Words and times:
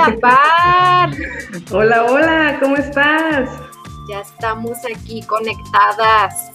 Hola, 0.00 0.16
Par. 0.18 1.10
Hola, 1.72 2.04
hola, 2.04 2.58
¿cómo 2.58 2.76
estás? 2.76 3.50
Ya 4.08 4.20
estamos 4.20 4.78
aquí 4.96 5.20
conectadas. 5.24 6.52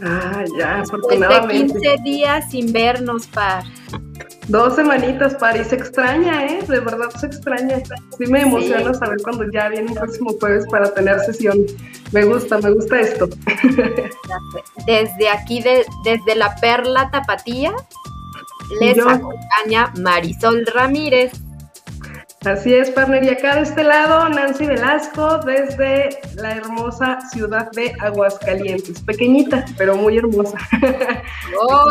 Ah, 0.00 0.44
ya, 0.56 0.78
Después 0.78 1.18
de 1.18 1.48
15 1.48 1.96
días 2.04 2.50
sin 2.50 2.72
vernos, 2.72 3.26
Par. 3.26 3.64
Dos 4.46 4.76
semanitas, 4.76 5.34
Par, 5.34 5.56
y 5.56 5.64
se 5.64 5.74
extraña, 5.74 6.46
¿eh? 6.46 6.60
De 6.68 6.78
verdad 6.78 7.10
se 7.18 7.26
extraña. 7.26 7.82
Sí 8.16 8.26
me 8.28 8.42
emociona 8.42 8.94
saber 8.94 9.18
cuando 9.24 9.50
ya 9.50 9.70
viene 9.70 9.90
el 9.90 9.98
próximo 9.98 10.30
jueves 10.38 10.64
para 10.70 10.94
tener 10.94 11.18
sesión. 11.18 11.66
Me 12.12 12.24
gusta, 12.24 12.58
me 12.58 12.70
gusta 12.70 13.00
esto. 13.00 13.28
Desde 14.86 15.28
aquí, 15.30 15.60
de, 15.62 15.84
desde 16.04 16.36
la 16.36 16.54
Perla 16.56 17.10
Tapatía, 17.10 17.74
les 18.80 18.98
acompaña 19.00 19.92
Marisol 19.96 20.64
Ramírez. 20.72 21.32
Así 22.44 22.74
es, 22.74 22.90
partner. 22.90 23.24
Y 23.24 23.30
acá 23.30 23.56
de 23.56 23.62
este 23.62 23.82
lado, 23.82 24.28
Nancy 24.28 24.66
Velasco, 24.66 25.38
desde 25.38 26.20
la 26.34 26.52
hermosa 26.56 27.18
ciudad 27.32 27.70
de 27.72 27.94
Aguascalientes. 28.00 29.00
Pequeñita, 29.00 29.64
pero 29.78 29.96
muy 29.96 30.18
hermosa. 30.18 30.58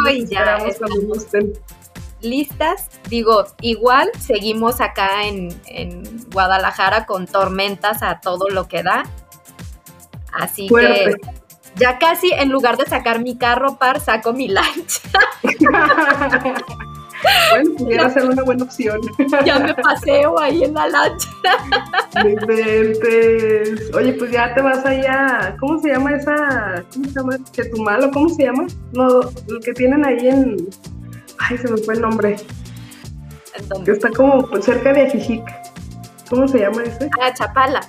Hoy 0.05 0.27
ya. 0.27 0.59
Listas, 2.21 2.87
digo, 3.09 3.45
igual 3.61 4.09
seguimos 4.19 4.79
acá 4.79 5.23
en, 5.23 5.49
Guadalajara 6.31 7.05
con 7.05 7.25
tormentas 7.27 8.03
a 8.03 8.21
todo 8.21 8.49
lo 8.49 8.67
que 8.67 8.83
da. 8.83 9.03
Así 10.31 10.67
que 10.67 11.15
ya 11.75 11.97
casi 11.97 12.31
en 12.31 12.49
lugar 12.49 12.77
de 12.77 12.85
sacar 12.85 13.21
mi 13.21 13.37
carro 13.37 13.77
par, 13.77 13.99
saco 13.99 14.33
mi 14.33 14.47
lancha. 14.47 15.01
Bueno, 17.51 17.71
pudiera 17.77 18.09
ser 18.09 18.25
una 18.25 18.43
buena 18.43 18.63
opción. 18.63 18.99
Ya 19.45 19.59
me 19.59 19.73
paseo 19.73 20.39
ahí 20.39 20.63
en 20.63 20.73
la 20.73 20.87
lancha. 20.87 21.29
Oye, 23.93 24.13
pues 24.13 24.31
ya 24.31 24.53
te 24.53 24.61
vas 24.61 24.85
allá. 24.85 25.55
¿Cómo 25.59 25.79
se 25.79 25.89
llama 25.89 26.11
esa? 26.15 26.83
¿Cómo 26.93 27.05
se 27.05 27.11
llama? 27.11 27.37
¿Chetumal 27.51 28.03
o 28.05 28.11
cómo 28.11 28.29
se 28.29 28.43
llama? 28.43 28.67
No, 28.93 29.21
el 29.21 29.59
que 29.63 29.73
tienen 29.73 30.05
ahí 30.05 30.27
en. 30.27 30.69
Ay, 31.39 31.57
se 31.57 31.69
me 31.69 31.77
fue 31.77 31.95
el 31.95 32.01
nombre. 32.01 32.35
Que 33.85 33.91
está 33.91 34.09
como 34.09 34.47
cerca 34.61 34.93
de 34.93 35.07
Ajijic. 35.07 35.43
¿Cómo 36.29 36.47
se 36.47 36.59
llama 36.59 36.83
ese? 36.83 37.09
Ah, 37.21 37.33
Chapala. 37.33 37.81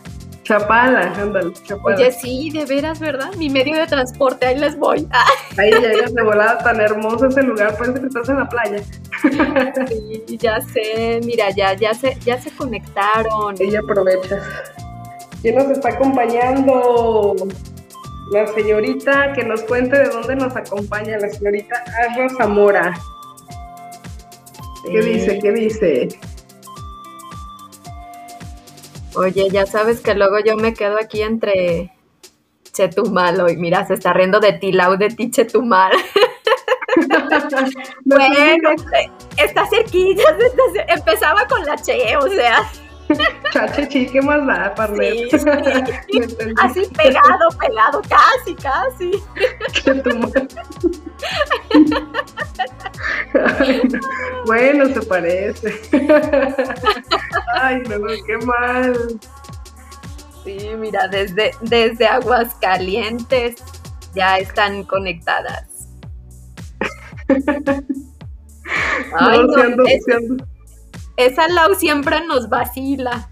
Chapala, 0.45 1.13
ándale, 1.17 1.53
Chapala. 1.65 1.97
Oye, 1.97 2.13
sí, 2.13 2.51
de 2.51 2.67
veras, 2.67 3.01
¿verdad? 3.01 3.35
Mi 3.37 3.49
medio 3.49 3.77
de 3.77 3.87
transporte, 3.87 4.47
ahí 4.47 4.59
les 4.59 4.79
voy. 4.79 5.09
Ahí 5.59 5.71
llegas 5.71 6.13
de 6.13 6.23
volada, 6.23 6.59
tan 6.59 6.81
hermoso 6.81 7.27
ese 7.27 7.43
lugar, 7.43 7.77
parece 7.79 8.01
que 8.01 8.07
estás 8.07 8.29
en 8.29 8.39
la 8.39 8.49
playa. 8.49 8.83
Sí, 9.89 10.37
ya 10.39 10.61
sé, 10.61 11.21
mira, 11.25 11.51
ya, 11.51 11.75
ya 11.75 11.95
se, 11.95 12.17
ya 12.25 12.41
se 12.41 12.51
conectaron. 12.51 13.55
Y 13.59 13.75
aprovecha. 13.75 14.41
¿Quién 15.41 15.55
nos 15.55 15.71
está 15.71 15.91
acompañando? 15.91 17.35
La 18.33 18.47
señorita 18.49 19.33
que 19.33 19.45
nos 19.45 19.63
cuente 19.63 19.99
de 19.99 20.09
dónde 20.09 20.37
nos 20.37 20.57
acompaña, 20.57 21.19
la 21.19 21.29
señorita 21.29 21.85
Arra 21.99 22.29
Zamora. 22.37 22.99
¿Qué 24.91 25.01
dice? 25.01 25.39
¿Qué 25.39 25.53
dice? 25.53 26.09
Oye, 29.17 29.49
ya 29.51 29.67
sabes 29.67 30.01
que 30.01 30.15
luego 30.15 30.39
yo 30.41 30.57
me 30.57 30.75
quedo 30.75 30.99
aquí 30.99 31.23
entre 31.23 31.93
Chetumal 32.73 33.51
y 33.51 33.57
mira, 33.57 33.87
se 33.87 33.95
está 33.95 34.13
riendo 34.13 34.41
de 34.41 34.55
ti, 34.55 34.73
Lau, 34.73 34.97
de 34.97 35.09
ti, 35.09 35.31
Chetumal. 35.31 35.93
bueno, 38.05 38.71
está 39.37 39.67
cerquilla, 39.67 40.25
empezaba 40.89 41.47
con 41.47 41.65
la 41.65 41.77
Che, 41.77 42.17
o 42.17 42.29
sea. 42.29 42.69
Chache, 43.53 44.07
¿qué 44.07 44.21
más 44.23 44.47
da, 44.47 44.75
Parlet? 44.75 45.31
Sí, 45.31 45.37
Así 46.59 46.83
pegado, 46.97 47.49
pegado, 47.61 48.03
casi, 48.09 48.55
casi. 48.55 49.13
Bueno, 54.47 54.87
se 54.87 55.03
parece. 55.03 55.81
Ay, 57.55 57.83
no, 57.89 58.07
qué 58.27 58.37
mal. 58.47 59.21
Sí, 60.45 60.71
mira, 60.79 61.09
desde, 61.09 61.53
desde 61.63 62.07
Aguascalientes 62.07 63.57
ya 64.15 64.39
están 64.39 64.85
conectadas. 64.85 65.89
Ay, 69.19 69.39
no, 69.47 69.85
esa 71.17 71.49
Lau 71.49 71.75
siempre 71.75 72.27
nos 72.27 72.49
vacila. 72.49 73.29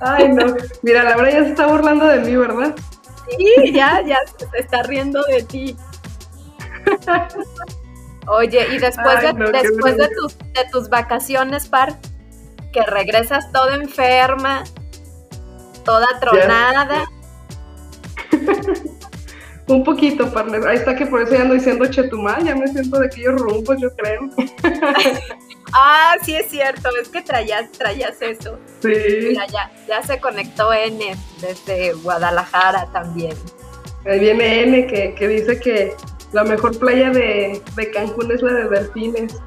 Ay, 0.00 0.28
no. 0.28 0.54
Mira, 0.82 1.02
Laura 1.04 1.30
ya 1.30 1.44
se 1.44 1.50
está 1.50 1.66
burlando 1.66 2.06
de 2.06 2.20
mí, 2.20 2.36
¿verdad? 2.36 2.74
Sí, 3.30 3.72
ya, 3.72 4.02
ya 4.02 4.18
se 4.26 4.58
está 4.58 4.82
riendo 4.82 5.22
de 5.24 5.42
ti. 5.42 5.76
Oye, 8.26 8.68
y 8.74 8.78
después, 8.78 9.20
de, 9.20 9.32
después 9.52 9.96
de, 9.96 10.08
tus, 10.08 10.38
de 10.38 10.64
tus 10.70 10.88
vacaciones, 10.88 11.68
Par, 11.68 11.98
que 12.72 12.82
regresas 12.82 13.52
toda 13.52 13.76
enferma, 13.76 14.64
toda 15.84 16.06
tronada. 16.20 17.04
Un 19.66 19.82
poquito, 19.82 20.30
partner. 20.30 20.66
Ahí 20.66 20.76
está 20.76 20.94
que 20.94 21.06
por 21.06 21.22
eso 21.22 21.34
ya 21.34 21.42
ando 21.42 21.54
diciendo 21.54 21.86
Chetumal, 21.86 22.44
ya 22.44 22.54
me 22.54 22.68
siento 22.68 22.98
de 22.98 23.06
aquellos 23.06 23.40
rumbos, 23.40 23.80
yo 23.80 23.88
creo. 23.96 24.28
ah, 25.74 26.16
sí 26.22 26.34
es 26.36 26.50
cierto, 26.50 26.88
es 27.00 27.08
que 27.08 27.22
traías, 27.22 27.70
traías 27.72 28.20
eso. 28.22 28.58
Sí. 28.80 28.92
Mira, 29.28 29.46
ya, 29.46 29.70
ya 29.86 30.02
se 30.02 30.20
conectó 30.20 30.72
N 30.72 31.16
desde 31.40 31.92
Guadalajara 31.94 32.86
también. 32.92 33.36
Ahí 34.06 34.20
viene 34.20 34.62
N 34.62 34.86
que, 34.86 35.14
que 35.14 35.28
dice 35.28 35.58
que 35.58 35.94
la 36.32 36.44
mejor 36.44 36.78
playa 36.78 37.10
de, 37.10 37.62
de, 37.76 37.90
Cancún 37.90 38.30
es 38.32 38.42
la 38.42 38.52
de 38.52 38.68
Delfines. 38.68 39.40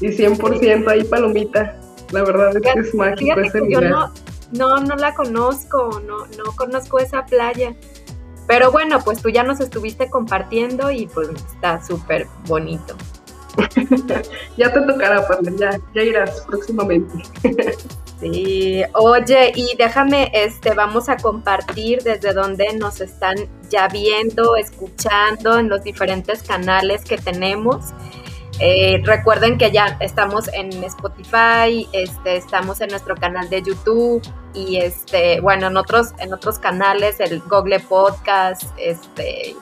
Y 0.00 0.08
100% 0.08 0.88
ahí 0.88 1.04
palomita. 1.04 1.78
La 2.10 2.22
verdad 2.22 2.56
es 2.56 2.62
que 2.62 2.80
es 2.80 2.94
mágico 2.94 3.38
ese 3.38 3.58
lugar. 3.58 3.82
Yo 3.82 3.88
no, 3.88 4.12
no, 4.52 4.80
no 4.80 4.96
la 4.96 5.14
conozco, 5.14 6.00
no, 6.06 6.26
no 6.26 6.52
conozco 6.56 6.98
esa 6.98 7.26
playa. 7.26 7.74
Pero 8.46 8.72
bueno, 8.72 8.98
pues 9.04 9.22
tú 9.22 9.28
ya 9.28 9.44
nos 9.44 9.60
estuviste 9.60 10.08
compartiendo 10.10 10.90
y 10.90 11.06
pues 11.06 11.28
está 11.28 11.84
súper 11.84 12.26
bonito. 12.46 12.96
ya 14.56 14.72
te 14.72 14.80
tocará, 14.80 15.26
Pamela, 15.26 15.80
ya, 15.94 16.02
irás 16.02 16.42
próximamente. 16.42 17.22
sí, 18.20 18.82
oye, 18.94 19.52
y 19.54 19.76
déjame, 19.76 20.30
este, 20.34 20.74
vamos 20.74 21.08
a 21.08 21.16
compartir 21.16 22.02
desde 22.02 22.32
donde 22.32 22.72
nos 22.74 23.00
están 23.00 23.36
ya 23.68 23.88
viendo, 23.88 24.56
escuchando 24.56 25.58
en 25.58 25.68
los 25.68 25.82
diferentes 25.82 26.42
canales 26.42 27.04
que 27.04 27.18
tenemos. 27.18 27.92
Eh, 28.62 29.00
recuerden 29.04 29.56
que 29.56 29.70
ya 29.70 29.96
estamos 30.00 30.48
en 30.52 30.70
Spotify, 30.84 31.88
este, 31.92 32.36
estamos 32.36 32.82
en 32.82 32.90
nuestro 32.90 33.14
canal 33.14 33.48
de 33.48 33.62
YouTube 33.62 34.20
y 34.52 34.76
este, 34.76 35.40
bueno, 35.40 35.68
en 35.68 35.78
otros, 35.78 36.08
en 36.18 36.34
otros 36.34 36.58
canales, 36.58 37.20
el 37.20 37.40
Google 37.40 37.80
Podcast, 37.80 38.64
este, 38.76 39.56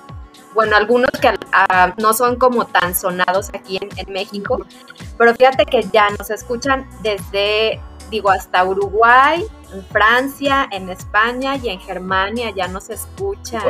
bueno, 0.55 0.77
algunos 0.77 1.11
que 1.21 1.31
ah, 1.53 1.95
no 1.99 2.13
son 2.13 2.37
como 2.37 2.67
tan 2.67 2.95
sonados 2.95 3.51
aquí 3.55 3.79
en, 3.81 4.13
México, 4.13 4.65
pero 5.17 5.35
fíjate 5.35 5.67
que 5.67 5.83
ya 5.93 6.09
nos 6.19 6.31
escuchan 6.31 6.89
desde, 7.03 7.81
digo, 8.11 8.31
hasta 8.31 8.65
Uruguay, 8.65 9.45
en 9.73 9.85
Francia, 9.85 10.69
en 10.73 10.89
España 10.89 11.57
y 11.57 11.69
en 11.69 11.79
Germania 11.81 12.51
ya 12.51 12.69
nos 12.69 12.89
escuchan. 12.89 13.63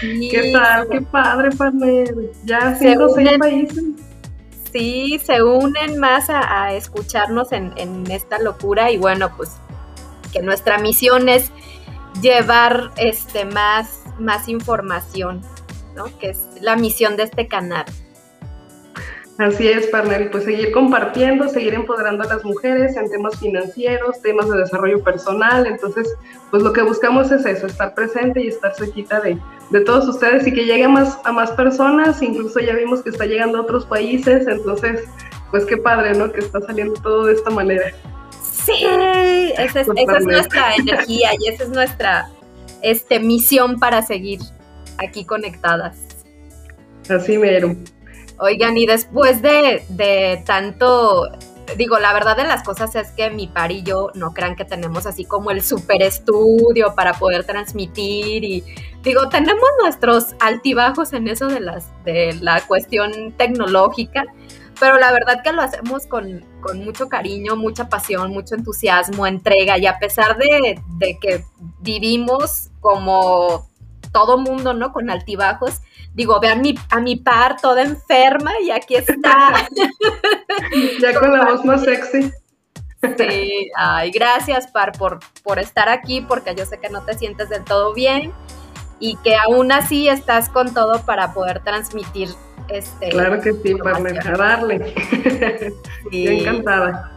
¿Qué 0.00 0.50
tal? 0.52 0.88
Qué 0.88 1.00
padre, 1.00 1.50
Pamela. 1.56 2.12
Ya 2.44 2.76
cinco 2.78 3.04
o 3.04 3.14
seis 3.14 3.38
países. 3.38 3.84
Sí, 4.72 5.20
se 5.24 5.42
unen 5.42 5.98
más 5.98 6.30
a, 6.30 6.72
escucharnos 6.74 7.50
en, 7.52 7.72
en, 7.76 8.08
esta 8.10 8.38
locura 8.38 8.90
y 8.92 8.98
bueno, 8.98 9.34
pues 9.36 9.56
que 10.32 10.42
nuestra 10.42 10.78
misión 10.78 11.28
es 11.28 11.50
llevar 12.20 12.90
este 12.96 13.44
más, 13.44 14.02
más 14.18 14.48
información, 14.48 15.42
¿no? 15.94 16.06
Que 16.18 16.30
es 16.30 16.38
la 16.60 16.76
misión 16.76 17.16
de 17.16 17.24
este 17.24 17.46
canal. 17.46 17.84
Así 19.40 19.66
es, 19.66 19.86
partner, 19.86 20.30
pues 20.30 20.44
seguir 20.44 20.70
compartiendo, 20.70 21.48
seguir 21.48 21.72
empoderando 21.72 22.24
a 22.24 22.26
las 22.26 22.44
mujeres 22.44 22.94
en 22.98 23.10
temas 23.10 23.38
financieros, 23.40 24.20
temas 24.20 24.50
de 24.50 24.58
desarrollo 24.58 25.02
personal. 25.02 25.66
Entonces, 25.66 26.14
pues 26.50 26.62
lo 26.62 26.74
que 26.74 26.82
buscamos 26.82 27.32
es 27.32 27.46
eso, 27.46 27.66
estar 27.66 27.94
presente 27.94 28.42
y 28.42 28.48
estar 28.48 28.74
cerquita 28.74 29.18
de, 29.20 29.38
de 29.70 29.80
todos 29.80 30.06
ustedes 30.08 30.46
y 30.46 30.52
que 30.52 30.66
llegue 30.66 30.86
más, 30.88 31.18
a 31.24 31.32
más 31.32 31.52
personas. 31.52 32.20
Incluso 32.20 32.60
ya 32.60 32.74
vimos 32.74 33.02
que 33.02 33.08
está 33.08 33.24
llegando 33.24 33.56
a 33.56 33.62
otros 33.62 33.86
países. 33.86 34.46
Entonces, 34.46 35.04
pues 35.50 35.64
qué 35.64 35.78
padre, 35.78 36.14
¿no? 36.14 36.30
Que 36.30 36.40
está 36.40 36.60
saliendo 36.60 37.00
todo 37.00 37.24
de 37.24 37.32
esta 37.32 37.48
manera. 37.48 37.94
Sí, 38.64 38.84
esa 39.58 39.80
es, 39.80 39.88
esa 39.88 40.18
es 40.18 40.24
nuestra 40.24 40.74
energía 40.74 41.30
y 41.38 41.48
esa 41.48 41.64
es 41.64 41.70
nuestra 41.70 42.30
este, 42.82 43.20
misión 43.20 43.78
para 43.78 44.02
seguir 44.02 44.40
aquí 44.98 45.24
conectadas. 45.24 45.96
Así 47.08 47.38
mero. 47.38 47.74
Oigan, 48.38 48.76
y 48.76 48.86
después 48.86 49.42
de, 49.42 50.42
tanto 50.46 51.30
digo, 51.76 51.98
la 51.98 52.12
verdad 52.12 52.36
de 52.36 52.44
las 52.44 52.64
cosas 52.64 52.96
es 52.96 53.10
que 53.12 53.30
mi 53.30 53.46
par 53.46 53.70
y 53.70 53.82
yo 53.82 54.10
no 54.14 54.32
crean 54.32 54.56
que 54.56 54.64
tenemos 54.64 55.06
así 55.06 55.24
como 55.24 55.52
el 55.52 55.62
super 55.62 56.02
estudio 56.02 56.94
para 56.96 57.12
poder 57.14 57.44
transmitir 57.44 58.42
y 58.42 58.64
digo, 59.02 59.28
tenemos 59.28 59.68
nuestros 59.80 60.34
altibajos 60.40 61.12
en 61.12 61.28
eso 61.28 61.46
de 61.46 61.60
las 61.60 61.86
de 62.04 62.36
la 62.40 62.60
cuestión 62.62 63.32
tecnológica, 63.36 64.24
pero 64.80 64.98
la 64.98 65.12
verdad 65.12 65.42
que 65.44 65.52
lo 65.52 65.62
hacemos 65.62 66.06
con, 66.06 66.44
mucho 66.74 67.08
cariño, 67.08 67.56
mucha 67.56 67.88
pasión, 67.88 68.32
mucho 68.32 68.54
entusiasmo, 68.54 69.26
entrega 69.26 69.78
y 69.78 69.86
a 69.86 69.98
pesar 69.98 70.36
de, 70.36 70.80
de 70.98 71.18
que 71.18 71.44
vivimos 71.80 72.70
como 72.80 73.68
todo 74.12 74.38
mundo, 74.38 74.74
¿no? 74.74 74.92
Con 74.92 75.10
altibajos, 75.10 75.80
digo, 76.14 76.40
vean 76.40 76.60
mi, 76.60 76.74
a 76.90 77.00
mi 77.00 77.16
par 77.16 77.60
toda 77.60 77.82
enferma 77.82 78.52
y 78.62 78.70
aquí 78.70 78.96
está. 78.96 79.66
ya 81.00 81.18
con 81.18 81.32
la 81.32 81.44
voz 81.44 81.64
más 81.64 81.82
sexy. 81.82 82.32
Sí, 83.16 83.70
ay, 83.76 84.10
gracias 84.10 84.66
Par 84.66 84.92
por, 84.92 85.20
por 85.42 85.58
estar 85.58 85.88
aquí, 85.88 86.20
porque 86.20 86.54
yo 86.54 86.66
sé 86.66 86.78
que 86.78 86.90
no 86.90 87.02
te 87.02 87.16
sientes 87.16 87.48
del 87.48 87.64
todo 87.64 87.94
bien 87.94 88.32
y 88.98 89.16
que 89.16 89.36
aún 89.36 89.72
así 89.72 90.08
estás 90.08 90.50
con 90.50 90.74
todo 90.74 91.00
para 91.06 91.32
poder 91.32 91.64
transmitir 91.64 92.28
este. 92.70 93.08
Claro 93.10 93.40
que 93.40 93.52
sí, 93.52 93.74
para 93.74 93.98
a 93.98 94.36
darle. 94.36 94.94
Sí. 96.10 96.26
encantada. 96.26 97.12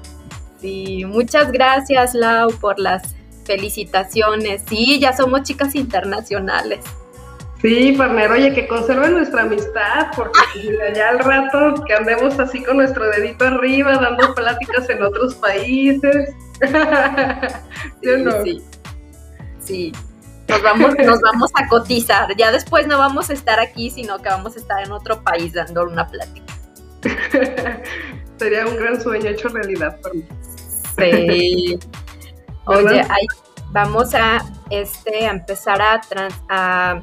Sí, 0.59 1.03
muchas 1.05 1.51
gracias 1.51 2.13
Lau 2.13 2.51
por 2.59 2.79
las 2.79 3.15
felicitaciones. 3.45 4.63
Sí, 4.67 4.99
ya 4.99 5.15
somos 5.15 5.43
chicas 5.43 5.75
internacionales. 5.75 6.85
Sí, 7.61 7.95
Farner, 7.95 8.29
oye, 8.29 8.53
que 8.53 8.67
conserve 8.67 9.09
nuestra 9.09 9.43
amistad, 9.43 10.07
porque 10.17 10.39
ya 10.93 11.09
al 11.09 11.19
rato 11.19 11.81
que 11.85 11.93
andemos 11.93 12.37
así 12.37 12.61
con 12.61 12.75
nuestro 12.75 13.09
dedito 13.09 13.45
arriba, 13.45 13.93
dando 13.93 14.35
pláticas 14.35 14.89
en 14.89 15.01
otros 15.01 15.35
países. 15.35 16.35
¿Sí, 18.01 18.09
no? 18.19 18.43
sí, 18.43 18.61
sí. 19.59 19.91
Nos 20.47 20.61
vamos, 20.61 20.95
nos 21.05 21.21
vamos 21.21 21.51
a 21.55 21.67
cotizar. 21.67 22.35
Ya 22.37 22.51
después 22.51 22.87
no 22.87 22.97
vamos 22.97 23.29
a 23.29 23.33
estar 23.33 23.59
aquí, 23.59 23.89
sino 23.89 24.17
que 24.21 24.29
vamos 24.29 24.55
a 24.55 24.59
estar 24.59 24.83
en 24.83 24.91
otro 24.91 25.21
país 25.23 25.53
dando 25.53 25.83
una 25.83 26.07
plática. 26.07 26.53
Sería 28.37 28.65
un 28.65 28.77
gran 28.77 29.01
sueño 29.01 29.29
hecho 29.29 29.49
realidad 29.49 29.99
para 30.01 30.15
mí. 30.15 30.25
Sí. 30.97 31.79
Oye, 32.65 33.01
ahí 33.01 33.27
vamos 33.71 34.13
a, 34.15 34.43
este, 34.69 35.27
a 35.27 35.31
empezar 35.31 35.81
a, 35.81 36.01
a 36.49 37.01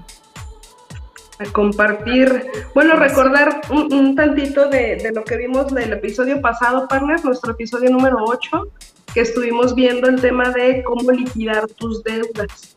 a 1.41 1.51
compartir, 1.53 2.51
bueno, 2.75 2.97
recordar 2.97 3.63
un, 3.71 4.15
tantito 4.15 4.69
de, 4.69 5.11
lo 5.15 5.25
que 5.25 5.39
vimos 5.39 5.73
del 5.73 5.95
episodio 5.95 6.41
pasado, 6.43 6.87
partners, 6.87 7.25
nuestro 7.25 7.53
episodio 7.53 7.91
número 7.91 8.19
8, 8.27 8.69
que 9.15 9.23
estuvimos 9.23 9.75
viendo 9.75 10.07
el 10.09 10.21
tema 10.21 10.51
de 10.51 10.83
cómo 10.83 11.11
liquidar 11.11 11.67
tus 11.67 12.05
deudas. 12.05 12.77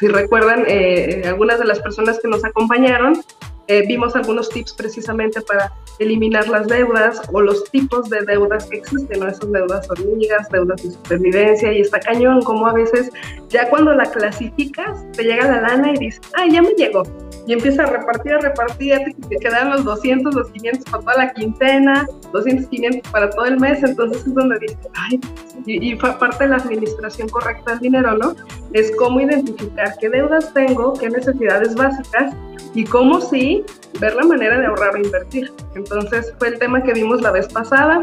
Si 0.00 0.08
recuerdan, 0.08 0.64
eh, 0.66 1.24
algunas 1.26 1.58
de 1.58 1.66
las 1.66 1.78
personas 1.80 2.18
que 2.22 2.26
nos 2.26 2.42
acompañaron, 2.42 3.22
eh, 3.70 3.84
vimos 3.86 4.16
algunos 4.16 4.48
tips 4.48 4.72
precisamente 4.72 5.40
para 5.42 5.72
eliminar 6.00 6.48
las 6.48 6.66
deudas 6.66 7.22
o 7.32 7.40
los 7.40 7.62
tipos 7.70 8.10
de 8.10 8.22
deudas 8.22 8.66
que 8.66 8.78
existen, 8.78 9.20
¿no? 9.20 9.28
Esas 9.28 9.52
deudas 9.52 9.88
hormigas, 9.88 10.48
deudas 10.50 10.82
de 10.82 10.90
supervivencia, 10.90 11.72
y 11.72 11.80
está 11.80 12.00
cañón, 12.00 12.42
como 12.42 12.66
a 12.66 12.72
veces 12.72 13.12
ya 13.48 13.70
cuando 13.70 13.94
la 13.94 14.10
clasificas, 14.10 15.06
te 15.12 15.22
llega 15.22 15.46
la 15.46 15.60
lana 15.60 15.92
y 15.92 15.98
dices, 15.98 16.20
ah, 16.34 16.46
ya 16.50 16.62
me 16.62 16.70
llegó, 16.70 17.04
y 17.46 17.52
empieza 17.52 17.84
a 17.84 17.86
repartir, 17.86 18.32
a 18.32 18.38
repartir, 18.40 18.98
te 19.28 19.36
quedan 19.36 19.70
los 19.70 19.84
200, 19.84 20.34
los 20.34 20.50
500 20.50 20.84
para 20.90 21.02
toda 21.04 21.16
la 21.16 21.32
quincena, 21.32 22.08
200, 22.32 22.66
500 22.66 23.12
para 23.12 23.30
todo 23.30 23.44
el 23.44 23.60
mes, 23.60 23.84
entonces 23.84 24.26
es 24.26 24.34
donde 24.34 24.58
dices, 24.58 24.78
ay, 24.94 25.20
y, 25.64 25.92
y 25.92 25.94
parte 25.94 26.42
de 26.42 26.50
la 26.50 26.56
administración 26.56 27.28
correcta 27.28 27.72
del 27.72 27.80
dinero, 27.80 28.18
¿no? 28.18 28.34
Es 28.72 28.90
cómo 28.96 29.20
identificar 29.20 29.94
qué 30.00 30.08
deudas 30.08 30.52
tengo, 30.54 30.94
qué 30.94 31.08
necesidades 31.08 31.76
básicas 31.76 32.34
y 32.74 32.84
cómo 32.84 33.20
sí 33.20 33.59
ver 34.00 34.14
la 34.14 34.24
manera 34.24 34.58
de 34.58 34.66
ahorrar 34.66 34.96
e 34.96 35.02
invertir. 35.02 35.52
Entonces 35.74 36.34
fue 36.38 36.48
el 36.48 36.58
tema 36.58 36.82
que 36.82 36.92
vimos 36.92 37.20
la 37.22 37.30
vez 37.30 37.48
pasada. 37.48 38.02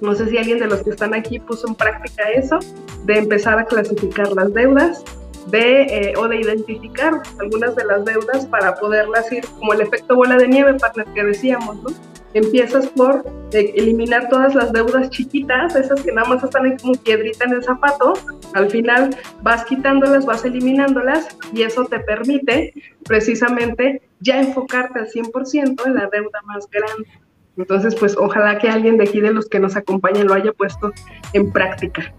No 0.00 0.14
sé 0.14 0.28
si 0.28 0.38
alguien 0.38 0.58
de 0.58 0.66
los 0.66 0.82
que 0.82 0.90
están 0.90 1.14
aquí 1.14 1.38
puso 1.38 1.68
en 1.68 1.74
práctica 1.74 2.22
eso, 2.30 2.58
de 3.04 3.18
empezar 3.18 3.58
a 3.58 3.64
clasificar 3.64 4.32
las 4.32 4.52
deudas, 4.54 5.04
de 5.50 5.82
eh, 5.82 6.14
o 6.16 6.28
de 6.28 6.40
identificar 6.40 7.22
algunas 7.38 7.74
de 7.76 7.84
las 7.84 8.04
deudas 8.04 8.46
para 8.46 8.74
poderlas 8.76 9.30
ir, 9.32 9.44
como 9.58 9.72
el 9.72 9.80
efecto 9.80 10.16
bola 10.16 10.36
de 10.36 10.48
nieve, 10.48 10.74
partner, 10.74 11.06
que 11.14 11.24
decíamos, 11.24 11.82
¿no? 11.82 11.90
Empiezas 12.32 12.86
por 12.88 13.24
eh, 13.52 13.72
eliminar 13.74 14.28
todas 14.28 14.54
las 14.54 14.72
deudas 14.72 15.10
chiquitas, 15.10 15.74
esas 15.74 16.00
que 16.02 16.12
nada 16.12 16.28
más 16.28 16.44
están 16.44 16.76
como 16.78 16.94
piedrita 16.94 17.44
en 17.44 17.54
el 17.54 17.64
zapato, 17.64 18.12
al 18.54 18.70
final 18.70 19.16
vas 19.42 19.64
quitándolas, 19.64 20.26
vas 20.26 20.44
eliminándolas 20.44 21.36
y 21.52 21.62
eso 21.62 21.84
te 21.86 21.98
permite 21.98 22.72
precisamente 23.04 24.02
ya 24.20 24.40
enfocarte 24.40 25.00
al 25.00 25.08
100% 25.08 25.86
en 25.86 25.94
la 25.94 26.08
deuda 26.08 26.40
más 26.44 26.68
grande. 26.70 27.08
Entonces, 27.56 27.94
pues 27.94 28.16
ojalá 28.16 28.58
que 28.58 28.68
alguien 28.68 28.96
de 28.96 29.04
aquí 29.04 29.20
de 29.20 29.32
los 29.32 29.48
que 29.48 29.58
nos 29.58 29.76
acompañan 29.76 30.26
lo 30.26 30.34
haya 30.34 30.52
puesto 30.52 30.92
en 31.32 31.50
práctica. 31.52 32.12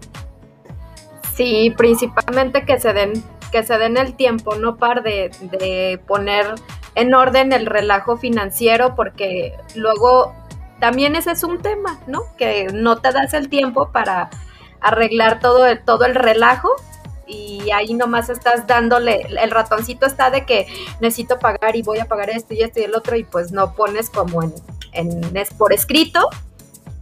Sí, 1.34 1.72
principalmente 1.76 2.64
que 2.64 2.78
se 2.78 2.92
den, 2.92 3.12
que 3.50 3.62
se 3.62 3.78
den 3.78 3.96
el 3.96 4.14
tiempo, 4.14 4.54
no 4.56 4.76
par 4.76 5.02
de, 5.02 5.30
de 5.40 6.00
poner 6.06 6.46
en 6.94 7.14
orden 7.14 7.52
el 7.52 7.66
relajo 7.66 8.16
financiero, 8.16 8.94
porque 8.94 9.54
luego 9.74 10.34
también 10.78 11.16
ese 11.16 11.30
es 11.30 11.42
un 11.42 11.62
tema, 11.62 12.00
¿no? 12.06 12.22
Que 12.36 12.66
no 12.72 12.98
te 12.98 13.12
das 13.12 13.34
el 13.34 13.48
tiempo 13.48 13.90
para 13.92 14.30
arreglar 14.80 15.40
todo 15.40 15.66
el, 15.66 15.82
todo 15.84 16.04
el 16.04 16.14
relajo 16.14 16.74
y 17.32 17.70
ahí 17.70 17.94
nomás 17.94 18.28
estás 18.28 18.66
dándole, 18.66 19.26
el 19.40 19.50
ratoncito 19.50 20.06
está 20.06 20.30
de 20.30 20.44
que 20.44 20.66
necesito 21.00 21.38
pagar 21.38 21.76
y 21.76 21.82
voy 21.82 21.98
a 21.98 22.06
pagar 22.06 22.30
esto 22.30 22.54
y 22.54 22.62
esto 22.62 22.80
y 22.80 22.84
el 22.84 22.94
otro 22.94 23.16
y 23.16 23.24
pues 23.24 23.52
no 23.52 23.74
pones 23.74 24.10
como 24.10 24.42
en, 24.42 24.52
en 24.92 25.36
es 25.36 25.52
por 25.54 25.72
escrito 25.72 26.28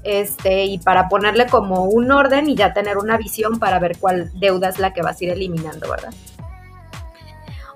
este, 0.02 0.64
y 0.64 0.78
para 0.78 1.08
ponerle 1.08 1.46
como 1.46 1.84
un 1.84 2.10
orden 2.10 2.48
y 2.48 2.54
ya 2.54 2.72
tener 2.72 2.96
una 2.96 3.16
visión 3.16 3.58
para 3.58 3.78
ver 3.78 3.98
cuál 3.98 4.30
deuda 4.38 4.68
es 4.68 4.78
la 4.78 4.92
que 4.92 5.02
vas 5.02 5.20
a 5.20 5.24
ir 5.24 5.30
eliminando, 5.30 5.90
¿verdad? 5.90 6.12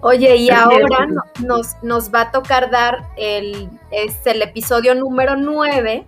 Oye, 0.01 0.37
y 0.37 0.51
ahora 0.51 1.07
nos, 1.41 1.83
nos 1.83 2.13
va 2.13 2.23
a 2.23 2.31
tocar 2.31 2.71
dar 2.71 3.09
el, 3.17 3.71
es 3.91 4.27
el 4.27 4.43
episodio 4.43 4.95
número 4.95 5.37
9 5.37 6.07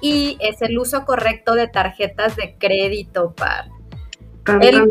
y 0.00 0.36
es 0.40 0.62
el 0.62 0.78
uso 0.78 1.04
correcto 1.04 1.54
de 1.54 1.66
tarjetas 1.66 2.36
de 2.36 2.56
crédito 2.58 3.32
para 3.34 3.73
el, 4.60 4.90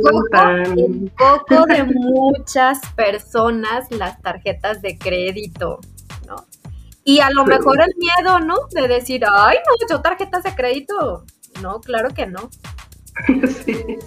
coco, 1.18 1.66
de 1.68 1.84
muchas 1.84 2.80
personas 2.96 3.92
las 3.92 4.22
tarjetas 4.22 4.82
de 4.82 4.98
crédito, 4.98 5.80
¿no? 6.28 6.36
Y 7.04 7.20
a 7.20 7.30
lo 7.32 7.46
mejor 7.46 7.82
el 7.82 7.94
miedo, 7.98 8.40
¿no? 8.40 8.56
De 8.72 8.88
decir, 8.88 9.24
ay, 9.30 9.58
no, 9.68 9.88
yo 9.90 10.02
tarjetas 10.02 10.44
de 10.44 10.56
crédito. 10.56 11.26
No, 11.62 11.82
claro 11.82 12.10
que 12.10 12.26
no. 12.26 12.50
Sí. 13.66 14.00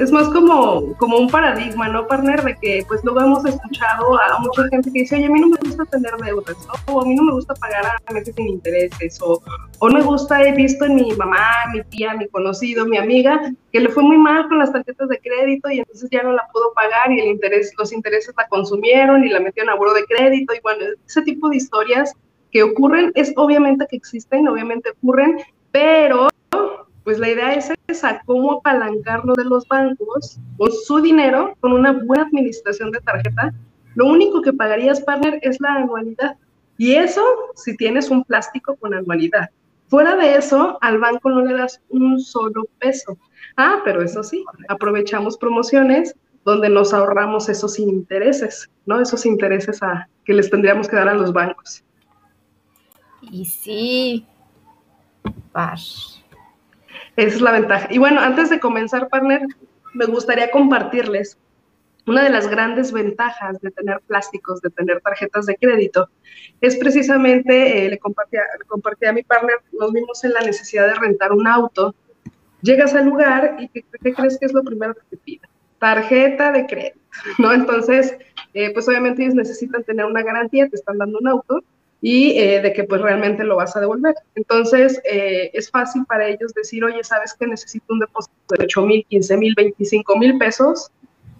Es 0.00 0.10
más 0.10 0.30
como, 0.30 0.96
como 0.96 1.18
un 1.18 1.28
paradigma, 1.28 1.86
¿no, 1.88 2.06
partner? 2.06 2.42
De 2.42 2.56
que 2.56 2.82
pues 2.88 3.04
luego 3.04 3.20
hemos 3.20 3.44
escuchado 3.44 4.18
a 4.18 4.38
mucha 4.38 4.66
gente 4.70 4.90
que 4.90 5.00
dice, 5.00 5.16
oye, 5.16 5.26
a 5.26 5.28
mí 5.28 5.40
no 5.40 5.48
me 5.48 5.58
gusta 5.58 5.84
tener 5.84 6.16
deudas, 6.24 6.56
¿no? 6.66 6.94
O 6.94 7.02
a 7.02 7.04
mí 7.04 7.14
no 7.14 7.22
me 7.24 7.34
gusta 7.34 7.52
pagar 7.52 7.84
a 7.84 8.12
meses 8.14 8.34
sin 8.34 8.48
intereses, 8.48 9.20
o, 9.20 9.42
o 9.78 9.90
me 9.90 10.00
gusta, 10.00 10.42
he 10.42 10.54
visto 10.54 10.86
en 10.86 10.94
mi 10.94 11.12
mamá, 11.12 11.38
mi 11.74 11.82
tía, 11.82 12.14
mi 12.14 12.26
conocido, 12.28 12.86
mi 12.86 12.96
amiga, 12.96 13.52
que 13.70 13.80
le 13.80 13.90
fue 13.90 14.02
muy 14.02 14.16
mal 14.16 14.48
con 14.48 14.58
las 14.58 14.72
tarjetas 14.72 15.06
de 15.10 15.18
crédito 15.18 15.70
y 15.70 15.80
entonces 15.80 16.08
ya 16.10 16.22
no 16.22 16.32
la 16.32 16.48
pudo 16.50 16.72
pagar 16.72 17.12
y 17.12 17.20
el 17.20 17.28
interés, 17.28 17.70
los 17.76 17.92
intereses 17.92 18.34
la 18.38 18.48
consumieron 18.48 19.22
y 19.22 19.28
la 19.28 19.40
metieron 19.40 19.68
a 19.68 19.76
buro 19.76 19.92
de 19.92 20.06
crédito 20.06 20.54
y 20.54 20.60
bueno, 20.62 20.82
ese 21.06 21.20
tipo 21.20 21.50
de 21.50 21.56
historias 21.56 22.14
que 22.50 22.62
ocurren, 22.62 23.12
es 23.16 23.34
obviamente 23.36 23.86
que 23.86 23.96
existen, 23.96 24.48
obviamente 24.48 24.92
ocurren, 24.92 25.36
pero 25.70 26.30
pues 27.04 27.18
la 27.18 27.30
idea 27.30 27.54
es 27.54 27.70
esa, 27.88 28.20
cómo 28.24 28.58
apalancarlo 28.58 29.34
de 29.34 29.44
los 29.44 29.66
bancos 29.66 30.38
con 30.56 30.70
su 30.72 31.00
dinero, 31.00 31.56
con 31.60 31.72
una 31.72 31.92
buena 31.92 32.24
administración 32.24 32.90
de 32.90 33.00
tarjeta. 33.00 33.54
Lo 33.94 34.06
único 34.06 34.42
que 34.42 34.52
pagarías, 34.52 35.00
partner, 35.00 35.38
es 35.42 35.60
la 35.60 35.74
anualidad. 35.74 36.36
Y 36.78 36.94
eso 36.94 37.22
si 37.56 37.76
tienes 37.76 38.10
un 38.10 38.24
plástico 38.24 38.76
con 38.76 38.94
anualidad. 38.94 39.50
Fuera 39.88 40.14
de 40.16 40.36
eso, 40.36 40.78
al 40.80 40.98
banco 40.98 41.30
no 41.30 41.44
le 41.44 41.54
das 41.54 41.80
un 41.88 42.20
solo 42.20 42.66
peso. 42.78 43.18
Ah, 43.56 43.80
pero 43.84 44.02
eso 44.02 44.22
sí, 44.22 44.44
aprovechamos 44.68 45.36
promociones 45.36 46.14
donde 46.44 46.68
nos 46.68 46.94
ahorramos 46.94 47.48
esos 47.48 47.78
intereses, 47.78 48.70
¿no? 48.86 49.00
Esos 49.00 49.26
intereses 49.26 49.82
a, 49.82 50.08
que 50.24 50.32
les 50.32 50.48
tendríamos 50.48 50.88
que 50.88 50.96
dar 50.96 51.08
a 51.08 51.14
los 51.14 51.32
bancos. 51.32 51.82
Y 53.20 53.44
sí, 53.44 54.26
Esa 57.20 57.36
es 57.36 57.40
la 57.40 57.52
ventaja. 57.52 57.88
Y 57.90 57.98
bueno, 57.98 58.20
antes 58.20 58.50
de 58.50 58.60
comenzar, 58.60 59.08
partner, 59.08 59.42
me 59.94 60.06
gustaría 60.06 60.50
compartirles 60.50 61.38
una 62.06 62.24
de 62.24 62.30
las 62.30 62.48
grandes 62.48 62.92
ventajas 62.92 63.60
de 63.60 63.70
tener 63.70 64.00
plásticos, 64.06 64.60
de 64.62 64.70
tener 64.70 65.00
tarjetas 65.00 65.46
de 65.46 65.54
crédito, 65.56 66.08
es 66.60 66.76
precisamente, 66.76 67.84
eh, 67.84 67.90
le, 67.90 67.98
compartí, 67.98 68.36
le 68.36 68.64
compartí 68.66 69.06
a 69.06 69.12
mi 69.12 69.22
partner, 69.22 69.56
nos 69.78 69.92
vimos 69.92 70.24
en 70.24 70.32
la 70.32 70.40
necesidad 70.40 70.86
de 70.86 70.94
rentar 70.94 71.32
un 71.32 71.46
auto 71.46 71.94
Llegas 72.62 72.94
al 72.94 73.06
lugar 73.06 73.56
y 73.58 73.68
¿qué, 73.68 73.84
crees 74.14 74.38
que 74.38 74.46
es 74.46 74.52
lo 74.52 74.62
primero 74.62 74.94
que 74.94 75.00
te 75.10 75.16
piden? 75.16 75.48
Tarjeta 75.78 76.52
de 76.52 76.66
crédito, 76.66 76.98
¿no? 77.38 77.52
Entonces, 77.52 78.16
eh, 78.52 78.70
pues 78.74 78.86
obviamente 78.86 79.22
ellos 79.22 79.34
necesitan 79.34 79.82
tener 79.84 80.04
una 80.04 80.22
garantía, 80.22 80.68
te 80.68 80.76
están 80.76 80.98
dando 80.98 81.18
un 81.18 81.28
auto 81.28 81.64
y 82.00 82.38
eh, 82.38 82.60
de 82.60 82.72
que 82.72 82.84
pues 82.84 83.00
realmente 83.00 83.44
lo 83.44 83.56
vas 83.56 83.76
a 83.76 83.80
devolver. 83.80 84.14
Entonces, 84.34 85.00
eh, 85.04 85.50
es 85.52 85.70
fácil 85.70 86.04
para 86.06 86.28
ellos 86.28 86.54
decir, 86.54 86.84
oye, 86.84 87.04
¿sabes 87.04 87.34
que 87.34 87.46
necesito 87.46 87.92
un 87.92 88.00
depósito 88.00 88.34
de 88.48 88.64
8 88.64 88.82
mil, 88.82 89.04
15 89.08 89.36
mil, 89.36 89.54
25 89.54 90.16
mil 90.16 90.38
pesos? 90.38 90.90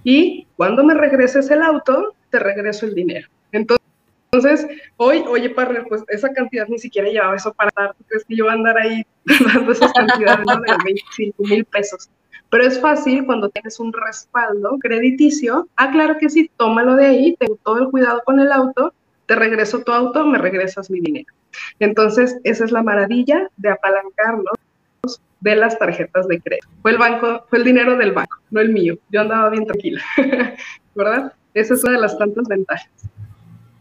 Y 0.04 0.46
cuando 0.56 0.84
me 0.84 0.94
regreses 0.94 1.50
el 1.50 1.62
auto, 1.62 2.14
te 2.30 2.38
regreso 2.38 2.86
el 2.86 2.94
dinero. 2.94 3.28
Entonces, 3.52 4.66
hoy, 4.96 5.24
oye, 5.28 5.50
partner, 5.50 5.84
pues 5.88 6.04
esa 6.08 6.32
cantidad 6.32 6.68
ni 6.68 6.78
siquiera 6.78 7.08
llevaba 7.08 7.36
eso 7.36 7.52
para 7.52 7.70
dar. 7.76 7.94
¿Tú 7.94 8.04
crees 8.04 8.24
que 8.24 8.36
yo 8.36 8.44
voy 8.44 8.52
a 8.52 8.56
andar 8.56 8.78
ahí 8.78 9.04
dando 9.54 9.72
esas 9.72 9.92
cantidades 9.92 10.46
de 10.46 10.84
25 10.84 11.42
mil 11.44 11.64
pesos? 11.64 12.08
Pero 12.50 12.64
es 12.64 12.80
fácil 12.80 13.24
cuando 13.26 13.48
tienes 13.48 13.78
un 13.78 13.92
respaldo 13.92 14.76
crediticio. 14.80 15.68
Ah, 15.76 15.90
claro 15.90 16.16
que 16.18 16.28
sí, 16.28 16.50
tómalo 16.56 16.96
de 16.96 17.06
ahí, 17.06 17.36
tengo 17.38 17.56
todo 17.64 17.78
el 17.78 17.90
cuidado 17.90 18.22
con 18.24 18.40
el 18.40 18.50
auto, 18.50 18.92
te 19.30 19.36
regreso 19.36 19.78
tu 19.84 19.92
auto, 19.92 20.26
me 20.26 20.38
regresas 20.38 20.90
mi 20.90 20.98
dinero. 20.98 21.32
Entonces, 21.78 22.36
esa 22.42 22.64
es 22.64 22.72
la 22.72 22.82
maravilla 22.82 23.48
de 23.58 23.70
apalancarnos 23.70 24.58
de 25.38 25.54
las 25.54 25.78
tarjetas 25.78 26.26
de 26.26 26.40
crédito. 26.40 26.66
Fue 26.82 26.90
el 26.90 26.98
banco, 26.98 27.44
fue 27.48 27.60
el 27.60 27.64
dinero 27.64 27.96
del 27.96 28.10
banco, 28.10 28.38
no 28.50 28.60
el 28.60 28.70
mío. 28.70 28.98
Yo 29.08 29.20
andaba 29.20 29.48
bien 29.50 29.66
tranquila, 29.66 30.02
¿verdad? 30.96 31.32
Esa 31.54 31.74
es 31.74 31.84
una 31.84 31.92
de 31.92 32.00
las 32.00 32.18
tantas 32.18 32.48
ventajas. 32.48 32.90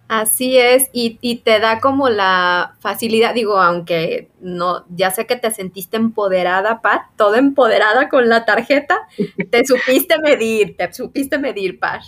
Así 0.08 0.56
es, 0.56 0.92
y, 0.94 1.38
te 1.44 1.60
da 1.60 1.80
como 1.80 2.10
la 2.10 2.76
facilidad, 2.80 3.34
digo, 3.34 3.58
aunque 3.58 4.30
no, 4.42 4.86
ya 4.96 5.10
sé 5.10 5.26
que 5.26 5.36
te 5.36 5.50
sentiste 5.50 5.98
empoderada, 5.98 6.84
Pat, 6.84 7.02
toda 7.16 7.40
empoderada 7.40 8.08
con 8.10 8.30
la 8.30 8.46
tarjeta, 8.46 9.00
te 9.50 9.66
supiste 9.66 10.20
medir, 10.20 10.78
te 10.78 10.94
supiste 10.94 11.40
medir, 11.40 11.80
Pat. 11.80 12.04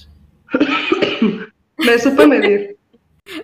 Me 1.80 1.98
supe 1.98 2.28
medir. 2.28 2.81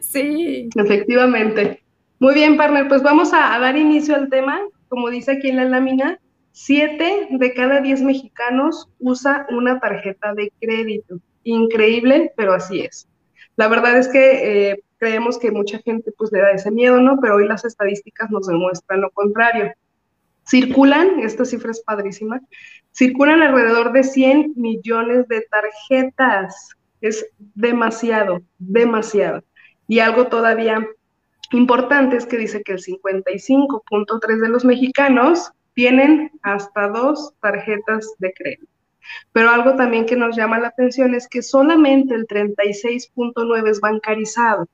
Sí. 0.02 0.70
Efectivamente. 0.76 1.84
Muy 2.20 2.34
bien, 2.34 2.58
partner, 2.58 2.88
pues 2.88 3.04
vamos 3.04 3.32
a, 3.34 3.60
dar 3.60 3.78
inicio 3.78 4.16
al 4.16 4.30
tema. 4.30 4.60
Como 4.90 5.10
dice 5.10 5.34
aquí 5.34 5.50
en 5.50 5.58
la 5.58 5.66
lámina, 5.66 6.20
siete 6.52 7.28
de 7.30 7.54
cada 7.54 7.82
diez 7.82 8.02
mexicanos 8.02 8.90
usa 9.00 9.46
una 9.50 9.80
tarjeta 9.80 10.34
de 10.34 10.52
crédito. 10.60 11.20
Increíble, 11.44 12.34
pero 12.36 12.54
así 12.54 12.82
es. 12.82 13.08
La 13.56 13.68
verdad 13.68 13.98
es 13.98 14.08
que 14.08 14.72
eh, 14.72 14.84
creemos 14.98 15.38
que 15.38 15.52
mucha 15.52 15.80
gente 15.80 16.12
pues 16.18 16.32
le 16.32 16.40
da 16.40 16.52
ese 16.52 16.72
miedo, 16.72 17.00
¿no? 17.00 17.20
Pero 17.22 17.36
hoy 17.36 17.48
las 17.48 17.66
estadísticas 17.66 18.32
nos 18.32 18.48
demuestran 18.48 19.02
lo 19.02 19.12
contrario. 19.12 19.74
Circulan, 20.48 21.20
esta 21.20 21.46
cifra 21.46 21.72
es 21.72 21.82
padrísima, 21.82 22.42
circulan 22.92 23.42
alrededor 23.42 23.92
de 23.92 24.04
100 24.04 24.54
millones 24.56 25.28
de 25.28 25.42
tarjetas. 25.42 26.70
Es 27.02 27.28
demasiado, 27.54 28.42
demasiado. 28.58 29.44
Y 29.88 30.00
algo 30.00 30.28
todavía 30.28 30.86
importante 31.52 32.18
es 32.18 32.26
que 32.26 32.38
dice 32.38 32.62
que 32.64 32.74
el 32.74 32.80
55.3 32.80 34.42
de 34.42 34.50
los 34.50 34.66
mexicanos 34.66 35.52
tienen 35.74 36.32
hasta 36.42 36.90
dos 36.90 37.34
tarjetas 37.42 38.14
de 38.20 38.34
crédito. 38.34 38.68
Pero 39.32 39.50
algo 39.50 39.76
también 39.76 40.06
que 40.06 40.16
nos 40.16 40.36
llama 40.36 40.60
la 40.60 40.70
atención 40.70 41.16
es 41.16 41.28
que 41.28 41.42
solamente 41.42 42.14
el 42.14 42.28
36.9 42.28 43.70
es 43.70 43.80
bancarizado. 43.80 44.68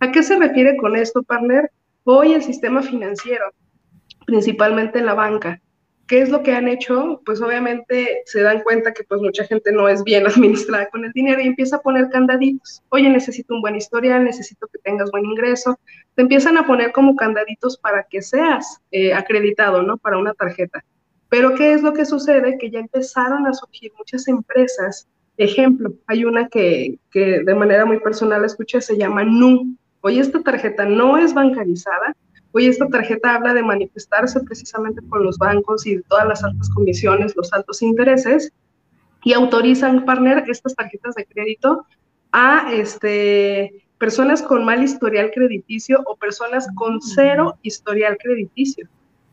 ¿A 0.00 0.10
qué 0.10 0.22
se 0.22 0.38
refiere 0.38 0.76
con 0.76 0.96
esto, 0.96 1.22
partner? 1.22 1.70
Hoy 2.04 2.34
el 2.34 2.42
sistema 2.42 2.82
financiero, 2.82 3.44
principalmente 4.26 4.98
en 4.98 5.06
la 5.06 5.14
banca, 5.14 5.60
¿qué 6.08 6.22
es 6.22 6.30
lo 6.30 6.42
que 6.42 6.52
han 6.52 6.66
hecho? 6.66 7.20
Pues 7.24 7.40
obviamente 7.40 8.22
se 8.24 8.42
dan 8.42 8.62
cuenta 8.62 8.92
que 8.92 9.04
pues 9.04 9.20
mucha 9.20 9.44
gente 9.44 9.70
no 9.70 9.88
es 9.88 10.02
bien 10.02 10.26
administrada 10.26 10.88
con 10.88 11.04
el 11.04 11.12
dinero 11.12 11.40
y 11.40 11.46
empieza 11.46 11.76
a 11.76 11.82
poner 11.82 12.08
candaditos. 12.08 12.82
Oye, 12.88 13.08
necesito 13.08 13.54
un 13.54 13.60
buen 13.60 13.76
historial, 13.76 14.24
necesito 14.24 14.66
que 14.66 14.78
tengas 14.78 15.10
buen 15.10 15.24
ingreso. 15.24 15.78
Te 16.14 16.22
empiezan 16.22 16.56
a 16.56 16.66
poner 16.66 16.90
como 16.92 17.14
candaditos 17.14 17.76
para 17.78 18.04
que 18.04 18.22
seas 18.22 18.80
eh, 18.90 19.14
acreditado, 19.14 19.82
¿no? 19.82 19.98
Para 19.98 20.18
una 20.18 20.34
tarjeta. 20.34 20.82
Pero 21.28 21.54
¿qué 21.54 21.74
es 21.74 21.82
lo 21.82 21.92
que 21.92 22.06
sucede? 22.06 22.56
Que 22.58 22.70
ya 22.70 22.80
empezaron 22.80 23.46
a 23.46 23.52
surgir 23.52 23.92
muchas 23.98 24.26
empresas. 24.28 25.06
Ejemplo, 25.36 25.92
hay 26.06 26.24
una 26.24 26.48
que, 26.48 26.98
de 27.12 27.54
manera 27.54 27.84
muy 27.84 28.00
personal 28.00 28.44
escuché, 28.44 28.80
se 28.80 28.96
llama 28.96 29.24
NU. 29.24 29.76
Hoy 30.00 30.18
esta 30.18 30.42
tarjeta 30.42 30.86
no 30.86 31.18
es 31.18 31.34
bancarizada, 31.34 32.16
hoy 32.52 32.66
esta 32.66 32.86
tarjeta 32.88 33.34
habla 33.34 33.54
de 33.54 33.62
manifestarse 33.62 34.40
precisamente 34.40 35.00
con 35.08 35.24
los 35.24 35.38
bancos 35.38 35.86
y 35.86 36.00
todas 36.02 36.26
las 36.26 36.44
altas 36.44 36.68
comisiones, 36.70 37.36
los 37.36 37.52
altos 37.52 37.82
intereses, 37.82 38.52
y 39.24 39.32
autorizan, 39.32 40.04
partner, 40.04 40.44
estas 40.48 40.74
tarjetas 40.74 41.14
de 41.14 41.26
crédito 41.26 41.86
a 42.32 42.72
este, 42.72 43.84
personas 43.98 44.42
con 44.42 44.64
mal 44.64 44.82
historial 44.82 45.30
crediticio 45.34 46.02
o 46.06 46.16
personas 46.16 46.68
con 46.76 47.00
cero 47.00 47.58
historial 47.62 48.16
crediticio 48.16 48.88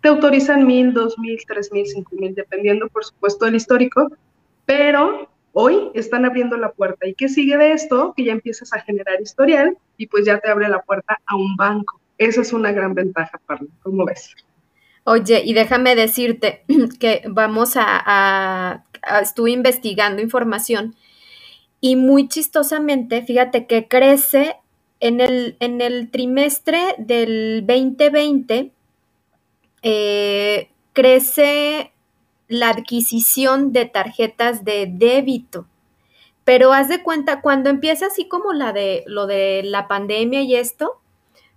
te 0.05 0.09
autorizan 0.09 0.67
mil, 0.67 0.93
dos 0.93 1.17
mil, 1.17 1.35
tres 1.47 1.71
mil, 1.71 1.87
cinco 1.87 2.15
mil, 2.15 2.35
dependiendo, 2.35 2.87
por 2.89 3.03
supuesto, 3.03 3.45
del 3.45 3.55
histórico, 3.55 4.07
pero 4.63 5.27
hoy 5.51 5.89
están 5.95 6.25
abriendo 6.25 6.55
la 6.57 6.71
puerta. 6.73 7.07
¿Y 7.07 7.15
qué 7.15 7.27
sigue 7.27 7.57
de 7.57 7.71
esto? 7.71 8.13
Que 8.15 8.25
ya 8.25 8.33
empiezas 8.33 8.71
a 8.71 8.81
generar 8.81 9.19
historial 9.19 9.75
y 9.97 10.05
pues 10.05 10.23
ya 10.23 10.39
te 10.39 10.47
abre 10.47 10.69
la 10.69 10.83
puerta 10.83 11.17
a 11.25 11.35
un 11.35 11.55
banco. 11.55 11.99
Esa 12.17 12.41
es 12.41 12.53
una 12.53 12.71
gran 12.71 12.93
ventaja, 12.93 13.39
Pablo. 13.45 13.67
¿Cómo 13.81 14.05
ves? 14.05 14.35
Oye, 15.03 15.43
y 15.45 15.53
déjame 15.53 15.95
decirte 15.95 16.63
que 16.99 17.21
vamos 17.27 17.73
a, 17.75 18.83
estuve 19.21 19.51
investigando 19.51 20.21
información 20.21 20.95
y 21.79 21.95
muy 21.95 22.27
chistosamente, 22.27 23.21
fíjate 23.21 23.67
que 23.67 23.87
crece 23.87 24.55
en 24.99 25.21
el, 25.21 25.57
en 25.59 25.81
el 25.81 26.09
trimestre 26.09 26.95
del 26.97 27.65
2020 27.67 28.71
eh, 29.83 30.69
crece 30.93 31.91
la 32.47 32.69
adquisición 32.69 33.71
de 33.71 33.85
tarjetas 33.85 34.65
de 34.65 34.87
débito. 34.89 35.67
Pero 36.43 36.73
haz 36.73 36.89
de 36.89 37.03
cuenta, 37.03 37.41
cuando 37.41 37.69
empieza 37.69 38.07
así 38.07 38.27
como 38.27 38.53
la 38.53 38.73
de 38.73 39.03
lo 39.05 39.27
de 39.27 39.61
la 39.63 39.87
pandemia 39.87 40.41
y 40.41 40.55
esto, 40.55 40.99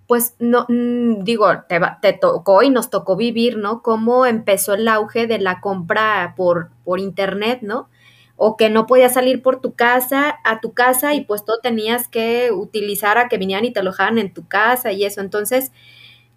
pues 0.09 0.35
no, 0.39 0.65
mm, 0.69 1.23
digo, 1.23 1.47
te, 1.69 1.79
te, 2.01 2.15
tocó 2.15 2.63
y 2.63 2.71
nos 2.71 2.89
tocó 2.89 3.15
vivir, 3.15 3.59
¿no? 3.59 3.83
Cómo 3.83 4.25
empezó 4.25 4.75
el 4.75 4.89
auge 4.89 5.27
de 5.27 5.39
la 5.39 5.61
compra 5.61 6.33
por, 6.35 6.71
por 6.83 6.99
internet, 6.99 7.61
¿no? 7.61 7.91
O 8.37 8.57
que 8.57 8.71
no 8.71 8.87
podías 8.87 9.13
salir 9.13 9.43
por 9.43 9.61
tu 9.61 9.75
casa, 9.75 10.39
a 10.45 10.61
tu 10.61 10.73
casa 10.73 11.15
y 11.15 11.25
pues 11.25 11.45
todo 11.45 11.59
tenías 11.61 12.09
que 12.09 12.51
utilizar 12.53 13.19
a 13.19 13.29
que 13.29 13.37
vinieran 13.37 13.67
y 13.67 13.73
te 13.73 13.81
alojaran 13.81 14.19
en 14.19 14.33
tu 14.33 14.49
casa 14.49 14.93
y 14.93 15.05
eso. 15.05 15.21
Entonces, 15.21 15.73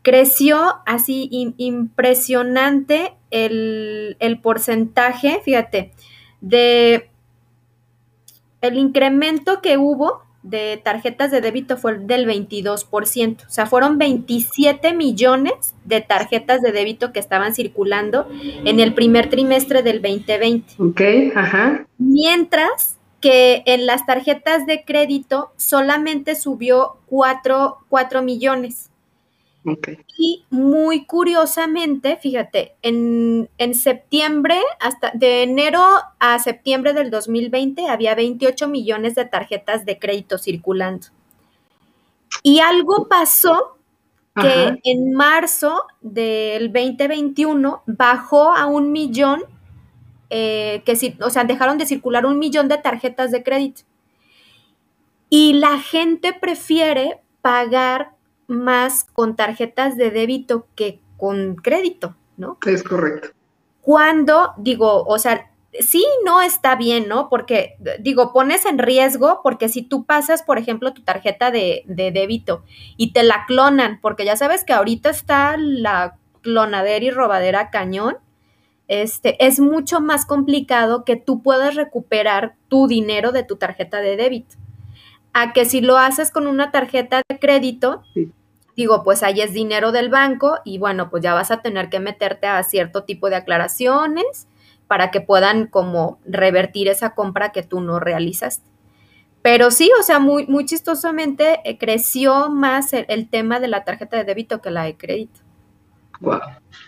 creció 0.02 0.82
así 0.86 1.30
impresionante 1.58 3.14
el, 3.30 4.40
porcentaje, 4.44 5.40
fíjate, 5.46 5.94
de 6.42 7.10
el 8.60 8.78
incremento 8.78 9.62
que 9.62 9.78
hubo 9.78 10.24
de 10.44 10.82
tarjetas 10.84 11.32
de 11.32 11.42
débito 11.42 11.78
fue 11.78 11.98
del 12.00 12.28
22%, 12.28 13.46
o 13.46 13.50
sea, 13.50 13.66
fueron 13.66 13.98
27 13.98 14.94
millones 14.94 15.76
de 15.86 16.02
tarjetas 16.02 16.62
de 16.62 16.72
débito 16.72 17.14
que 17.14 17.20
estaban 17.20 17.54
circulando 17.54 18.28
en 18.66 18.80
el 18.80 18.94
primer 18.94 19.30
trimestre 19.30 19.84
del 19.84 20.02
2020. 20.02 20.74
Ok, 20.80 21.02
ajá. 21.36 21.86
Mientras 21.98 22.98
que 23.22 23.62
en 23.68 23.86
las 23.86 24.06
tarjetas 24.06 24.66
de 24.66 24.84
crédito 24.84 25.54
solamente 25.56 26.36
subió 26.36 26.98
4, 27.06 27.78
4 27.88 28.22
millones. 28.24 28.91
Y 30.18 30.46
muy 30.50 31.06
curiosamente, 31.06 32.18
fíjate, 32.18 32.76
en, 32.82 33.48
septiembre, 33.74 34.60
hasta 34.80 35.12
de 35.14 35.44
enero 35.44 35.84
a 36.20 36.40
septiembre 36.40 36.94
del 36.94 37.12
2020 37.12 37.88
había 37.88 38.16
28 38.16 38.68
millones 38.68 39.16
de 39.16 39.26
tarjetas 39.26 39.86
de 39.86 40.00
crédito 40.00 40.38
circulando. 40.38 41.08
Y 42.44 42.60
algo 42.60 43.08
pasó 43.08 43.78
que 44.36 44.80
en 44.84 45.14
marzo 45.14 45.84
del 46.00 46.72
2021 46.72 47.84
bajó 47.86 48.54
a 48.54 48.66
un 48.66 48.92
millón, 48.92 49.44
eh, 50.30 50.82
que 50.86 51.18
o 51.22 51.30
sea, 51.30 51.44
dejaron 51.44 51.78
de 51.78 51.86
circular 51.86 52.26
un 52.26 52.40
millón 52.40 52.68
de 52.68 52.78
tarjetas 52.78 53.32
de 53.32 53.44
crédito. 53.44 53.82
Y 55.30 55.54
la 55.54 55.80
gente 55.80 56.34
prefiere 56.34 57.22
pagar 57.42 58.16
más 58.52 59.06
con 59.06 59.36
tarjetas 59.36 59.98
de 59.98 60.12
débito 60.12 60.68
que 60.76 61.00
con 61.18 61.56
crédito, 61.56 62.16
¿no? 62.38 62.58
Es 62.66 62.84
correcto. 62.84 63.30
Cuando, 63.82 64.54
digo, 64.58 65.04
o 65.04 65.18
sea, 65.18 65.52
sí, 65.80 66.06
no 66.26 66.42
está 66.42 66.76
bien, 66.76 67.08
¿no? 67.08 67.30
Porque, 67.30 67.78
digo, 68.00 68.34
pones 68.34 68.66
en 68.66 68.78
riesgo, 68.78 69.42
porque 69.44 69.70
si 69.70 69.82
tú 69.82 70.06
pasas, 70.06 70.44
por 70.44 70.58
ejemplo, 70.58 70.94
tu 70.94 71.02
tarjeta 71.02 71.52
de, 71.52 71.84
de 71.88 72.12
débito 72.12 72.64
y 72.98 73.14
te 73.14 73.24
la 73.24 73.46
clonan, 73.48 74.00
porque 74.02 74.26
ya 74.26 74.36
sabes 74.36 74.64
que 74.64 74.74
ahorita 74.74 75.10
está 75.10 75.56
la 75.58 76.18
clonadera 76.42 77.06
y 77.06 77.12
robadera 77.12 77.70
cañón, 77.70 78.18
este, 78.88 79.46
es 79.46 79.62
mucho 79.62 80.02
más 80.02 80.26
complicado 80.26 81.06
que 81.06 81.16
tú 81.16 81.42
puedas 81.42 81.76
recuperar 81.76 82.56
tu 82.68 82.88
dinero 82.88 83.32
de 83.32 83.44
tu 83.44 83.56
tarjeta 83.56 84.02
de 84.02 84.18
débito. 84.18 84.58
A 85.34 85.54
que 85.54 85.64
si 85.64 85.80
lo 85.80 85.98
haces 85.98 86.30
con 86.30 86.46
una 86.46 86.72
tarjeta 86.72 87.22
de 87.30 87.40
crédito, 87.40 88.04
digo, 88.76 89.04
pues 89.04 89.24
ahí 89.24 89.42
es 89.42 89.54
dinero 89.54 89.92
del 89.92 90.10
banco 90.10 90.60
y 90.64 90.78
bueno, 90.78 91.10
pues 91.10 91.24
ya 91.24 91.34
vas 91.34 91.52
a 91.52 91.62
tener 91.62 91.90
que 91.90 92.00
meterte 92.00 92.48
a 92.48 92.62
cierto 92.64 93.04
tipo 93.04 93.30
de 93.30 93.36
aclaraciones 93.38 94.48
para 94.88 95.12
que 95.12 95.22
puedan 95.22 95.68
como 95.68 96.20
revertir 96.26 96.88
esa 96.88 97.16
compra 97.16 97.52
que 97.52 97.64
tú 97.64 97.80
no 97.80 98.00
realizaste. 98.00 98.70
Pero 99.42 99.72
sí, 99.72 99.90
o 100.00 100.04
sea, 100.04 100.20
muy, 100.20 100.46
muy 100.48 100.66
chistosamente 100.66 101.62
eh, 101.64 101.78
creció 101.78 102.50
más 102.50 102.94
el, 102.94 103.30
tema 103.30 103.60
de 103.60 103.68
la 103.68 103.84
tarjeta 103.84 104.18
de 104.18 104.24
débito 104.24 104.62
que 104.62 104.70
la 104.70 104.84
de 104.84 104.98
crédito. 104.98 105.40
Wow, 106.20 106.40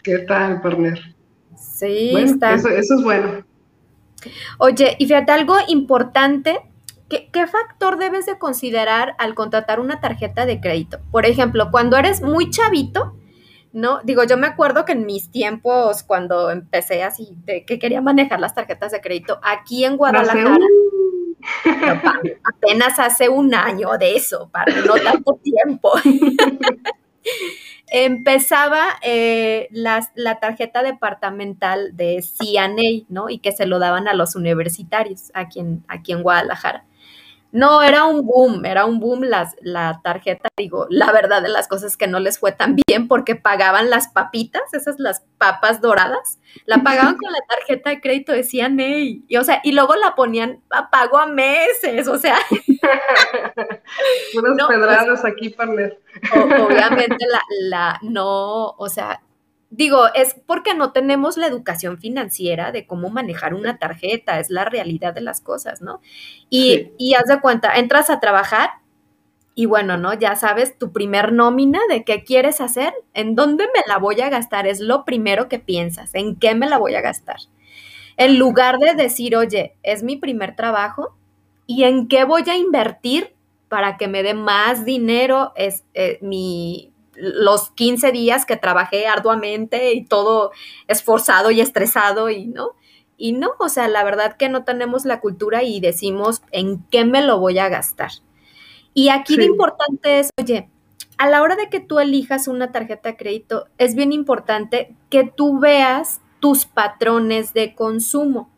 ¿qué 0.04 0.20
tal, 0.20 0.62
partner? 0.62 1.16
Sí, 1.56 2.16
está. 2.16 2.54
Eso, 2.54 2.70
es 2.70 3.04
bueno. 3.04 3.44
Oye, 4.60 4.96
y 5.00 5.08
fíjate, 5.08 5.32
algo 5.32 5.56
importante, 5.68 6.62
¿qué, 7.13 7.29
¿qué 7.32 7.48
factor 7.48 7.98
debes 7.98 8.25
de 8.25 8.39
considerar 8.39 9.15
al 9.20 9.36
contratar 9.36 9.79
una 9.79 10.00
tarjeta 10.00 10.46
de 10.46 10.60
crédito? 10.60 11.00
Por 11.12 11.25
ejemplo, 11.25 11.70
cuando 11.72 11.98
eres 11.98 12.22
muy 12.22 12.50
chavito, 12.50 13.15
¿no? 13.72 14.00
Digo, 14.03 14.24
yo 14.24 14.38
me 14.38 14.48
acuerdo 14.48 14.86
que 14.86 14.93
en 14.93 15.05
mis 15.05 15.29
tiempos, 15.29 16.03
cuando 16.03 16.50
empecé 16.50 17.03
así, 17.03 17.36
de 17.46 17.65
que 17.65 17.77
quería 17.77 18.01
manejar 18.01 18.39
las 18.39 18.55
tarjetas 18.55 18.91
de 18.91 19.01
crédito, 19.01 19.39
aquí 19.43 19.86
en 19.86 19.98
Guadalajara, 19.98 20.58
apenas 22.43 23.00
hace 23.00 23.29
un 23.29 23.53
año 23.53 23.89
de 24.00 24.15
eso, 24.15 24.50
para 24.51 24.75
no 24.75 24.93
tanto 25.03 25.39
tiempo. 25.43 25.91
empezaba 27.88 28.88
eh, 29.03 29.67
la, 29.72 30.01
tarjeta 30.41 30.82
departamental 30.82 31.96
de 31.96 32.24
CNA, 32.24 33.05
¿no? 33.08 33.29
Y 33.29 33.38
que 33.38 33.51
se 33.51 33.67
lo 33.67 33.77
daban 33.77 34.08
a 34.08 34.15
los 34.15 34.36
universitarios 34.36 35.32
aquí 35.36 35.60
en, 35.60 35.84
aquí 35.88 36.12
en 36.12 36.24
Guadalajara. 36.24 36.86
No, 37.53 37.83
era 37.83 38.05
un 38.05 38.25
boom, 38.25 38.65
era 38.65 38.86
un 38.86 39.00
boom 39.00 39.22
las, 39.22 39.55
la 39.62 40.01
tarjeta, 40.03 40.50
digo, 40.57 40.88
la 40.89 41.12
verdad 41.12 41.43
de 41.43 41.50
las 41.50 41.67
cosas 41.67 41.98
que 41.98 42.07
no 42.07 42.19
les 42.19 42.39
fue 42.39 42.51
tan 42.51 42.75
bien 42.75 43.07
porque 43.07 43.36
pagaban 43.36 43.91
las 43.91 44.07
papitas, 44.07 44.63
esas 44.74 44.98
las 44.98 45.24
papas 45.38 45.79
doradas, 45.79 46.39
la 46.65 46.79
pagaban 46.79 47.15
con 47.15 47.31
la 47.31 47.45
tarjeta 47.48 47.91
de 47.91 48.01
crédito 48.01 48.31
de 48.31 48.43
CNA, 48.43 49.24
y 49.27 49.38
o 49.38 49.43
sea, 49.43 49.62
y 49.63 49.74
luego 49.74 49.93
la 49.95 50.15
ponían 50.15 50.63
a 50.72 50.89
pago 50.89 51.19
a 51.19 51.27
meses, 51.27 52.07
o 52.07 52.17
sea. 52.17 52.38
Unos 54.36 54.67
pedrados 54.67 55.24
aquí, 55.24 55.50
para 55.50 55.72
Obviamente 55.74 57.24
la, 57.29 57.41
la, 57.69 58.00
no, 58.01 58.69
o 58.69 58.89
sea, 58.89 59.22
digo, 59.75 60.06
es 60.13 60.36
porque 60.46 60.75
no 60.75 60.92
tenemos 60.92 61.36
la 61.36 61.48
educación 61.48 61.98
financiera 61.98 62.72
de 62.72 62.86
cómo 62.86 63.10
manejar 63.10 63.56
una 63.56 63.80
tarjeta, 63.80 64.39
es 64.39 64.51
la 64.51 64.65
realidad 64.65 65.13
de 65.13 65.22
las 65.22 65.42
cosas, 65.42 65.82
¿no? 65.82 66.00
Y, 66.50 66.92
y 67.00 67.16
haz 67.16 67.25
de 67.25 67.42
cuenta, 67.42 67.75
entras 67.75 68.12
a 68.12 68.20
trabajar 68.20 68.70
y 69.55 69.66
bueno, 69.66 69.98
¿no? 69.98 70.14
Ya 70.14 70.36
sabes 70.36 70.77
tu 70.77 70.92
primer 70.92 71.33
nómina 71.33 71.79
de 71.90 72.03
qué 72.03 72.24
quieres 72.24 72.62
hacer, 72.62 72.94
en 73.16 73.36
dónde 73.36 73.66
me 73.66 73.81
la 73.88 73.98
voy 73.98 74.22
a 74.22 74.29
gastar, 74.29 74.68
es 74.68 74.79
lo 74.79 75.05
primero 75.05 75.50
que 75.50 75.59
piensas, 75.59 76.14
en 76.14 76.36
qué 76.36 76.53
me 76.53 76.70
la 76.70 76.77
voy 76.77 76.94
a 76.94 77.01
gastar. 77.01 77.38
En 78.16 78.38
lugar 78.38 78.77
de 78.77 78.94
decir, 78.94 79.36
oye, 79.36 79.75
es 79.81 80.03
mi 80.03 80.18
primer 80.18 80.55
trabajo 80.55 81.16
y 81.66 81.83
en 81.83 82.07
qué 82.07 82.25
voy 82.25 82.44
a 82.48 82.57
invertir 82.57 83.33
para 83.70 83.98
que 83.98 84.07
me 84.07 84.22
dé 84.22 84.36
más 84.36 84.86
dinero, 84.86 85.51
es 85.55 85.83
eh, 85.96 86.20
mi, 86.22 86.93
los 87.16 87.72
15 87.72 88.12
días 88.12 88.46
que 88.46 88.58
trabajé 88.58 89.08
arduamente 89.08 89.94
y 89.94 90.06
todo 90.06 90.52
esforzado 90.88 91.52
y 91.52 91.62
estresado 91.62 92.30
y 92.30 92.48
no. 92.48 92.72
Y 93.18 93.34
no, 93.34 93.52
o 93.60 93.70
sea, 93.70 93.88
la 93.88 94.04
verdad 94.04 94.38
que 94.38 94.50
no 94.50 94.64
tenemos 94.64 95.06
la 95.06 95.20
cultura 95.20 95.64
y 95.64 95.80
decimos 95.80 96.42
en 96.52 96.84
qué 96.90 97.06
me 97.06 97.22
lo 97.22 97.40
voy 97.40 97.60
a 97.60 97.70
gastar. 97.70 98.12
Y 98.94 99.10
aquí 99.10 99.36
lo 99.36 99.44
importante 99.44 100.20
es, 100.20 100.30
oye, 100.40 100.70
a 101.18 101.30
la 101.30 101.42
hora 101.42 101.56
de 101.56 101.70
que 101.70 101.80
tú 101.80 102.00
elijas 102.00 102.48
una 102.48 102.72
tarjeta 102.72 103.10
de 103.10 103.18
crédito, 103.18 103.68
es 103.78 103.96
bien 103.96 104.12
importante 104.12 104.96
que 105.10 105.24
tú 105.24 105.60
veas 105.60 106.22
tus 106.40 106.66
patrones 106.66 107.54
de 107.54 107.76
consumo. 107.76 108.50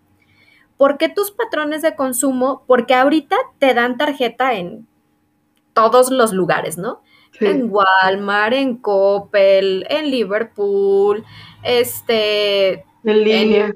¿Por 0.78 0.98
qué 0.98 1.10
tus 1.10 1.32
patrones 1.32 1.82
de 1.82 1.96
consumo? 1.96 2.64
Porque 2.68 2.96
ahorita 2.96 3.36
te 3.60 3.74
dan 3.74 3.98
tarjeta 3.98 4.56
en 4.56 4.88
todos 5.74 6.10
los 6.10 6.34
lugares, 6.34 6.78
¿no? 6.78 7.02
En 7.40 7.70
Walmart, 7.72 8.54
en 8.54 8.78
Coppel, 8.78 9.86
en 9.90 10.12
Liverpool, 10.12 11.24
este... 11.64 12.86
En 13.04 13.24
línea. 13.24 13.76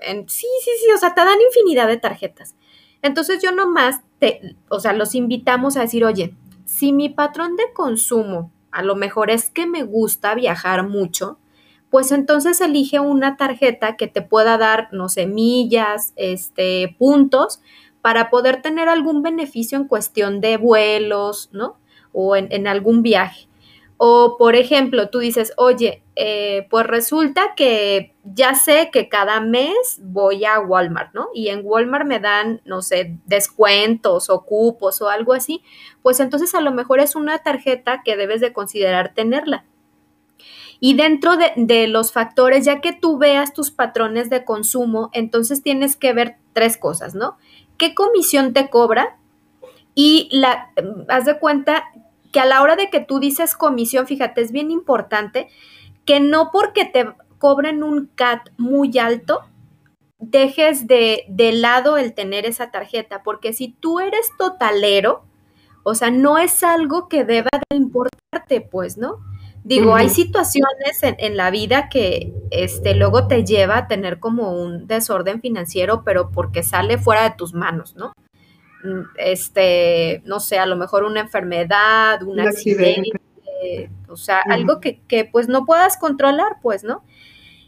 sí, 0.00 0.46
sí, 0.64 0.70
sí, 0.80 0.92
o 0.94 0.98
sea, 0.98 1.14
te 1.14 1.20
dan 1.20 1.40
infinidad 1.40 1.86
de 1.88 1.98
tarjetas. 1.98 2.56
Entonces 3.02 3.42
yo 3.42 3.52
nomás, 3.52 4.00
te, 4.18 4.56
o 4.68 4.80
sea, 4.80 4.92
los 4.92 5.14
invitamos 5.14 5.76
a 5.76 5.82
decir, 5.82 6.04
oye, 6.04 6.34
si 6.64 6.92
mi 6.92 7.08
patrón 7.08 7.56
de 7.56 7.72
consumo 7.72 8.52
a 8.70 8.82
lo 8.82 8.94
mejor 8.94 9.30
es 9.30 9.50
que 9.50 9.66
me 9.66 9.82
gusta 9.82 10.34
viajar 10.34 10.86
mucho, 10.86 11.38
pues 11.90 12.12
entonces 12.12 12.60
elige 12.60 13.00
una 13.00 13.36
tarjeta 13.36 13.96
que 13.96 14.06
te 14.06 14.22
pueda 14.22 14.56
dar, 14.58 14.88
no 14.92 15.08
sé, 15.08 15.26
millas, 15.26 16.12
este, 16.16 16.94
puntos, 16.98 17.60
para 18.00 18.30
poder 18.30 18.62
tener 18.62 18.88
algún 18.88 19.22
beneficio 19.22 19.76
en 19.76 19.88
cuestión 19.88 20.40
de 20.40 20.56
vuelos, 20.56 21.50
¿no? 21.52 21.79
O 22.12 22.36
en, 22.36 22.66
algún 22.66 23.02
viaje. 23.02 23.48
O, 23.96 24.36
por 24.38 24.56
ejemplo, 24.56 25.10
tú 25.10 25.18
dices, 25.18 25.52
oye, 25.58 26.02
eh, 26.16 26.66
pues 26.70 26.86
resulta 26.86 27.54
que 27.54 28.14
ya 28.24 28.54
sé 28.54 28.88
que 28.90 29.10
cada 29.10 29.40
mes 29.40 30.00
voy 30.02 30.46
a 30.46 30.58
Walmart, 30.58 31.12
¿no? 31.12 31.28
Y 31.34 31.48
en 31.48 31.60
Walmart 31.62 32.06
me 32.06 32.18
dan, 32.18 32.62
no 32.64 32.80
sé, 32.80 33.18
descuentos 33.26 34.30
o 34.30 34.46
cupos 34.46 35.02
o 35.02 35.10
algo 35.10 35.34
así. 35.34 35.62
Pues 36.00 36.18
entonces 36.20 36.54
a 36.54 36.62
lo 36.62 36.72
mejor 36.72 37.00
es 37.00 37.14
una 37.14 37.40
tarjeta 37.40 38.00
que 38.02 38.16
debes 38.16 38.40
de 38.40 38.54
considerar 38.54 39.12
tenerla. 39.12 39.66
Y 40.82 40.94
dentro 40.94 41.36
de, 41.36 41.52
de, 41.56 41.86
los 41.86 42.10
factores, 42.10 42.64
ya 42.64 42.80
que 42.80 42.94
tú 42.94 43.18
veas 43.18 43.52
tus 43.52 43.70
patrones 43.70 44.30
de 44.30 44.46
consumo, 44.46 45.10
entonces 45.12 45.62
tienes 45.62 45.94
que 45.94 46.14
ver 46.14 46.36
tres 46.54 46.78
cosas, 46.78 47.14
¿no? 47.14 47.36
¿Qué 47.76 47.94
comisión 47.94 48.54
te 48.54 48.70
cobra? 48.70 49.19
Y 49.94 50.28
la, 50.32 50.70
haz 51.08 51.24
de 51.24 51.38
cuenta 51.38 51.84
que 52.32 52.40
a 52.40 52.46
la 52.46 52.62
hora 52.62 52.76
de 52.76 52.90
que 52.90 53.00
tú 53.00 53.20
dices 53.20 53.54
comisión, 53.54 54.06
fíjate, 54.06 54.40
es 54.40 54.52
bien 54.52 54.70
importante 54.70 55.48
que 56.04 56.20
no 56.20 56.50
porque 56.52 56.84
te 56.84 57.12
cobren 57.38 57.82
un 57.82 58.06
CAT 58.14 58.50
muy 58.56 58.96
alto, 58.98 59.40
dejes 60.18 60.86
de, 60.86 61.24
de 61.28 61.52
lado 61.52 61.96
el 61.96 62.14
tener 62.14 62.46
esa 62.46 62.70
tarjeta, 62.70 63.22
porque 63.22 63.52
si 63.52 63.68
tú 63.68 64.00
eres 64.00 64.30
totalero, 64.38 65.24
o 65.82 65.94
sea, 65.94 66.10
no 66.10 66.38
es 66.38 66.62
algo 66.62 67.08
que 67.08 67.24
deba 67.24 67.48
de 67.70 67.76
importarte, 67.76 68.60
pues, 68.60 68.98
¿no? 68.98 69.18
Digo, 69.64 69.94
hay 69.94 70.08
situaciones 70.08 71.02
en, 71.02 71.16
en, 71.18 71.36
la 71.36 71.50
vida 71.50 71.90
que 71.90 72.32
este, 72.50 72.94
luego 72.94 73.26
te 73.26 73.44
lleva 73.44 73.76
a 73.76 73.88
tener 73.88 74.18
como 74.18 74.52
un 74.52 74.86
desorden 74.86 75.40
financiero, 75.42 76.02
pero 76.02 76.30
porque 76.30 76.62
sale 76.62 76.96
fuera 76.96 77.24
de 77.24 77.36
tus 77.36 77.52
manos, 77.52 77.94
¿no? 77.94 78.12
Este, 79.16 80.22
no 80.24 80.40
sé, 80.40 80.58
a 80.58 80.66
lo 80.66 80.76
mejor 80.76 81.04
una 81.04 81.20
enfermedad, 81.20 82.22
un, 82.22 82.40
accidente, 82.40 83.20
o 84.08 84.16
sea, 84.16 84.40
algo 84.48 84.80
que, 84.80 85.00
que, 85.08 85.24
pues 85.24 85.48
no 85.48 85.66
puedas 85.66 85.96
controlar, 85.96 86.56
pues, 86.62 86.84
¿no? 86.84 87.02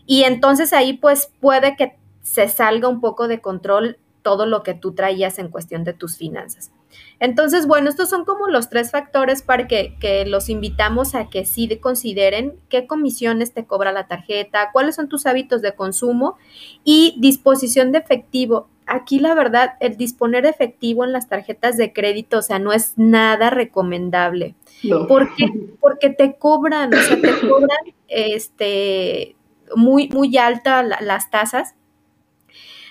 Y 0.07 0.25
entonces 0.25 0.73
ahí 0.73 0.95
pues 0.95 1.31
puede 1.41 1.77
que 1.77 1.97
se 2.23 2.49
salga 2.49 2.89
un 2.89 3.01
poco 3.01 3.29
de 3.29 3.41
control 3.41 3.99
todo 4.23 4.47
lo 4.47 4.63
que 4.63 4.75
tú 4.75 4.95
traías 4.95 5.39
en 5.39 5.49
cuestión 5.49 5.85
de 5.85 5.93
tus 5.93 6.17
finanzas. 6.17 6.71
Entonces, 7.19 7.67
bueno, 7.67 7.89
estos 7.89 8.11
son 8.11 8.25
como 8.25 8.49
los 8.49 8.69
tres 8.69 8.91
factores 8.91 9.43
para 9.43 9.67
que, 9.67 9.97
que, 9.99 10.27
los 10.27 10.49
invitamos 10.49 11.15
a 11.15 11.29
que 11.29 11.45
sí 11.45 11.69
consideren 11.81 12.59
qué 12.69 12.87
comisiones 12.87 13.53
te 13.53 13.67
cobra 13.67 13.93
la 13.93 14.07
tarjeta, 14.07 14.71
cuáles 14.73 14.97
son 14.97 15.09
tus 15.09 15.27
hábitos 15.27 15.63
de 15.63 15.75
consumo 15.75 16.37
y 16.85 17.17
disposición 17.19 17.93
de 17.93 17.99
efectivo 17.99 18.69
aquí 18.87 19.19
la 19.19 19.35
verdad, 19.35 19.75
el 19.81 19.97
disponer 19.97 20.47
efectivo 20.47 21.05
en 21.05 21.13
las 21.13 21.29
tarjetas 21.29 21.77
de 21.77 21.93
crédito, 21.93 22.39
o 22.39 22.43
sea, 22.43 22.59
no 22.59 22.73
es 22.73 22.95
nada 22.97 23.51
recomendable. 23.51 24.55
No. 24.83 25.07
Porque, 25.07 25.47
porque 25.81 26.11
te 26.11 26.37
cobran, 26.37 26.93
o 26.95 26.99
sea, 26.99 27.21
te 27.21 27.31
cobran 27.49 27.95
este, 28.09 29.37
muy, 29.75 30.09
muy 30.09 30.37
alta 30.37 30.83
las 30.83 31.31
tasas. 31.31 31.75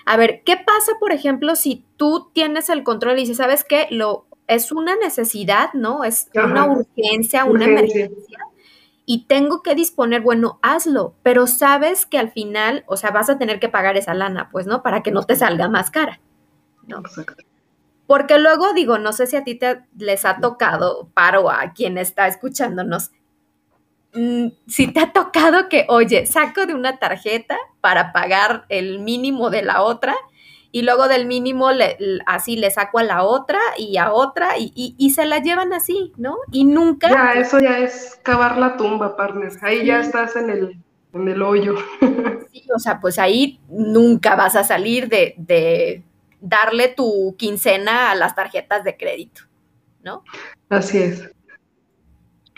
A 0.04 0.16
ver, 0.16 0.42
¿qué 0.44 0.56
pasa, 0.56 0.92
por 0.98 1.12
ejemplo, 1.12 1.54
si 1.54 1.84
tú 1.96 2.30
tienes 2.32 2.68
el 2.68 2.82
control 2.82 3.18
y 3.18 3.22
dices, 3.22 3.36
¿sabes 3.36 3.62
qué? 3.62 3.86
Lo, 3.90 4.26
es 4.48 4.72
una 4.72 4.96
necesidad, 4.96 5.72
¿no? 5.74 6.02
Es 6.02 6.28
una 6.34 6.66
urgencia, 6.66 7.44
una 7.44 7.66
emergencia 7.66 8.38
y 9.04 9.26
tengo 9.26 9.62
que 9.62 9.74
disponer, 9.74 10.20
bueno, 10.20 10.58
hazlo, 10.62 11.14
pero 11.22 11.46
sabes 11.46 12.06
que 12.06 12.18
al 12.18 12.30
final, 12.30 12.84
o 12.86 12.96
sea, 12.96 13.10
vas 13.10 13.28
a 13.28 13.38
tener 13.38 13.58
que 13.58 13.68
pagar 13.68 13.96
esa 13.96 14.14
lana, 14.14 14.48
pues, 14.50 14.66
¿no? 14.66 14.82
Para 14.82 15.02
que 15.02 15.10
no 15.10 15.24
te 15.24 15.36
salga 15.36 15.68
más 15.68 15.90
cara. 15.90 16.20
¿no? 16.86 16.98
Exacto. 17.00 17.44
Porque 18.06 18.38
luego 18.38 18.72
digo, 18.74 18.98
no 18.98 19.12
sé 19.12 19.26
si 19.26 19.36
a 19.36 19.44
ti 19.44 19.54
te 19.54 19.82
les 19.96 20.24
ha 20.24 20.38
tocado, 20.38 21.08
paro 21.14 21.50
a 21.50 21.72
quien 21.72 21.98
está 21.98 22.26
escuchándonos, 22.26 23.10
mm, 24.14 24.48
si 24.66 24.92
te 24.92 25.00
ha 25.00 25.12
tocado 25.12 25.68
que, 25.68 25.86
oye, 25.88 26.26
saco 26.26 26.66
de 26.66 26.74
una 26.74 26.98
tarjeta 26.98 27.56
para 27.80 28.12
pagar 28.12 28.66
el 28.68 28.98
mínimo 28.98 29.50
de 29.50 29.62
la 29.62 29.82
otra 29.82 30.14
y 30.72 30.82
luego 30.82 31.06
del 31.06 31.26
mínimo 31.26 31.68
así 32.24 32.56
le 32.56 32.70
saco 32.70 32.98
a 32.98 33.02
la 33.02 33.24
otra 33.24 33.60
y 33.76 33.98
a 33.98 34.12
otra 34.12 34.54
y, 34.58 35.10
se 35.14 35.26
la 35.26 35.38
llevan 35.38 35.74
así, 35.74 36.12
¿no? 36.16 36.38
Y 36.50 36.64
nunca... 36.64 37.10
Ya, 37.10 37.34
eso 37.38 37.60
ya 37.60 37.78
es 37.78 38.18
cavar 38.22 38.56
la 38.56 38.78
tumba, 38.78 39.14
partner. 39.14 39.52
Ahí 39.60 39.84
ya 39.84 40.00
estás 40.00 40.34
en 40.34 40.48
el, 40.48 40.82
en 41.12 41.28
el 41.28 41.42
hoyo. 41.42 41.76
Sí, 42.52 42.66
o 42.74 42.78
sea, 42.78 43.00
pues 43.00 43.18
ahí 43.18 43.60
nunca 43.70 44.36
vas 44.36 44.56
a 44.56 44.64
salir 44.64 45.08
de, 45.08 45.34
de 45.38 46.02
darle 46.38 46.88
tu 46.88 47.34
quincena 47.38 48.10
a 48.10 48.14
las 48.14 48.34
tarjetas 48.34 48.84
de 48.84 48.98
crédito, 48.98 49.44
¿no? 50.02 50.22
Así 50.68 50.98
es. 50.98 51.30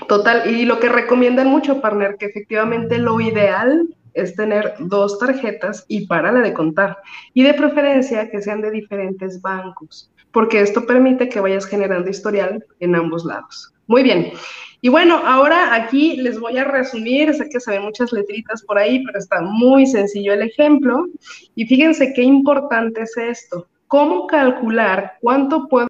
Total, 0.09 0.51
y 0.51 0.65
lo 0.65 0.81
que 0.81 0.89
recomiendan 0.89 1.47
mucho, 1.47 1.81
partner, 1.81 2.17
que 2.19 2.27
efectivamente 2.27 2.99
lo 2.99 3.21
ideal 3.21 3.95
es 4.15 4.35
tener 4.35 4.75
dos 4.79 5.19
tarjetas 5.19 5.85
y 5.89 6.07
para 6.07 6.33
la 6.33 6.41
de 6.41 6.55
contar. 6.55 6.99
Y 7.35 7.43
de 7.43 7.55
preferencia 7.55 8.31
que 8.31 8.41
sean 8.41 8.61
de 8.61 8.71
diferentes 8.71 9.43
bancos, 9.43 10.11
porque 10.33 10.61
esto 10.61 10.87
permite 10.87 11.29
que 11.29 11.41
vayas 11.41 11.67
generando 11.67 12.11
historial 12.11 12.65
en 12.81 12.95
ambos 12.95 13.25
lados. 13.25 13.73
Muy 13.87 14.03
bien. 14.03 14.33
Y 14.81 14.89
bueno, 14.91 15.17
ahora 15.25 15.75
aquí 15.75 16.17
les 16.17 16.39
voy 16.39 16.59
a 16.59 16.65
resumir, 16.65 17.33
sé 17.35 17.49
que 17.49 17.59
se 17.59 17.71
ven 17.71 17.83
muchas 17.83 18.13
letritas 18.13 18.63
por 18.63 18.79
ahí, 18.79 19.03
pero 19.05 19.19
está 19.19 19.41
muy 19.41 19.87
sencillo 19.87 20.35
el 20.35 20.43
ejemplo. 20.43 21.07
Y 21.55 21.67
fíjense 21.67 22.13
qué 22.15 22.23
importante 22.23 23.03
es 23.03 23.17
esto. 23.17 23.67
¿Cómo 23.87 24.27
calcular 24.27 25.15
cuánto 25.21 25.69
puedo 25.69 25.89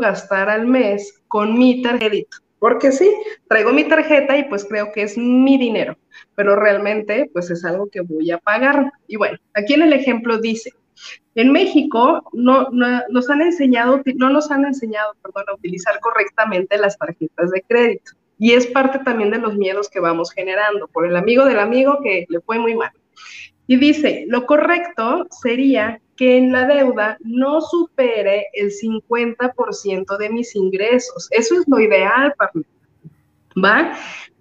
gastar 0.00 0.48
al 0.48 0.66
mes 0.66 1.22
con 1.28 1.56
mi 1.56 1.82
tarjeta? 1.82 2.38
Porque 2.60 2.92
sí, 2.92 3.10
traigo 3.48 3.72
mi 3.72 3.84
tarjeta 3.84 4.36
y 4.36 4.44
pues 4.44 4.64
creo 4.64 4.92
que 4.92 5.02
es 5.02 5.18
mi 5.18 5.58
dinero, 5.58 5.96
pero 6.36 6.54
realmente 6.54 7.28
pues 7.32 7.50
es 7.50 7.64
algo 7.64 7.88
que 7.88 8.02
voy 8.02 8.30
a 8.30 8.38
pagar. 8.38 8.92
Y 9.08 9.16
bueno, 9.16 9.38
aquí 9.54 9.74
en 9.74 9.82
el 9.82 9.94
ejemplo 9.94 10.38
dice, 10.38 10.70
en 11.34 11.50
México 11.52 12.22
no, 12.34 12.68
nos 12.70 13.30
han 13.30 13.40
enseñado, 13.40 14.02
no 14.16 14.30
nos 14.30 14.50
han 14.50 14.66
enseñado, 14.66 15.14
perdón, 15.22 15.44
a 15.48 15.54
utilizar 15.54 15.98
correctamente 16.00 16.76
las 16.76 16.98
tarjetas 16.98 17.50
de 17.50 17.62
crédito. 17.62 18.12
Y 18.38 18.52
es 18.52 18.66
parte 18.66 18.98
también 19.00 19.30
de 19.30 19.38
los 19.38 19.56
miedos 19.56 19.88
que 19.88 20.00
vamos 20.00 20.30
generando 20.30 20.86
por 20.88 21.06
el 21.06 21.16
amigo 21.16 21.46
del 21.46 21.58
amigo 21.58 21.98
que 22.02 22.26
le 22.28 22.40
fue 22.40 22.58
muy 22.58 22.74
mal. 22.74 22.92
Y 23.70 23.76
dice, 23.76 24.24
lo 24.26 24.46
correcto 24.46 25.28
sería 25.30 26.00
que 26.16 26.38
en 26.38 26.50
la 26.50 26.66
deuda 26.66 27.16
no 27.20 27.60
supere 27.60 28.46
el 28.52 28.72
50% 28.72 30.16
de 30.18 30.28
mis 30.28 30.56
ingresos. 30.56 31.28
Eso 31.30 31.54
es 31.54 31.68
lo 31.68 31.78
ideal 31.78 32.34
para 32.36 32.50
mí. 32.52 32.64
¿Va? 33.64 33.92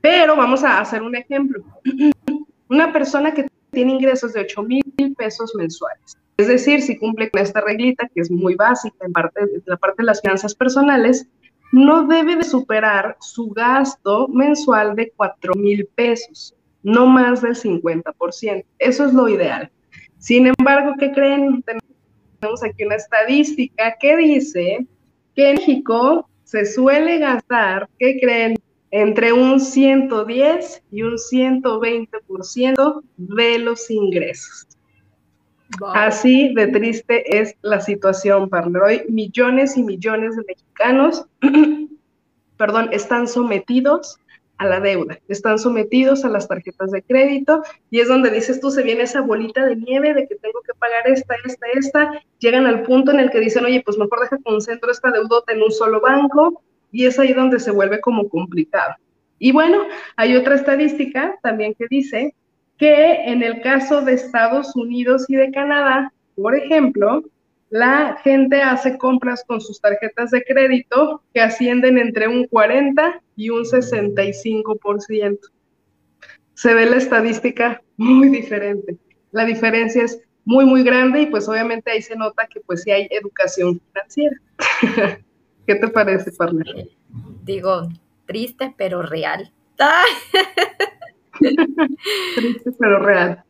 Pero 0.02 0.36
vamos 0.36 0.64
a 0.64 0.80
hacer 0.80 1.04
un 1.04 1.16
ejemplo. 1.16 1.64
Una 2.70 2.92
persona 2.92 3.32
que 3.32 3.46
tiene 3.70 3.94
ingresos 3.94 4.34
de 4.34 4.42
8 4.42 4.64
mil 4.64 4.84
pesos 5.16 5.54
mensuales. 5.54 6.18
Es 6.38 6.48
decir, 6.48 6.82
si 6.82 6.98
cumple 6.98 7.30
con 7.30 7.44
esta 7.44 7.62
reglita, 7.62 8.10
que 8.12 8.22
es 8.22 8.32
muy 8.32 8.56
básica 8.56 9.06
en 9.06 9.14
parte, 9.14 9.42
la 9.66 9.78
parte 9.78 10.02
de 10.02 10.08
las 10.08 10.22
finanzas 10.22 10.56
personales, 10.56 11.28
no 11.72 12.08
debe 12.08 12.36
de 12.36 12.44
superar 12.44 13.16
su 13.20 13.52
gasto 13.52 14.28
mensual 14.28 14.96
de 14.96 15.14
4 15.16 15.54
mil 15.54 15.88
pesos, 15.94 16.56
no 16.84 17.06
más 17.08 17.42
del 17.42 17.56
50%. 17.56 18.66
Eso 18.80 19.06
es 19.06 19.14
lo 19.14 19.28
ideal. 19.28 19.72
Sin 20.18 20.48
embargo, 20.48 20.94
¿qué 21.00 21.12
creen? 21.12 21.64
Tenemos 22.40 22.64
aquí 22.64 22.86
una 22.86 22.96
estadística 22.96 23.96
que 24.00 24.18
dice 24.18 24.86
que 25.36 25.50
en 25.50 25.56
México 25.56 26.30
se 26.44 26.66
suele 26.66 27.20
gastar, 27.20 27.88
¿qué 28.00 28.20
creen? 28.20 28.58
Entre 28.92 29.32
un 29.32 29.60
110 29.60 30.84
y 30.92 31.04
un 31.04 31.14
120% 31.14 33.04
de 33.18 33.60
los 33.60 33.92
ingresos. 33.92 34.68
Así 35.94 36.54
de 36.56 36.68
triste 36.68 37.40
es 37.40 37.56
la 37.62 37.80
situación, 37.80 38.50
partner. 38.50 38.82
Hoy 38.82 39.02
millones 39.10 39.78
y 39.78 39.84
millones 39.84 40.36
de 40.36 40.44
mexicanos, 40.48 41.26
perdón, 42.58 42.90
están 42.92 43.28
sometidos 43.28 44.18
a 44.60 44.66
la 44.66 44.80
deuda, 44.82 45.18
están 45.30 45.58
sometidos 45.58 46.26
a 46.26 46.30
las 46.30 46.48
tarjetas 46.48 46.92
de 46.92 47.02
crédito 47.02 47.64
y 47.90 48.02
es 48.02 48.10
donde 48.10 48.30
dices 48.30 48.60
tú, 48.60 48.70
se 48.70 48.84
viene 48.84 49.04
esa 49.04 49.22
bolita 49.22 49.66
de 49.66 49.78
nieve 49.78 50.14
de 50.14 50.28
que 50.28 50.36
tengo 50.36 50.62
que 50.68 50.74
pagar 50.78 51.08
esta, 51.08 51.36
esta, 51.46 51.66
esta, 51.74 52.12
llegan 52.40 52.66
al 52.66 52.84
punto 52.84 53.12
en 53.12 53.22
el 53.22 53.32
que 53.32 53.40
dicen, 53.40 53.64
oye, 53.64 53.82
pues 53.84 53.98
mejor 53.98 54.20
deja 54.20 54.38
concentro 54.44 54.92
esta 54.92 55.12
deudota 55.12 55.54
en 55.54 55.64
un 55.64 55.72
solo 55.72 56.02
banco. 56.02 56.62
Y 56.92 57.06
es 57.06 57.20
ahí 57.20 57.34
donde 57.34 57.60
se 57.60 57.72
vuelve 57.72 58.02
como 58.02 58.28
complicado. 58.28 58.96
Y 59.38 59.52
bueno, 59.52 59.86
hay 60.18 60.36
otra 60.36 60.56
estadística 60.56 61.38
también 61.42 61.74
que 61.76 61.86
dice 61.90 62.34
que 62.78 63.26
en 63.26 63.44
el 63.44 63.62
caso 63.62 64.02
de 64.02 64.14
Estados 64.14 64.76
Unidos 64.76 65.26
y 65.30 65.36
de 65.36 65.52
Canadá, 65.52 66.12
por 66.36 66.56
ejemplo, 66.56 67.24
la 67.70 68.18
gente 68.24 68.62
hace 68.62 68.98
compras 68.98 69.44
con 69.46 69.62
sus 69.62 69.80
tarjetas 69.80 70.32
de 70.32 70.44
crédito 70.44 71.24
que 71.34 71.42
ascienden 71.42 71.98
entre 71.98 72.28
un 72.28 72.48
40 72.48 73.22
y 73.36 73.50
un 73.50 73.64
65%. 73.64 75.40
Se 76.56 76.74
ve 76.74 76.86
la 76.88 76.98
estadística 76.98 77.82
muy 77.98 78.30
diferente. 78.30 78.98
La 79.32 79.46
diferencia 79.46 80.04
es 80.04 80.20
muy, 80.46 80.66
muy 80.66 80.84
grande 80.84 81.22
y 81.22 81.26
pues 81.28 81.48
obviamente 81.48 81.92
ahí 81.92 82.02
se 82.02 82.16
nota 82.16 82.48
que 82.48 82.60
pues 82.62 82.82
sí 82.82 82.92
hay 82.92 83.08
educación 83.12 83.80
financiera. 83.92 84.36
¿Qué 85.68 85.76
te 85.76 85.88
parece, 85.90 86.32
partner? 86.32 86.90
Digo, 87.44 87.88
triste 88.26 88.74
pero 88.76 89.04
real. 89.04 89.54
triste 92.36 92.72
pero 92.80 93.00
real. 93.00 93.44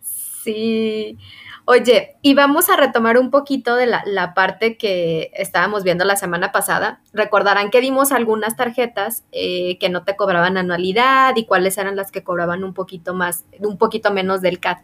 Sí. 0.00 1.16
Oye, 1.64 2.16
y 2.22 2.34
vamos 2.34 2.68
a 2.68 2.76
retomar 2.76 3.16
un 3.18 3.30
poquito 3.30 3.76
de 3.76 3.86
la, 3.86 4.34
parte 4.34 4.76
que 4.76 5.30
estábamos 5.34 5.84
viendo 5.84 6.04
la 6.04 6.16
semana 6.16 6.50
pasada. 6.50 7.00
Recordarán 7.12 7.70
que 7.70 7.80
dimos 7.80 8.10
algunas 8.10 8.56
tarjetas 8.56 9.24
eh, 9.30 9.78
que 9.78 9.88
no 9.88 10.02
te 10.02 10.16
cobraban 10.16 10.56
anualidad 10.56 11.36
y 11.36 11.44
cuáles 11.44 11.78
eran 11.78 11.94
las 11.94 12.10
que 12.10 12.24
cobraban 12.24 12.64
un 12.64 12.74
poquito 12.74 13.14
más, 13.14 13.44
un 13.60 13.78
poquito 13.78 14.12
menos 14.12 14.40
del 14.40 14.58
CAT, 14.58 14.82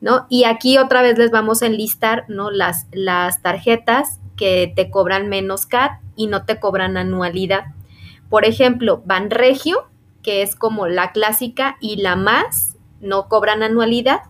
¿no? 0.00 0.26
Y 0.30 0.44
aquí 0.44 0.78
otra 0.78 1.02
vez 1.02 1.18
les 1.18 1.30
vamos 1.30 1.62
a 1.62 1.66
enlistar, 1.66 2.24
¿no? 2.28 2.50
Las, 2.50 2.86
las 2.92 3.42
tarjetas 3.42 4.18
que 4.36 4.72
te 4.74 4.90
cobran 4.90 5.28
menos 5.28 5.66
CAT 5.66 6.00
y 6.16 6.28
no 6.28 6.46
te 6.46 6.58
cobran 6.58 6.96
anualidad. 6.96 7.64
Por 8.30 8.46
ejemplo, 8.46 9.02
Banregio, 9.04 9.86
que 10.22 10.40
es 10.40 10.56
como 10.56 10.86
la 10.86 11.12
clásica 11.12 11.76
y 11.78 11.96
la 11.96 12.16
más, 12.16 12.76
no 13.00 13.28
cobran 13.28 13.62
anualidad 13.62 14.22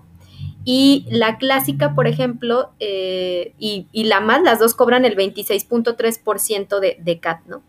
y 0.68 1.06
la 1.08 1.38
clásica, 1.38 1.94
por 1.94 2.08
ejemplo, 2.08 2.72
eh, 2.80 3.54
y, 3.56 3.86
la 3.92 4.18
más, 4.18 4.42
las 4.42 4.58
dos 4.58 4.74
cobran 4.74 5.04
el 5.04 5.16
26.3% 5.16 6.80
de, 6.80 6.96
de 7.00 7.20
CAT, 7.20 7.46
¿no? 7.46 7.62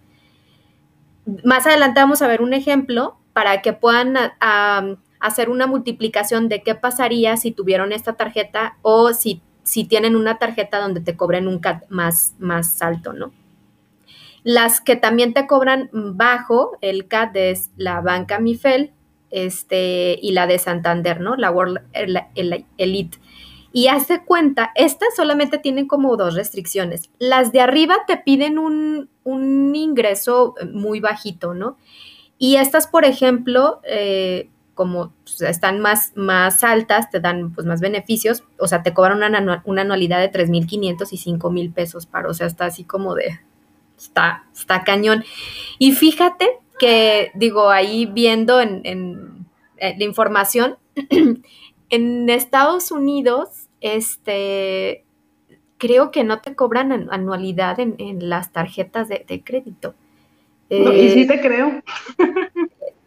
Más 1.44 1.68
adelante 1.68 2.00
vamos 2.00 2.24
a 2.24 2.28
ver 2.28 2.42
un 2.42 2.54
ejemplo 2.54 3.20
para 3.34 3.62
que 3.62 3.72
puedan 3.72 4.18
hacer 5.20 5.50
una 5.52 5.68
multiplicación 5.68 6.50
de 6.50 6.64
qué 6.64 6.74
pasaría 6.74 7.38
si 7.38 7.52
tuvieron 7.52 7.92
esta 7.92 8.14
tarjeta 8.14 8.80
o 8.82 9.14
si, 9.14 9.44
si 9.62 9.84
tienen 9.84 10.16
una 10.16 10.40
tarjeta 10.40 10.80
donde 10.80 11.02
te 11.02 11.16
cobren 11.16 11.48
un 11.48 11.60
CAT 11.60 11.84
más, 11.90 12.34
más 12.40 12.82
alto, 12.82 13.14
¿no? 13.14 13.32
Las 14.44 14.82
que 14.82 14.96
también 14.96 15.36
te 15.36 15.46
cobran 15.46 15.92
bajo 15.94 16.80
el 16.82 17.08
CAT 17.08 17.36
es 17.36 17.70
la 17.76 18.02
banca 18.02 18.40
Mifel, 18.40 18.92
este, 19.32 20.18
y 20.22 20.32
la 20.32 20.48
de 20.48 20.60
Santander, 20.60 21.22
¿no? 21.22 21.36
La 21.36 21.52
World 21.52 21.82
Elite. 22.78 23.20
Y 23.74 23.88
hace 23.90 24.24
cuenta, 24.24 24.72
estas 24.76 25.16
solamente 25.16 25.60
tienen 25.60 25.88
como 25.88 26.16
dos 26.18 26.36
restricciones. 26.36 27.10
Las 27.20 27.52
de 27.52 27.62
arriba 27.62 27.98
te 28.08 28.18
piden 28.18 28.58
un, 28.58 29.10
ingreso 29.76 30.56
muy 30.74 31.00
bajito, 31.00 31.54
¿no? 31.54 31.78
Y 32.40 32.56
estas, 32.56 32.88
por 32.88 33.06
ejemplo, 33.06 33.82
eh, 33.84 34.50
como 34.74 35.14
están 35.42 35.80
más, 35.80 36.14
más 36.16 36.64
altas, 36.64 37.10
te 37.10 37.20
dan 37.20 37.52
pues, 37.52 37.68
más 37.68 37.82
beneficios, 37.82 38.44
o 38.58 38.68
sea, 38.68 38.84
te 38.84 38.94
cobran 38.94 39.18
una, 39.18 39.62
una 39.66 39.82
anualidad 39.82 40.20
de 40.20 40.32
3.500 40.32 41.08
y 41.12 41.18
5.000 41.18 41.74
pesos 41.74 42.06
para, 42.06 42.30
o 42.30 42.34
sea, 42.34 42.48
está 42.48 42.66
así 42.66 42.84
como 42.84 43.16
de, 43.16 43.40
está, 43.98 44.46
está 44.54 44.84
cañón. 44.84 45.24
Y 45.80 45.92
fíjate 45.92 46.48
que 46.80 47.32
digo, 47.36 47.70
ahí 47.70 48.06
viendo 48.06 48.62
en, 48.62 49.46
eh, 49.78 49.96
la 49.98 50.04
información, 50.04 50.78
en 51.90 52.30
Estados 52.30 52.92
Unidos, 52.92 53.68
este, 53.82 55.04
creo 55.78 56.12
que 56.12 56.24
no 56.24 56.42
te 56.42 56.56
cobran 56.56 57.08
anualidad 57.12 57.80
en, 57.80 58.30
las 58.30 58.52
tarjetas 58.52 59.08
de, 59.10 59.42
crédito. 59.44 59.94
y 60.70 61.10
sí 61.10 61.22
eh, 61.22 61.28
te 61.28 61.42
creo. 61.42 61.82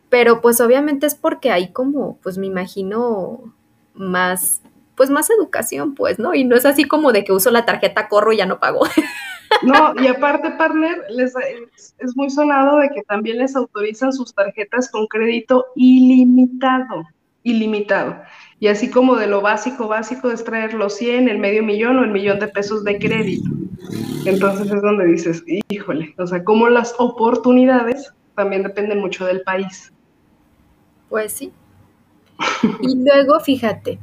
pero 0.09 0.41
pues 0.41 0.61
obviamente 0.61 1.07
es 1.07 1.15
porque 1.15 1.51
hay 1.51 1.73
como, 1.73 2.17
pues 2.23 2.39
me 2.39 2.47
imagino, 2.47 3.53
más, 3.95 4.63
pues 4.97 5.11
más 5.11 5.31
educación, 5.31 5.95
pues, 5.95 6.19
¿no? 6.19 6.35
Y 6.35 6.45
no 6.45 6.57
es 6.57 6.67
así 6.67 6.85
como 6.85 7.13
de 7.13 7.25
que 7.25 7.33
uso 7.33 7.51
la 7.51 7.65
tarjeta, 7.65 8.09
corro 8.09 8.33
y 8.33 8.39
ya 8.39 8.47
no 8.47 8.61
pago. 8.61 8.81
No, 9.63 9.95
y 10.01 10.07
aparte, 10.07 10.51
partner, 10.53 11.05
les, 11.11 11.35
es, 11.99 12.17
muy 12.17 12.31
sonado 12.31 12.79
de 12.79 12.89
que 12.91 13.03
también 13.03 13.39
les 13.39 13.57
autorizan 13.57 14.13
sus 14.13 14.33
tarjetas 14.33 14.91
con 14.91 15.07
crédito 15.07 15.67
ilimitado, 15.75 17.05
ilimitado. 17.43 18.21
Y 18.59 18.69
así 18.69 18.91
como 18.91 19.17
de 19.17 19.27
lo 19.27 19.41
básico, 19.41 19.89
básico 19.89 20.31
es 20.31 20.45
traer 20.45 20.75
los 20.75 20.95
100, 20.97 21.29
el 21.29 21.39
medio 21.39 21.63
millón 21.63 21.99
o 21.99 22.05
el 22.05 22.11
millón 22.11 22.39
de 22.39 22.49
pesos 22.49 22.85
de 22.85 22.99
crédito. 22.99 23.51
Entonces 24.25 24.71
es 24.71 24.83
donde 24.83 25.07
dices, 25.07 25.43
híjole, 25.47 26.15
o 26.19 26.27
sea, 26.27 26.45
como 26.45 26.69
las 26.69 26.95
oportunidades 26.99 28.13
también 28.35 28.63
dependen 28.63 29.01
mucho 29.01 29.27
del 29.27 29.43
país. 29.43 29.93
Pues 31.09 31.33
sí. 31.33 31.53
Y 32.81 33.05
luego, 33.05 33.41
fíjate, 33.41 33.99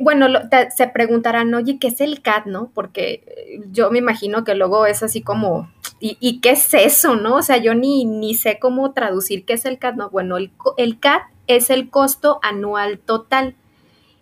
bueno, 0.00 0.26
se 0.74 0.88
preguntarán, 0.88 1.54
oye, 1.54 1.78
¿qué 1.78 1.88
es 1.88 2.00
el 2.00 2.22
CAT, 2.22 2.46
no? 2.46 2.70
Porque 2.74 3.22
eh, 3.26 3.60
yo 3.70 3.90
me 3.90 3.98
imagino 3.98 4.44
que 4.44 4.54
luego 4.54 4.86
es 4.86 5.02
así 5.02 5.22
como, 5.22 5.70
¿y, 6.00 6.40
qué 6.40 6.50
es 6.50 6.72
eso, 6.74 7.16
no? 7.16 7.36
O 7.36 7.42
sea, 7.42 7.56
yo 7.56 7.74
ni, 7.74 8.04
ni 8.04 8.34
sé 8.34 8.58
cómo 8.60 8.92
traducir 8.92 9.44
qué 9.44 9.54
es 9.54 9.64
el 9.64 9.78
CAT, 9.78 9.96
no. 9.96 10.10
Bueno, 10.10 10.36
el, 10.36 10.52
el 10.76 10.98
es 11.46 11.70
el 11.70 11.90
costo 11.90 12.38
anual 12.42 12.98
total 12.98 13.54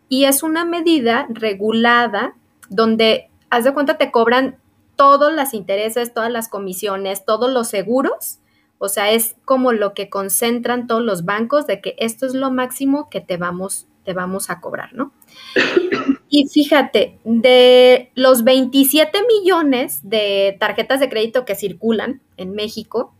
y 0.09 0.25
es 0.25 0.43
una 0.43 0.65
medida 0.65 1.27
regulada 1.31 2.35
donde, 2.69 3.31
haz 3.51 3.65
de 3.65 3.75
cuenta, 3.75 3.99
te 3.99 4.11
cobran 4.11 4.59
todos 4.97 5.33
los 5.33 5.55
intereses, 5.55 6.13
todas 6.13 6.31
las 6.31 6.49
comisiones, 6.49 7.25
todos 7.25 7.51
los 7.51 7.69
seguros. 7.69 8.39
O 8.79 8.89
sea, 8.89 9.11
es 9.11 9.37
como 9.45 9.73
lo 9.73 9.95
que 9.95 10.11
concentran 10.11 10.87
todos 10.87 11.03
los 11.03 11.25
bancos 11.25 11.67
de 11.67 11.81
que 11.81 11.95
esto 11.99 12.27
es 12.27 12.35
lo 12.35 12.51
máximo 12.51 13.09
que 13.09 13.21
te 13.21 13.37
vamos 13.37 13.87
te 14.05 14.13
vamos 14.13 14.51
a 14.51 14.61
cobrar, 14.61 14.93
¿no? 14.95 15.13
Y 16.29 16.49
fíjate, 16.49 17.21
de 17.23 18.11
los 18.17 18.43
27 18.43 19.21
millones 19.29 20.01
de 20.03 20.57
tarjetas 20.59 20.99
de 20.99 21.09
crédito 21.09 21.45
que 21.45 21.55
circulan 21.55 22.23
en 22.37 22.53
México, 22.55 23.15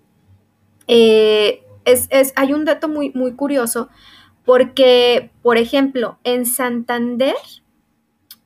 eh, 0.89 1.63
es, 1.85 2.09
hay 2.35 2.53
un 2.53 2.65
dato 2.65 2.89
muy, 2.89 3.13
muy 3.13 3.35
curioso 3.35 3.89
porque, 4.45 5.31
por 5.43 5.59
ejemplo, 5.59 6.19
en 6.25 6.45
Santander, 6.45 7.37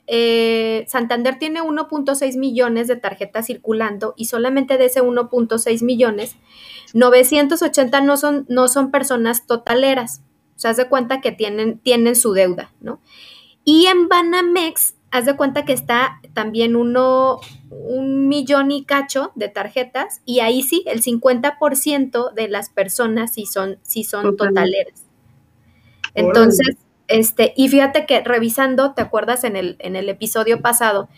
eh, 0.06 0.84
Santander 0.88 1.38
tiene 1.38 1.60
1.6 1.60 2.38
millones 2.38 2.88
de 2.88 2.96
tarjetas 2.96 3.46
circulando 3.46 4.14
y 4.16 4.26
solamente 4.26 4.78
de 4.78 4.86
ese 4.86 5.02
1.6 5.02 5.82
millones, 5.82 6.36
980 6.94 8.00
no 8.00 8.16
son, 8.16 8.46
no 8.48 8.68
son 8.68 8.90
personas 8.90 9.46
totaleras. 9.46 10.22
O 10.58 10.60
sea, 10.60 10.72
haz 10.72 10.76
de 10.76 10.88
cuenta 10.88 11.20
que 11.20 11.30
tienen, 11.30 11.78
tienen 11.78 12.16
su 12.16 12.32
deuda, 12.32 12.72
¿no? 12.80 13.00
Y 13.62 13.86
en 13.86 14.08
Banamex, 14.08 14.96
haz 15.12 15.24
de 15.24 15.36
cuenta 15.36 15.64
que 15.64 15.72
está 15.72 16.20
también 16.34 16.74
uno, 16.74 17.38
un 17.70 18.26
millón 18.26 18.72
y 18.72 18.84
cacho 18.84 19.30
de 19.36 19.48
tarjetas, 19.48 20.20
y 20.24 20.40
ahí 20.40 20.64
sí, 20.64 20.82
el 20.88 21.00
50% 21.00 22.34
de 22.34 22.48
las 22.48 22.70
personas 22.70 23.34
sí 23.34 23.46
son, 23.46 23.78
sí 23.82 24.02
son 24.02 24.36
totaleras. 24.36 25.04
Entonces, 26.14 26.76
este, 27.06 27.52
y 27.56 27.68
fíjate 27.68 28.04
que 28.04 28.20
revisando, 28.24 28.94
¿te 28.94 29.02
acuerdas 29.02 29.44
en 29.44 29.54
el, 29.54 29.76
en 29.78 29.94
el 29.94 30.08
episodio 30.08 30.60
pasado? 30.60 31.08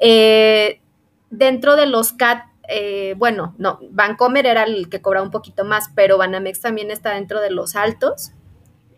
Eh, 0.00 0.80
dentro 1.28 1.76
de 1.76 1.84
los 1.84 2.14
CAT 2.14 2.46
eh, 2.68 3.16
bueno, 3.18 3.54
no, 3.58 3.80
Vancomer 3.90 4.46
era 4.46 4.62
el 4.62 4.88
que 4.88 5.02
cobraba 5.02 5.26
un 5.26 5.30
poquito 5.30 5.66
más, 5.66 5.90
pero 5.94 6.16
Banamex 6.16 6.62
también 6.62 6.90
está 6.90 7.12
dentro 7.12 7.42
de 7.42 7.50
los 7.50 7.76
altos. 7.76 8.32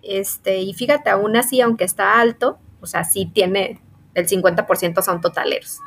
Este, 0.05 0.59
y 0.59 0.75
fíjate, 0.75 1.11
aún 1.11 1.37
así, 1.37 1.61
aunque 1.61 1.85
está 1.85 2.21
alto, 2.21 2.59
o 2.81 2.87
sea, 2.87 3.05
sí 3.05 3.31
tiene 3.33 3.81
el 4.15 4.29
50% 4.29 5.03
son 5.03 5.21
totaleros. 5.21 5.81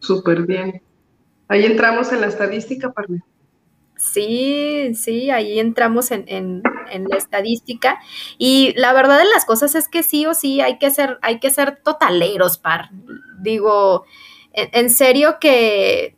Súper 0.00 0.46
bien. 0.46 0.82
Ahí 1.48 1.64
entramos 1.64 2.12
en 2.12 2.20
la 2.20 2.28
estadística, 2.28 2.92
Parme. 2.92 3.20
Sí, 3.96 4.94
sí, 4.94 5.30
ahí 5.30 5.60
entramos 5.60 6.10
en, 6.10 6.62
la 6.62 7.16
estadística. 7.16 8.00
Y 8.36 8.72
la 8.76 8.92
verdad 8.92 9.18
de 9.18 9.26
las 9.26 9.44
cosas 9.44 9.74
es 9.74 9.86
que 9.88 10.02
sí 10.02 10.26
o 10.26 10.34
sí 10.34 10.60
hay 10.60 10.78
que 10.78 10.90
ser, 10.90 11.18
hay 11.22 11.38
que 11.38 11.50
ser 11.50 11.76
totaleros, 11.84 12.58
par. 12.58 12.90
Digo, 13.40 14.04
en, 14.52 14.90
serio 14.90 15.36
que 15.40 16.16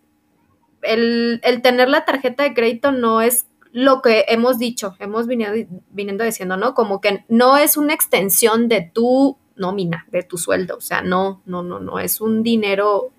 el, 0.82 1.40
el, 1.42 1.62
tener 1.62 1.88
la 1.88 2.04
tarjeta 2.04 2.42
de 2.44 2.54
crédito 2.54 2.90
no 2.90 3.20
es 3.20 3.46
lo 3.74 4.02
que 4.02 4.24
hemos 4.28 4.60
dicho, 4.60 4.94
hemos 5.00 5.26
venido, 5.26 5.50
viniendo 5.90 6.22
diciendo, 6.22 6.56
¿no? 6.56 6.74
Como 6.74 7.00
que 7.00 7.24
no 7.28 7.56
es 7.56 7.76
una 7.76 7.92
extensión 7.92 8.68
de 8.68 8.88
tu 8.94 9.36
nómina, 9.56 10.06
de 10.12 10.22
tu 10.22 10.38
sueldo, 10.38 10.76
o 10.76 10.80
sea, 10.80 11.02
no, 11.02 11.42
no, 11.44 11.64
no, 11.64 11.80
no, 11.80 11.98
es 11.98 12.20
un 12.20 12.44
dinero 12.44 13.10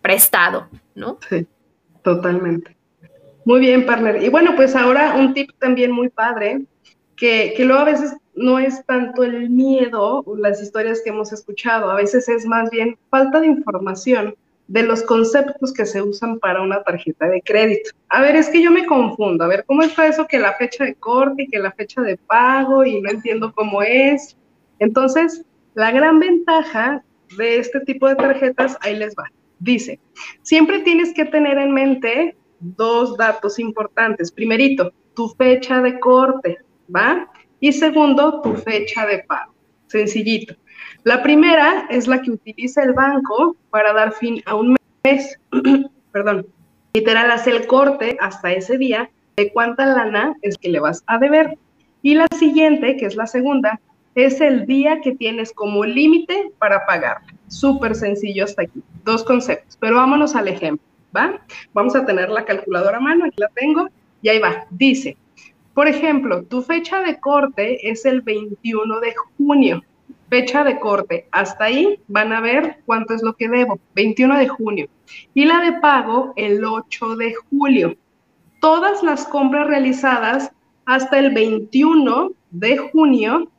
prestado, 0.00 0.68
¿no? 0.94 1.18
Sí, 1.28 1.46
totalmente. 2.02 2.74
Muy 3.44 3.60
bien, 3.60 3.84
partner. 3.84 4.22
Y 4.22 4.30
bueno, 4.30 4.56
pues 4.56 4.74
ahora 4.74 5.16
un 5.18 5.34
tip 5.34 5.50
también 5.58 5.92
muy 5.92 6.08
padre, 6.08 6.64
que, 7.14 7.52
que 7.54 7.66
luego 7.66 7.82
a 7.82 7.84
veces 7.84 8.16
no 8.34 8.58
es 8.58 8.82
tanto 8.86 9.22
el 9.22 9.50
miedo, 9.50 10.24
las 10.38 10.62
historias 10.62 11.02
que 11.04 11.10
hemos 11.10 11.30
escuchado, 11.30 11.90
a 11.90 11.94
veces 11.94 12.26
es 12.30 12.46
más 12.46 12.70
bien 12.70 12.96
falta 13.10 13.38
de 13.38 13.48
información 13.48 14.34
de 14.70 14.84
los 14.84 15.02
conceptos 15.02 15.72
que 15.72 15.84
se 15.84 16.00
usan 16.00 16.38
para 16.38 16.62
una 16.62 16.80
tarjeta 16.84 17.26
de 17.26 17.42
crédito. 17.42 17.90
A 18.08 18.22
ver, 18.22 18.36
es 18.36 18.48
que 18.50 18.62
yo 18.62 18.70
me 18.70 18.86
confundo. 18.86 19.42
A 19.42 19.48
ver, 19.48 19.64
¿cómo 19.66 19.82
está 19.82 20.06
eso 20.06 20.28
que 20.28 20.38
la 20.38 20.54
fecha 20.54 20.84
de 20.84 20.94
corte 20.94 21.42
y 21.42 21.48
que 21.48 21.58
la 21.58 21.72
fecha 21.72 22.00
de 22.02 22.16
pago 22.16 22.84
y 22.84 23.00
no 23.00 23.10
entiendo 23.10 23.52
cómo 23.52 23.82
es? 23.82 24.36
Entonces, 24.78 25.44
la 25.74 25.90
gran 25.90 26.20
ventaja 26.20 27.02
de 27.36 27.58
este 27.58 27.80
tipo 27.80 28.06
de 28.06 28.14
tarjetas, 28.14 28.78
ahí 28.82 28.94
les 28.94 29.12
va. 29.16 29.24
Dice, 29.58 29.98
siempre 30.42 30.78
tienes 30.78 31.12
que 31.14 31.24
tener 31.24 31.58
en 31.58 31.72
mente 31.72 32.36
dos 32.60 33.16
datos 33.16 33.58
importantes. 33.58 34.30
Primerito, 34.30 34.92
tu 35.14 35.30
fecha 35.30 35.82
de 35.82 35.98
corte, 35.98 36.58
¿va? 36.94 37.28
Y 37.58 37.72
segundo, 37.72 38.40
tu 38.40 38.54
fecha 38.54 39.04
de 39.04 39.24
pago. 39.24 39.52
Sencillito. 39.88 40.54
La 41.04 41.22
primera 41.22 41.86
es 41.88 42.06
la 42.06 42.20
que 42.20 42.30
utiliza 42.30 42.82
el 42.82 42.92
banco 42.92 43.56
para 43.70 43.94
dar 43.94 44.12
fin 44.12 44.42
a 44.44 44.54
un 44.54 44.76
mes. 45.02 45.38
Perdón. 46.12 46.46
Literal, 46.92 47.30
hace 47.30 47.50
el 47.52 47.66
corte 47.66 48.18
hasta 48.20 48.52
ese 48.52 48.76
día 48.76 49.10
de 49.36 49.50
cuánta 49.52 49.86
lana 49.86 50.34
es 50.42 50.58
que 50.58 50.68
le 50.68 50.80
vas 50.80 51.02
a 51.06 51.18
deber. 51.18 51.56
Y 52.02 52.16
la 52.16 52.26
siguiente, 52.36 52.96
que 52.96 53.06
es 53.06 53.16
la 53.16 53.26
segunda, 53.26 53.80
es 54.14 54.40
el 54.40 54.66
día 54.66 55.00
que 55.00 55.12
tienes 55.12 55.52
como 55.52 55.84
límite 55.84 56.52
para 56.58 56.84
pagar. 56.84 57.18
Súper 57.48 57.94
sencillo 57.94 58.44
hasta 58.44 58.62
aquí. 58.62 58.82
Dos 59.04 59.24
conceptos. 59.24 59.78
Pero 59.80 59.96
vámonos 59.96 60.34
al 60.34 60.48
ejemplo, 60.48 60.84
¿va? 61.16 61.40
Vamos 61.72 61.96
a 61.96 62.04
tener 62.04 62.28
la 62.28 62.44
calculadora 62.44 62.98
a 62.98 63.00
mano, 63.00 63.24
aquí 63.24 63.36
la 63.38 63.48
tengo, 63.48 63.88
y 64.20 64.28
ahí 64.28 64.38
va. 64.38 64.66
Dice, 64.70 65.16
por 65.72 65.88
ejemplo, 65.88 66.42
tu 66.42 66.60
fecha 66.60 67.00
de 67.00 67.18
corte 67.20 67.88
es 67.88 68.04
el 68.04 68.20
21 68.20 69.00
de 69.00 69.14
junio 69.38 69.82
fecha 70.30 70.64
de 70.64 70.78
corte. 70.78 71.26
Hasta 71.32 71.64
ahí 71.64 72.00
van 72.08 72.32
a 72.32 72.40
ver 72.40 72.78
cuánto 72.86 73.12
es 73.12 73.22
lo 73.22 73.34
que 73.34 73.48
debo, 73.48 73.78
21 73.94 74.38
de 74.38 74.48
junio. 74.48 74.88
Y 75.34 75.44
la 75.44 75.60
de 75.60 75.72
pago 75.80 76.32
el 76.36 76.64
8 76.64 77.16
de 77.16 77.34
julio. 77.34 77.96
Todas 78.60 79.02
las 79.02 79.26
compras 79.26 79.66
realizadas 79.66 80.52
hasta 80.86 81.18
el 81.18 81.34
21 81.34 82.32
de 82.50 82.78
junio 82.78 83.50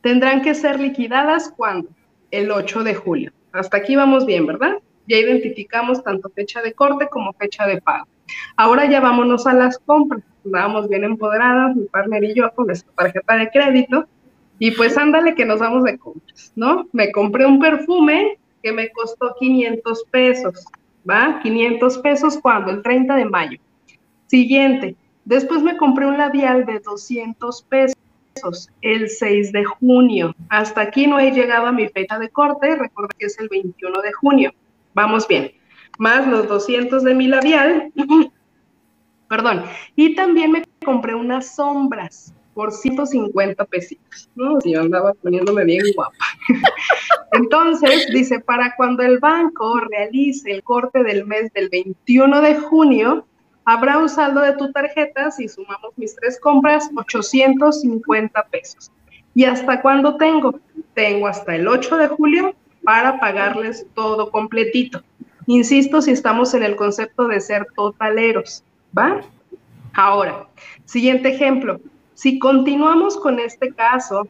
tendrán 0.00 0.42
que 0.42 0.54
ser 0.54 0.80
liquidadas 0.80 1.52
cuando? 1.56 1.90
El 2.30 2.50
8 2.50 2.82
de 2.82 2.94
julio. 2.94 3.32
Hasta 3.52 3.76
aquí 3.76 3.96
vamos 3.96 4.26
bien, 4.26 4.46
¿verdad? 4.46 4.78
Ya 5.06 5.18
identificamos 5.18 6.02
tanto 6.02 6.30
fecha 6.30 6.62
de 6.62 6.72
corte 6.72 7.08
como 7.08 7.32
fecha 7.34 7.66
de 7.66 7.80
pago. 7.80 8.06
Ahora 8.56 8.90
ya 8.90 9.00
vámonos 9.00 9.46
a 9.46 9.52
las 9.52 9.78
compras. 9.78 10.22
Vamos 10.44 10.88
bien 10.88 11.04
empoderadas, 11.04 11.76
mi 11.76 11.86
partner 11.86 12.24
y 12.24 12.34
yo, 12.34 12.52
con 12.54 12.66
nuestra 12.66 12.92
tarjeta 12.92 13.36
de 13.36 13.50
crédito 13.50 14.08
y 14.58 14.70
pues 14.72 14.96
ándale 14.96 15.34
que 15.34 15.44
nos 15.44 15.60
vamos 15.60 15.84
de 15.84 15.98
compras, 15.98 16.52
¿no? 16.56 16.88
Me 16.92 17.12
compré 17.12 17.46
un 17.46 17.58
perfume 17.58 18.38
que 18.62 18.72
me 18.72 18.90
costó 18.90 19.34
500 19.38 20.04
pesos, 20.10 20.64
¿va? 21.08 21.40
500 21.42 21.98
pesos 21.98 22.38
cuando, 22.38 22.70
el 22.70 22.82
30 22.82 23.16
de 23.16 23.24
mayo. 23.26 23.58
Siguiente, 24.26 24.96
después 25.24 25.62
me 25.62 25.76
compré 25.76 26.06
un 26.06 26.16
labial 26.16 26.64
de 26.64 26.80
200 26.80 27.62
pesos 27.62 27.96
el 28.82 29.08
6 29.08 29.52
de 29.52 29.64
junio. 29.64 30.34
Hasta 30.48 30.82
aquí 30.82 31.06
no 31.06 31.18
he 31.18 31.30
llegado 31.30 31.66
a 31.66 31.72
mi 31.72 31.88
fecha 31.88 32.18
de 32.18 32.28
corte, 32.28 32.76
recuerda 32.76 33.14
que 33.18 33.26
es 33.26 33.38
el 33.38 33.48
21 33.48 34.00
de 34.00 34.12
junio. 34.12 34.52
Vamos 34.94 35.28
bien. 35.28 35.52
Más 35.98 36.26
los 36.26 36.48
200 36.48 37.02
de 37.02 37.14
mi 37.14 37.28
labial. 37.28 37.92
Perdón. 39.28 39.64
Y 39.96 40.14
también 40.14 40.52
me 40.52 40.64
compré 40.84 41.14
unas 41.14 41.54
sombras 41.54 42.35
por 42.56 42.72
150 42.72 43.66
pesitos, 43.66 44.30
¿no? 44.34 44.58
Yo 44.64 44.80
andaba 44.80 45.12
poniéndome 45.12 45.62
bien 45.66 45.84
guapa. 45.94 46.16
Entonces, 47.32 48.06
dice, 48.14 48.40
para 48.40 48.74
cuando 48.76 49.02
el 49.02 49.18
banco 49.18 49.78
realice 49.80 50.50
el 50.52 50.62
corte 50.62 51.04
del 51.04 51.26
mes 51.26 51.52
del 51.52 51.68
21 51.68 52.40
de 52.40 52.54
junio, 52.54 53.26
habrá 53.66 53.98
un 53.98 54.08
saldo 54.08 54.40
de 54.40 54.54
tu 54.56 54.72
tarjeta, 54.72 55.30
si 55.30 55.48
sumamos 55.48 55.92
mis 55.96 56.16
tres 56.16 56.40
compras, 56.40 56.88
850 56.96 58.42
pesos. 58.46 58.90
¿Y 59.34 59.44
hasta 59.44 59.82
cuándo 59.82 60.16
tengo? 60.16 60.58
Tengo 60.94 61.26
hasta 61.26 61.56
el 61.56 61.68
8 61.68 61.98
de 61.98 62.08
julio 62.08 62.54
para 62.82 63.20
pagarles 63.20 63.86
todo 63.92 64.30
completito. 64.30 65.02
Insisto, 65.46 66.00
si 66.00 66.12
estamos 66.12 66.54
en 66.54 66.62
el 66.62 66.74
concepto 66.74 67.28
de 67.28 67.38
ser 67.42 67.66
totaleros, 67.76 68.64
¿va? 68.96 69.20
Ahora, 69.92 70.46
siguiente 70.86 71.28
ejemplo. 71.28 71.82
Si 72.16 72.38
continuamos 72.38 73.18
con 73.18 73.38
este 73.38 73.74
caso 73.74 74.26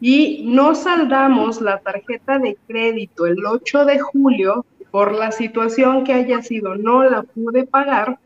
y 0.00 0.42
no 0.44 0.74
saldamos 0.74 1.60
la 1.60 1.78
tarjeta 1.78 2.40
de 2.40 2.58
crédito 2.66 3.26
el 3.26 3.46
8 3.46 3.84
de 3.84 4.00
julio 4.00 4.66
por 4.90 5.14
la 5.14 5.30
situación 5.30 6.02
que 6.02 6.14
haya 6.14 6.42
sido, 6.42 6.74
no 6.74 7.04
la 7.04 7.22
pude 7.22 7.64
pagar, 7.64 8.18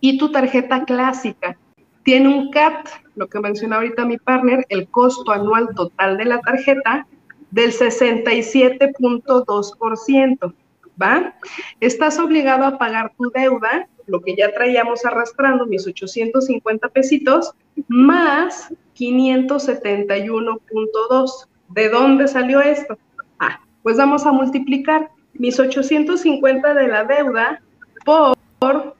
y 0.00 0.18
tu 0.18 0.30
tarjeta 0.30 0.84
clásica 0.84 1.56
tiene 2.02 2.28
un 2.28 2.50
CAT, 2.50 2.86
lo 3.14 3.28
que 3.28 3.40
menciona 3.40 3.76
ahorita 3.76 4.04
mi 4.04 4.18
partner, 4.18 4.66
el 4.68 4.88
costo 4.88 5.32
anual 5.32 5.70
total 5.74 6.18
de 6.18 6.26
la 6.26 6.42
tarjeta 6.42 7.06
del 7.50 7.72
67.2%, 7.72 10.54
¿va? 11.00 11.34
Estás 11.80 12.18
obligado 12.18 12.66
a 12.66 12.76
pagar 12.76 13.14
tu 13.16 13.30
deuda, 13.30 13.88
lo 14.06 14.20
que 14.20 14.36
ya 14.36 14.52
traíamos 14.52 15.04
arrastrando, 15.04 15.66
mis 15.66 15.84
850 15.86 16.88
pesitos, 16.88 17.52
más 17.88 18.72
571.2. 18.96 21.48
¿De 21.70 21.88
dónde 21.88 22.28
salió 22.28 22.60
esto? 22.60 22.98
Ah, 23.38 23.58
pues 23.82 23.96
vamos 23.96 24.26
a 24.26 24.32
multiplicar 24.32 25.08
mis 25.34 25.58
850 25.58 26.74
de 26.74 26.88
la 26.88 27.04
deuda 27.04 27.62
por 28.04 28.36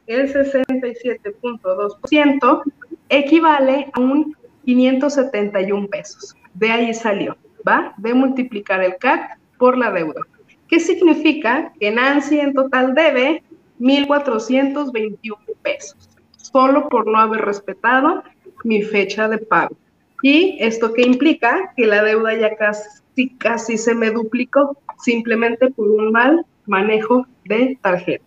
el 0.07 0.33
67.2% 0.33 2.63
equivale 3.09 3.91
a 3.93 4.01
un 4.01 4.37
571 4.65 5.89
pesos. 5.89 6.35
De 6.55 6.71
ahí 6.71 6.95
salió, 6.95 7.37
¿va? 7.67 7.95
De 7.99 8.15
multiplicar 8.15 8.83
el 8.83 8.97
CAC 8.97 9.39
por 9.59 9.77
la 9.77 9.91
deuda. 9.91 10.23
¿Qué 10.69 10.79
significa? 10.81 11.73
Que 11.79 11.91
Nancy 11.91 12.41
en 12.41 12.55
total 12.55 12.95
debe 12.95 13.43
1.421 13.81 15.37
pesos, 15.63 16.11
solo 16.37 16.89
por 16.89 17.07
no 17.07 17.19
haber 17.19 17.43
respetado 17.43 18.23
mi 18.65 18.83
fecha 18.83 19.29
de 19.29 19.39
pago. 19.39 19.77
¿Y 20.23 20.57
esto 20.61 20.93
qué 20.93 21.03
implica? 21.03 21.73
Que 21.77 21.87
la 21.87 22.03
deuda 22.03 22.35
ya 22.35 22.57
casi, 22.57 23.29
casi 23.39 23.77
se 23.77 23.95
me 23.95 24.11
duplicó, 24.11 24.77
simplemente 25.03 25.71
por 25.71 25.89
un 25.89 26.13
mal 26.13 26.47
manejo 26.67 27.27
de 27.45 27.79
tarjeta. 27.83 28.25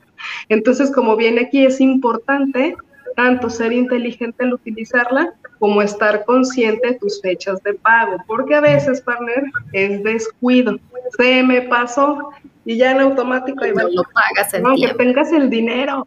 Entonces, 0.50 0.92
como 0.92 1.16
viene 1.16 1.42
aquí, 1.42 1.66
es 1.66 1.82
importante 1.82 2.76
tanto 3.16 3.50
ser 3.50 3.74
inteligente 3.74 4.44
al 4.44 4.54
utilizarla 4.54 5.34
como 5.58 5.82
estar 5.82 6.24
consciente 6.26 6.90
de 6.90 7.00
tus 7.00 7.20
fechas 7.20 7.64
de 7.64 7.74
pago, 7.74 8.18
porque 8.28 8.54
a 8.54 8.62
veces, 8.62 9.02
partner, 9.02 9.44
es 9.74 10.04
descuido. 10.04 10.78
Se 11.18 11.42
me 11.42 11.64
pasó 11.64 12.30
y 12.67 12.77
ya 12.77 12.91
en 12.91 13.01
automático 13.01 13.65
no 13.65 13.89
lo 13.89 14.03
pagas 14.13 14.53
en 14.53 14.65
Aunque 14.65 14.93
tengas 14.93 15.32
el 15.32 15.49
dinero. 15.49 16.03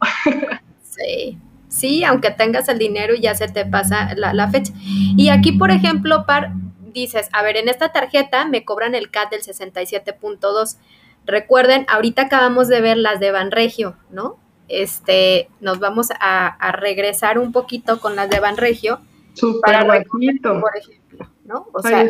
Sí. 0.83 1.37
Sí, 1.67 2.03
aunque 2.03 2.31
tengas 2.31 2.67
el 2.67 2.77
dinero 2.77 3.15
y 3.15 3.21
ya 3.21 3.33
se 3.33 3.47
te 3.47 3.65
pasa 3.65 4.13
la, 4.15 4.33
la 4.33 4.49
fecha. 4.49 4.73
Y 4.83 5.29
aquí, 5.29 5.53
por 5.53 5.71
ejemplo, 5.71 6.25
par, 6.25 6.51
dices, 6.93 7.29
a 7.31 7.41
ver, 7.43 7.55
en 7.55 7.69
esta 7.69 7.93
tarjeta 7.93 8.45
me 8.45 8.65
cobran 8.65 8.93
el 8.93 9.09
CAT 9.09 9.31
del 9.31 9.41
67.2 9.41 10.77
Recuerden, 11.25 11.85
ahorita 11.87 12.23
acabamos 12.23 12.67
de 12.67 12.81
ver 12.81 12.97
las 12.97 13.19
de 13.19 13.31
Banregio, 13.31 13.95
¿no? 14.09 14.37
Este, 14.67 15.49
nos 15.59 15.79
vamos 15.79 16.09
a, 16.19 16.71
regresar 16.73 17.37
un 17.37 17.51
poquito 17.51 17.99
con 17.99 18.15
las 18.15 18.29
de 18.29 18.39
Banregio. 18.39 18.99
Súper 19.33 19.85
bajito. 19.85 20.59
Por 20.59 20.77
ejemplo, 20.77 21.27
¿no? 21.45 21.67
O 21.73 21.81
sea, 21.81 22.07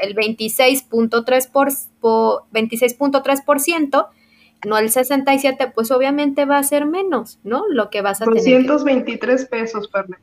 el 0.00 0.14
26.3%, 0.14 1.50
por, 1.50 1.68
26.3%, 2.52 4.08
no 4.64 4.78
el 4.78 4.90
67, 4.90 5.72
pues 5.74 5.90
obviamente 5.90 6.44
va 6.44 6.58
a 6.58 6.62
ser 6.62 6.86
menos, 6.86 7.38
¿no? 7.42 7.64
Lo 7.68 7.90
que 7.90 8.00
vas 8.00 8.22
a 8.22 8.24
223 8.24 9.46
pesos, 9.46 9.88
Pablo. 9.88 10.16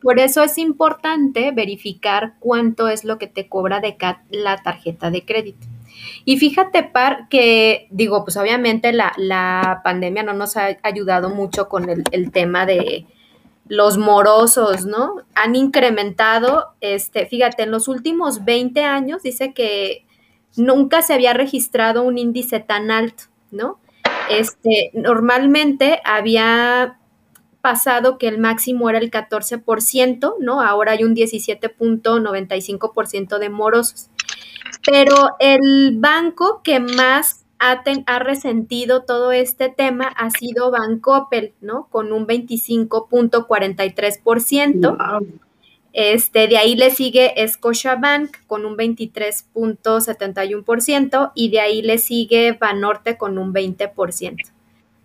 Por 0.00 0.20
eso 0.20 0.42
es 0.44 0.58
importante 0.58 1.50
verificar 1.50 2.34
cuánto 2.38 2.88
es 2.88 3.04
lo 3.04 3.18
que 3.18 3.26
te 3.26 3.48
cobra 3.48 3.80
de 3.80 3.96
CAT 3.96 4.18
la 4.30 4.62
tarjeta 4.62 5.10
de 5.10 5.24
crédito. 5.24 5.66
Y 6.24 6.38
fíjate, 6.38 6.84
Par, 6.84 7.28
que 7.28 7.88
digo, 7.90 8.24
pues 8.24 8.36
obviamente 8.36 8.92
la, 8.92 9.80
pandemia 9.82 10.22
no 10.22 10.34
nos 10.34 10.56
ha 10.56 10.76
ayudado 10.82 11.30
mucho 11.30 11.68
con 11.68 11.88
el, 11.88 12.30
tema 12.30 12.66
de 12.66 13.06
los 13.68 13.98
morosos, 13.98 14.84
¿no? 14.84 15.16
Han 15.34 15.56
incrementado, 15.56 16.74
este, 16.80 17.26
fíjate, 17.26 17.64
en 17.64 17.70
los 17.70 17.88
últimos 17.88 18.44
20 18.44 18.84
años 18.84 19.22
dice 19.22 19.52
que 19.52 20.06
nunca 20.56 21.02
se 21.02 21.14
había 21.14 21.34
registrado 21.34 22.02
un 22.02 22.18
índice 22.18 22.60
tan 22.60 22.90
alto, 22.90 23.24
¿no? 23.50 23.78
Este, 24.30 24.90
normalmente 24.94 26.00
había 26.04 26.98
pasado 27.60 28.18
que 28.18 28.28
el 28.28 28.38
máximo 28.38 28.88
era 28.88 28.98
el 28.98 29.10
14%, 29.10 30.36
¿no? 30.40 30.62
Ahora 30.62 30.92
hay 30.92 31.04
un 31.04 31.14
17.95% 31.14 33.38
de 33.38 33.50
morosos. 33.50 34.08
Pero 34.84 35.36
el 35.38 35.96
banco 35.98 36.62
que 36.62 36.80
más 36.80 37.37
ha, 37.58 37.82
ha, 38.06 38.18
resentido 38.18 39.02
todo 39.02 39.32
este 39.32 39.68
tema 39.68 40.06
ha 40.06 40.30
sido 40.30 40.70
Bancoppel, 40.70 41.52
¿no? 41.60 41.88
Con 41.90 42.12
un 42.12 42.26
25.43%. 42.26 45.26
Este, 45.92 46.46
de 46.46 46.56
ahí 46.58 46.76
le 46.76 46.90
sigue 46.90 47.34
Scotiabank 47.48 48.46
con 48.46 48.64
un 48.66 48.76
23.71% 48.76 51.32
y 51.34 51.50
de 51.50 51.60
ahí 51.60 51.82
le 51.82 51.98
sigue 51.98 52.52
Banorte 52.52 53.16
con 53.16 53.36
un 53.38 53.52
20%. 53.52 54.52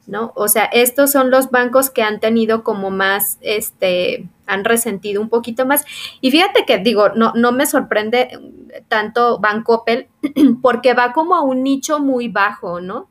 ¿no? 0.05 0.33
O 0.35 0.47
sea, 0.47 0.65
estos 0.65 1.11
son 1.11 1.31
los 1.31 1.49
bancos 1.49 1.89
que 1.89 2.03
han 2.03 2.19
tenido 2.19 2.63
como 2.63 2.91
más, 2.91 3.39
este, 3.41 4.27
han 4.45 4.65
resentido 4.65 5.21
un 5.21 5.29
poquito 5.29 5.65
más. 5.65 5.85
Y 6.21 6.29
fíjate 6.31 6.65
que 6.65 6.77
digo, 6.77 7.09
no, 7.09 7.33
no 7.35 7.51
me 7.51 7.65
sorprende 7.65 8.39
tanto 8.87 9.39
Banco 9.39 9.83
porque 10.61 10.93
va 10.93 11.13
como 11.13 11.35
a 11.35 11.41
un 11.41 11.63
nicho 11.63 11.99
muy 11.99 12.27
bajo, 12.27 12.81
¿no? 12.81 13.09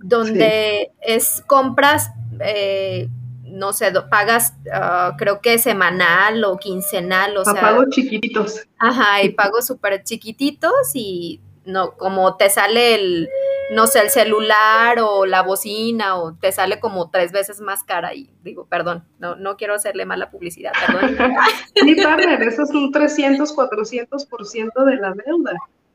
Donde 0.00 0.90
es 1.00 1.42
compras, 1.46 2.10
eh, 2.40 3.08
no 3.44 3.72
sé, 3.72 3.92
pagas 4.10 4.54
ah, 4.72 5.14
creo 5.16 5.40
que 5.40 5.58
semanal 5.58 6.42
o 6.44 6.56
quincenal, 6.56 7.36
o 7.36 7.44
sea. 7.44 7.60
Pagos 7.60 7.86
chiquititos. 7.90 8.66
Ajá, 8.78 9.22
y 9.22 9.30
pagos 9.30 9.66
súper 9.66 10.02
chiquititos 10.02 10.94
y 10.94 11.40
no, 11.64 11.92
como 11.96 12.36
te 12.36 12.50
sale 12.50 12.94
el 12.96 13.28
no 13.70 13.86
sé, 13.86 14.00
el 14.00 14.10
celular 14.10 14.98
o 15.00 15.26
la 15.26 15.42
bocina 15.42 16.16
o 16.16 16.34
te 16.34 16.52
sale 16.52 16.80
como 16.80 17.10
tres 17.10 17.32
veces 17.32 17.60
más 17.60 17.84
cara 17.84 18.14
y 18.14 18.30
digo, 18.42 18.66
perdón, 18.66 19.04
no, 19.18 19.36
no 19.36 19.56
quiero 19.56 19.74
hacerle 19.74 20.04
mala 20.04 20.30
publicidad, 20.30 20.72
perdón. 20.86 21.16
sí, 21.74 21.94
padre, 22.02 22.38
eso 22.46 22.62
es 22.62 22.70
un 22.70 22.92
300, 22.92 23.54
400% 23.56 24.84
de 24.84 24.96
la 24.96 25.14
deuda. 25.26 25.52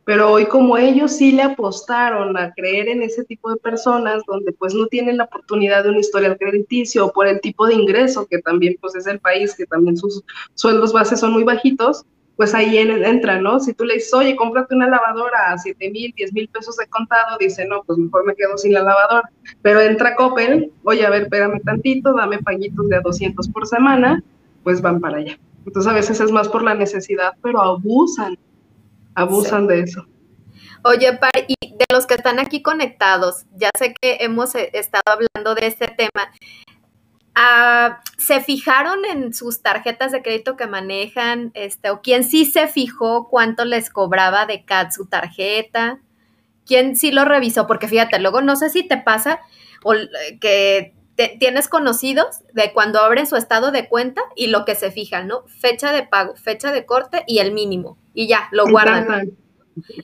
Pero 0.07 0.31
hoy 0.31 0.45
como 0.45 0.77
ellos 0.77 1.11
sí 1.11 1.33
le 1.33 1.41
apostaron 1.41 2.37
a 2.37 2.53
creer 2.53 2.87
en 2.87 3.01
ese 3.03 3.25
tipo 3.25 3.51
de 3.51 3.57
personas 3.57 4.23
donde 4.25 4.53
pues 4.53 4.73
no 4.73 4.87
tienen 4.87 5.17
la 5.17 5.25
oportunidad 5.25 5.83
de 5.83 5.89
un 5.89 5.97
historial 5.97 6.37
crediticio 6.37 7.11
por 7.11 7.27
el 7.27 7.41
tipo 7.41 7.67
de 7.67 7.73
ingreso 7.73 8.25
que 8.25 8.39
también 8.39 8.77
pues 8.79 8.95
es 8.95 9.05
el 9.05 9.19
país 9.19 9.53
que 9.53 9.65
también 9.65 9.97
sus 9.97 10.23
sueldos 10.53 10.93
bases 10.93 11.19
son 11.19 11.33
muy 11.33 11.43
bajitos, 11.43 12.05
pues 12.37 12.53
ahí 12.53 12.77
entra, 12.77 13.41
¿no? 13.41 13.59
Si 13.59 13.73
tú 13.73 13.83
le 13.83 13.95
dices, 13.95 14.13
oye, 14.13 14.35
cómprate 14.35 14.75
una 14.75 14.87
lavadora 14.87 15.51
a 15.51 15.57
7 15.57 15.89
mil, 15.89 16.13
10 16.15 16.33
mil 16.33 16.47
pesos 16.49 16.77
de 16.77 16.87
contado, 16.87 17.35
dice, 17.39 17.65
no, 17.65 17.83
pues 17.83 17.97
mejor 17.97 18.25
me 18.27 18.35
quedo 18.35 18.55
sin 18.59 18.73
la 18.73 18.83
lavadora. 18.83 19.29
Pero 19.63 19.81
entra 19.81 20.15
Coppel, 20.15 20.71
oye, 20.83 21.03
a 21.03 21.09
ver, 21.09 21.23
espérame 21.23 21.59
tantito, 21.63 22.13
dame 22.13 22.37
paguitos 22.37 22.87
de 22.89 22.97
a 22.97 23.01
200 23.01 23.49
por 23.49 23.67
semana, 23.67 24.23
pues 24.63 24.81
van 24.81 25.01
para 25.01 25.17
allá. 25.17 25.39
Entonces 25.65 25.91
a 25.91 25.95
veces 25.95 26.19
es 26.21 26.31
más 26.31 26.47
por 26.47 26.63
la 26.63 26.75
necesidad, 26.75 27.33
pero 27.41 27.59
abusan, 27.59 28.37
abusan 29.15 29.65
de 29.65 29.81
eso. 29.81 30.05
Oye, 30.83 31.11
Par, 31.13 31.31
y 31.47 31.55
de 31.59 31.85
los 31.91 32.05
que 32.05 32.13
están 32.13 32.39
aquí 32.39 32.61
conectados, 32.61 33.45
ya 33.55 33.71
sé 33.77 33.95
que 33.99 34.17
hemos 34.21 34.53
eh, 34.53 34.69
estado 34.73 35.03
hablando 35.05 35.55
de 35.55 35.67
este 35.67 35.87
tema, 35.87 36.31
Ah, 37.39 38.01
¿Se 38.17 38.41
fijaron 38.41 39.05
en 39.05 39.31
sus 39.31 39.61
tarjetas 39.61 40.11
de 40.11 40.23
crédito 40.23 40.57
que 40.57 40.65
manejan? 40.65 41.51
Este, 41.53 41.91
¿O 41.91 42.01
quién 42.01 42.23
sí 42.23 42.45
se 42.45 42.67
fijó 42.67 43.29
cuánto 43.29 43.63
les 43.63 43.91
cobraba 43.91 44.47
de 44.47 44.65
CAD 44.65 44.89
su 44.89 45.05
tarjeta? 45.05 45.99
¿Quién 46.65 46.95
sí 46.95 47.11
lo 47.11 47.25
revisó? 47.25 47.67
Porque 47.67 47.87
fíjate, 47.87 48.17
luego 48.17 48.41
no 48.41 48.55
sé 48.55 48.71
si 48.71 48.87
te 48.87 48.97
pasa 48.97 49.39
o 49.83 49.93
que 50.41 50.95
tienes 51.39 51.67
conocidos 51.67 52.41
de 52.53 52.73
cuando 52.73 53.01
abren 53.01 53.27
su 53.27 53.35
estado 53.35 53.69
de 53.69 53.87
cuenta 53.87 54.23
y 54.35 54.47
lo 54.47 54.65
que 54.65 54.73
se 54.73 54.89
fijan, 54.89 55.27
¿no? 55.27 55.43
Fecha 55.45 55.91
de 55.91 56.01
pago, 56.01 56.35
fecha 56.35 56.71
de 56.71 56.87
corte 56.87 57.23
y 57.27 57.37
el 57.37 57.51
mínimo. 57.51 57.99
Y 58.15 58.27
ya, 58.27 58.49
lo 58.51 58.65
guardan 58.65 59.37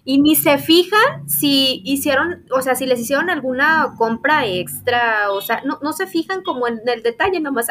y 0.06 0.22
ni 0.22 0.36
se 0.36 0.58
fijan 0.58 1.28
si 1.28 1.82
hicieron, 1.86 2.46
o 2.52 2.62
sea, 2.62 2.76
si 2.76 2.86
les 2.86 3.00
hicieron 3.00 3.30
alguna 3.30 3.94
compra 3.98 4.46
extra, 4.46 5.32
o 5.32 5.42
sea, 5.42 5.62
no, 5.66 5.80
no 5.82 5.94
se 5.94 6.08
fijan 6.08 6.44
como 6.44 6.68
en 6.68 6.82
el 6.88 7.04
detalle 7.04 7.40
nomás. 7.40 7.68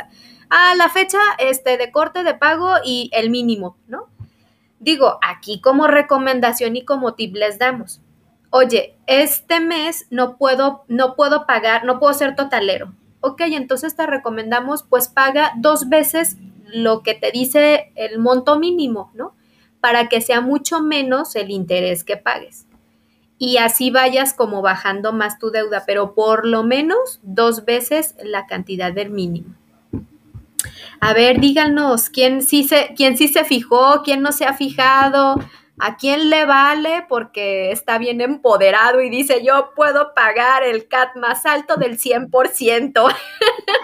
Ah, 0.50 0.74
la 0.76 0.88
fecha 0.88 1.18
este, 1.38 1.76
de 1.76 1.90
corte 1.90 2.24
de 2.24 2.34
pago 2.34 2.74
y 2.84 3.11
el 3.12 3.30
mínimo, 3.30 3.76
¿no? 3.86 4.09
Digo, 4.80 5.18
aquí 5.22 5.61
como 5.61 5.86
recomendación 5.86 6.76
y 6.76 6.84
como 6.84 7.14
tip 7.14 7.36
les 7.36 7.59
damos. 7.59 8.00
oye, 8.50 8.96
este 9.07 9.61
mes 9.61 10.07
no 10.11 10.36
puedo, 10.36 10.84
no 10.88 11.14
puedo 11.16 11.46
pagar, 11.46 11.84
no 11.84 11.98
puedo 11.98 12.12
ser 12.12 12.36
totalero. 12.36 12.92
Ok, 13.20 13.42
entonces 13.46 13.96
te 13.96 14.07
recomendamos, 14.07 14.82
pues 14.82 15.09
paga 15.09 15.53
dos 15.57 15.88
veces 15.88 16.36
lo 16.66 17.03
que 17.03 17.14
te 17.14 17.30
dice 17.30 17.92
el 17.94 18.18
monto 18.18 18.59
mínimo, 18.59 19.11
¿no? 19.14 19.34
Para 19.82 20.08
que 20.08 20.22
sea 20.22 20.40
mucho 20.40 20.80
menos 20.80 21.36
el 21.36 21.50
interés 21.50 22.04
que 22.04 22.16
pagues. 22.16 22.64
Y 23.36 23.58
así 23.58 23.90
vayas 23.90 24.32
como 24.32 24.62
bajando 24.62 25.12
más 25.12 25.38
tu 25.38 25.50
deuda, 25.50 25.84
pero 25.86 26.14
por 26.14 26.46
lo 26.46 26.62
menos 26.62 27.20
dos 27.22 27.66
veces 27.66 28.14
la 28.22 28.46
cantidad 28.46 28.94
del 28.94 29.10
mínimo. 29.10 29.54
A 31.00 31.12
ver, 31.12 31.40
díganos, 31.40 32.08
¿quién 32.08 32.42
sí 32.42 32.62
se, 32.62 32.94
quién 32.96 33.18
sí 33.18 33.28
se 33.28 33.44
fijó, 33.44 34.02
quién 34.04 34.22
no 34.22 34.30
se 34.30 34.44
ha 34.44 34.54
fijado? 34.54 35.34
¿A 35.80 35.96
quién 35.96 36.30
le 36.30 36.44
vale? 36.44 37.04
Porque 37.08 37.72
está 37.72 37.98
bien 37.98 38.20
empoderado 38.20 39.00
y 39.00 39.10
dice, 39.10 39.44
yo 39.44 39.72
puedo 39.74 40.14
pagar 40.14 40.62
el 40.62 40.86
CAT 40.86 41.16
más 41.16 41.44
alto 41.44 41.76
del 41.76 41.98
100%. 41.98 43.12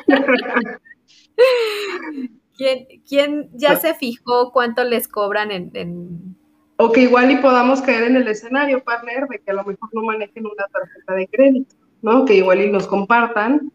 ¿Quién, 2.58 2.88
¿Quién, 3.08 3.50
ya 3.54 3.76
se 3.76 3.94
fijó 3.94 4.52
cuánto 4.52 4.82
les 4.82 5.06
cobran 5.06 5.52
en, 5.52 6.36
O 6.76 6.90
que 6.90 7.02
igual 7.02 7.30
y 7.30 7.36
podamos 7.36 7.80
caer 7.80 8.02
en 8.02 8.16
el 8.16 8.26
escenario, 8.26 8.82
partner, 8.82 9.28
de 9.28 9.38
que 9.38 9.52
a 9.52 9.54
lo 9.54 9.64
mejor 9.64 9.88
no 9.92 10.02
manejen 10.02 10.44
una 10.44 10.66
tarjeta 10.66 11.14
de 11.14 11.28
crédito, 11.28 11.76
¿no? 12.02 12.24
Que 12.24 12.34
igual 12.34 12.60
y 12.60 12.68
nos 12.68 12.88
compartan 12.88 13.70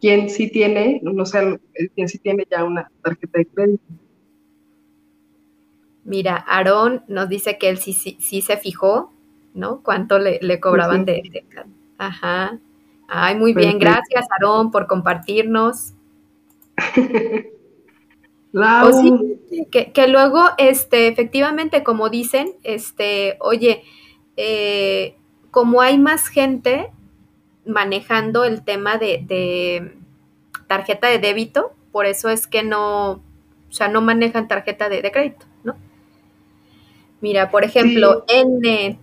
quién 0.00 0.30
sí 0.30 0.50
tiene, 0.50 1.00
no 1.02 1.26
sé, 1.26 1.60
quién 1.94 2.08
sí 2.08 2.18
tiene 2.18 2.46
ya 2.50 2.64
una 2.64 2.90
tarjeta 3.02 3.40
de 3.40 3.46
crédito. 3.46 3.84
Mira, 6.04 6.42
Aarón 6.48 7.04
nos 7.08 7.28
dice 7.28 7.58
que 7.58 7.68
él 7.68 7.76
sí, 7.76 7.92
sí, 7.92 8.40
se 8.40 8.56
fijó, 8.56 9.12
¿no? 9.52 9.82
¿Cuánto 9.82 10.18
le, 10.18 10.60
cobraban 10.60 11.04
de, 11.04 11.20
de, 11.30 11.44
Ajá. 11.98 12.58
Ay, 13.06 13.36
muy 13.36 13.52
bien. 13.52 13.78
Gracias, 13.78 14.26
Aarón, 14.30 14.70
por 14.70 14.86
compartirnos. 14.86 15.92
o 18.54 18.92
sí, 18.92 19.66
que, 19.70 20.08
luego, 20.08 20.42
este, 20.58 21.08
efectivamente, 21.08 21.82
como 21.82 22.08
dicen, 22.08 22.52
este, 22.62 23.36
oye, 23.40 23.82
eh, 24.36 25.16
como 25.50 25.80
hay 25.80 25.98
más 25.98 26.28
gente 26.28 26.90
manejando 27.66 28.44
el 28.44 28.64
tema 28.64 28.96
de, 28.96 29.22
de, 29.26 29.92
tarjeta 30.66 31.08
de 31.08 31.18
débito, 31.18 31.72
por 31.92 32.06
eso 32.06 32.30
es 32.30 32.46
que 32.46 32.62
no, 32.62 33.10
o 33.10 33.22
sea, 33.70 33.88
no 33.88 34.00
manejan 34.00 34.48
tarjeta 34.48 34.88
de 34.88 35.10
crédito. 35.10 35.46
Mira, 37.20 37.50
por 37.50 37.64
ejemplo, 37.64 38.24
N, 38.28 38.98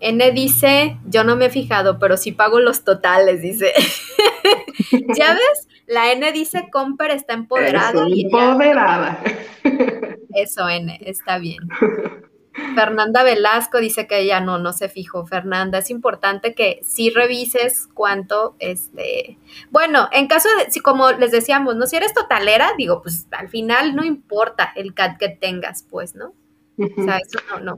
N 0.00 0.30
dice, 0.32 0.96
yo 1.06 1.24
no 1.24 1.36
me 1.36 1.46
he 1.46 1.50
fijado, 1.50 1.98
pero 1.98 2.16
sí 2.16 2.32
pago 2.32 2.58
los 2.60 2.84
totales, 2.84 3.42
dice. 3.42 3.72
¿Ya 5.16 5.34
ves? 5.34 5.68
La 5.90 6.12
N 6.12 6.30
dice, 6.30 6.68
Comper 6.70 7.10
está 7.10 7.34
empoderada. 7.34 8.06
empoderada. 8.08 9.18
Eso, 10.34 10.68
N, 10.68 10.96
está 11.02 11.38
bien. 11.38 11.68
Fernanda 12.76 13.24
Velasco 13.24 13.78
dice 13.78 14.06
que 14.06 14.20
ella 14.20 14.38
no, 14.40 14.58
no 14.58 14.72
se 14.72 14.88
fijó. 14.88 15.26
Fernanda, 15.26 15.78
es 15.78 15.90
importante 15.90 16.54
que 16.54 16.78
sí 16.84 17.10
revises 17.10 17.88
cuánto, 17.92 18.54
este, 18.60 19.36
bueno, 19.70 20.08
en 20.12 20.28
caso 20.28 20.48
de, 20.58 20.70
si 20.70 20.78
como 20.78 21.10
les 21.10 21.32
decíamos, 21.32 21.74
no, 21.74 21.88
si 21.88 21.96
eres 21.96 22.14
totalera, 22.14 22.70
digo, 22.78 23.02
pues 23.02 23.26
al 23.32 23.48
final 23.48 23.96
no 23.96 24.04
importa 24.04 24.72
el 24.76 24.94
CAT 24.94 25.18
que 25.18 25.28
tengas, 25.28 25.84
pues, 25.90 26.14
¿no? 26.14 26.34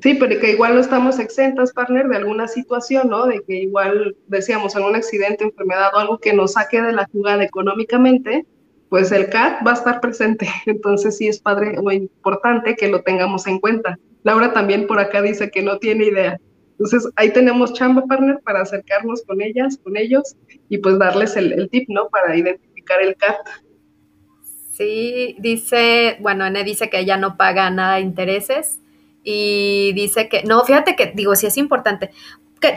Sí, 0.00 0.14
pero 0.14 0.40
que 0.40 0.52
igual 0.52 0.74
no 0.74 0.80
estamos 0.80 1.18
exentas, 1.18 1.72
partner, 1.72 2.06
de 2.08 2.16
alguna 2.16 2.46
situación, 2.46 3.08
¿no? 3.08 3.26
De 3.26 3.42
que 3.42 3.54
igual, 3.54 4.16
decíamos, 4.28 4.76
algún 4.76 4.94
accidente, 4.94 5.44
enfermedad 5.44 5.90
o 5.94 5.98
algo 5.98 6.18
que 6.18 6.32
nos 6.32 6.52
saque 6.52 6.80
de 6.80 6.92
la 6.92 7.08
jugada 7.12 7.42
económicamente, 7.42 8.46
pues 8.88 9.10
el 9.10 9.28
CAT 9.28 9.66
va 9.66 9.72
a 9.72 9.74
estar 9.74 10.00
presente. 10.00 10.46
Entonces 10.66 11.16
sí 11.16 11.26
es 11.26 11.40
padre 11.40 11.76
o 11.82 11.90
importante 11.90 12.76
que 12.76 12.88
lo 12.88 13.02
tengamos 13.02 13.46
en 13.46 13.58
cuenta. 13.58 13.98
Laura 14.22 14.52
también 14.52 14.86
por 14.86 15.00
acá 15.00 15.20
dice 15.20 15.50
que 15.50 15.62
no 15.62 15.78
tiene 15.78 16.06
idea. 16.06 16.38
Entonces 16.72 17.08
ahí 17.16 17.32
tenemos 17.32 17.72
chamba, 17.72 18.04
partner, 18.06 18.40
para 18.44 18.60
acercarnos 18.60 19.22
con 19.22 19.40
ellas, 19.40 19.78
con 19.82 19.96
ellos 19.96 20.36
y 20.68 20.78
pues 20.78 20.98
darles 20.98 21.36
el, 21.36 21.52
el 21.52 21.68
tip, 21.70 21.88
¿no? 21.88 22.08
Para 22.08 22.36
identificar 22.36 23.02
el 23.02 23.16
CAT. 23.16 23.36
Sí, 24.70 25.36
dice, 25.38 26.16
bueno, 26.20 26.46
Ene 26.46 26.64
dice 26.64 26.88
que 26.88 26.98
ella 27.00 27.16
no 27.16 27.36
paga 27.36 27.70
nada 27.70 27.96
de 27.96 28.02
intereses 28.02 28.81
y 29.24 29.92
dice 29.94 30.28
que, 30.28 30.42
no, 30.44 30.64
fíjate 30.64 30.96
que, 30.96 31.12
digo, 31.14 31.36
sí 31.36 31.46
es 31.46 31.56
importante 31.56 32.10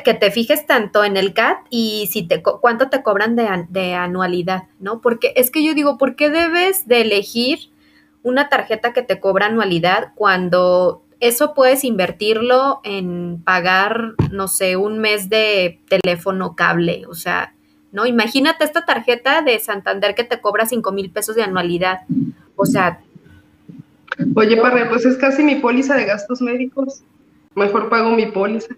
que, 0.04 0.14
te 0.14 0.32
fijes 0.32 0.66
tanto 0.66 1.04
en 1.04 1.16
el 1.16 1.34
CAT 1.34 1.60
y 1.70 2.10
si 2.12 2.24
te, 2.24 2.42
cuánto 2.42 2.90
te 2.90 3.04
cobran 3.04 3.36
de, 3.36 3.94
anualidad, 3.94 4.64
¿no? 4.80 5.00
Porque 5.00 5.34
es 5.36 5.52
que 5.52 5.64
yo 5.64 5.74
digo, 5.74 5.98
¿por 5.98 6.16
qué 6.16 6.30
debes 6.30 6.88
de 6.88 7.02
elegir 7.02 7.70
una 8.24 8.50
tarjeta 8.50 8.94
que 8.94 9.04
te 9.04 9.20
cobra 9.20 9.46
anualidad 9.46 10.14
cuando 10.16 11.04
eso 11.20 11.54
puedes 11.54 11.84
invertirlo 11.84 12.82
en 12.84 13.42
pagar, 13.44 14.14
no 14.32 14.48
sé, 14.48 14.76
un 14.76 15.00
mes 15.00 15.30
de 15.30 15.80
teléfono 15.88 16.56
cable? 16.56 17.04
O 17.08 17.14
sea, 17.14 17.54
¿no? 17.92 18.06
Imagínate 18.06 18.66
esta 18.66 18.86
tarjeta 18.86 19.42
de 19.42 19.60
Santander 19.60 20.16
que 20.16 20.24
te 20.24 20.42
cobra 20.42 20.66
5 20.66 20.92
mil 20.92 21.12
pesos 21.12 21.36
de 21.36 21.44
anualidad. 21.44 22.02
O 22.56 22.66
sea, 22.66 23.02
Oye, 24.36 24.58
Parre, 24.58 24.86
pues 24.86 25.06
es 25.06 25.18
casi 25.18 25.44
mi 25.44 25.56
póliza 25.56 25.96
de 25.96 26.06
gastos 26.06 26.42
médicos. 26.42 27.04
Mejor 27.56 27.90
pago 27.90 28.12
mi 28.12 28.26
póliza. 28.28 28.76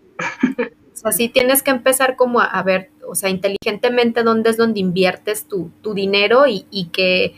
O 0.93 0.99
sea, 0.99 1.11
sí 1.11 1.29
tienes 1.29 1.61
que 1.61 1.69
empezar 1.69 2.15
como 2.15 2.41
a, 2.41 2.63
ver, 2.63 2.89
o 3.07 3.13
sea, 3.13 3.29
inteligentemente 3.29 4.23
dónde 4.23 4.49
es 4.49 4.57
donde 4.57 4.79
inviertes 4.79 5.47
tu, 5.47 5.71
dinero 5.93 6.45
y, 6.47 6.89
que 6.91 7.35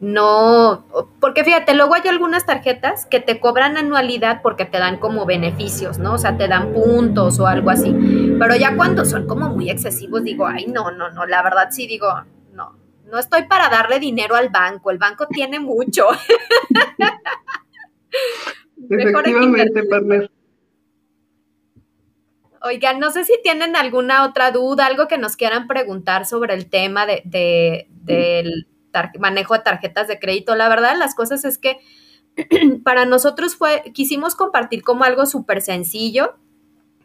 no, 0.00 0.86
porque 1.20 1.44
fíjate, 1.44 1.74
luego 1.74 1.94
hay 1.94 2.08
algunas 2.08 2.46
tarjetas 2.46 3.04
que 3.04 3.20
te 3.20 3.40
cobran 3.40 3.76
anualidad 3.76 4.40
porque 4.42 4.64
te 4.64 4.78
dan 4.78 4.98
como 4.98 5.26
beneficios, 5.26 5.98
¿no? 5.98 6.14
O 6.14 6.18
sea, 6.18 6.38
te 6.38 6.48
dan 6.48 6.72
puntos 6.72 7.38
o 7.40 7.46
algo 7.46 7.68
así. 7.68 7.94
Pero 8.38 8.56
ya 8.56 8.74
cuando 8.74 9.04
son 9.04 9.26
como 9.26 9.50
muy 9.50 9.68
excesivos, 9.68 10.24
digo, 10.24 10.46
ay, 10.46 10.66
no, 10.66 10.90
no, 10.90 11.10
no, 11.10 11.26
la 11.26 11.42
verdad 11.42 11.68
sí 11.70 11.86
digo, 11.86 12.08
no, 13.10 13.18
estoy 13.18 13.42
para 13.44 13.68
darle 13.68 14.00
dinero 14.00 14.36
al 14.36 14.48
banco, 14.48 14.90
el 14.90 14.98
banco 14.98 15.26
tiene 15.28 15.60
mucho. 15.60 16.08
Efectivamente, 18.90 19.82
partner. 19.84 20.30
Oigan, 22.62 22.98
no 22.98 23.10
sé 23.10 23.24
si 23.24 23.34
tienen 23.42 23.76
alguna 23.76 24.24
otra 24.24 24.50
duda, 24.50 24.86
algo 24.86 25.06
que 25.06 25.18
nos 25.18 25.36
quieran 25.36 25.66
preguntar 25.66 26.24
sobre 26.24 26.54
el 26.54 26.70
tema 26.70 27.04
de, 27.04 27.86
del 27.90 28.66
manejo 29.18 29.52
de 29.54 29.60
tarjetas 29.60 30.08
de 30.08 30.18
crédito. 30.18 30.56
La 30.56 30.70
verdad, 30.70 30.96
las 30.96 31.14
cosas 31.14 31.44
es 31.44 31.58
que 31.58 31.80
para 32.84 33.04
nosotros 33.04 33.56
fue, 33.56 33.82
quisimos 33.92 34.34
compartir 34.34 34.82
como 34.82 35.04
algo 35.04 35.26
súper 35.26 35.60
sencillo, 35.60 36.36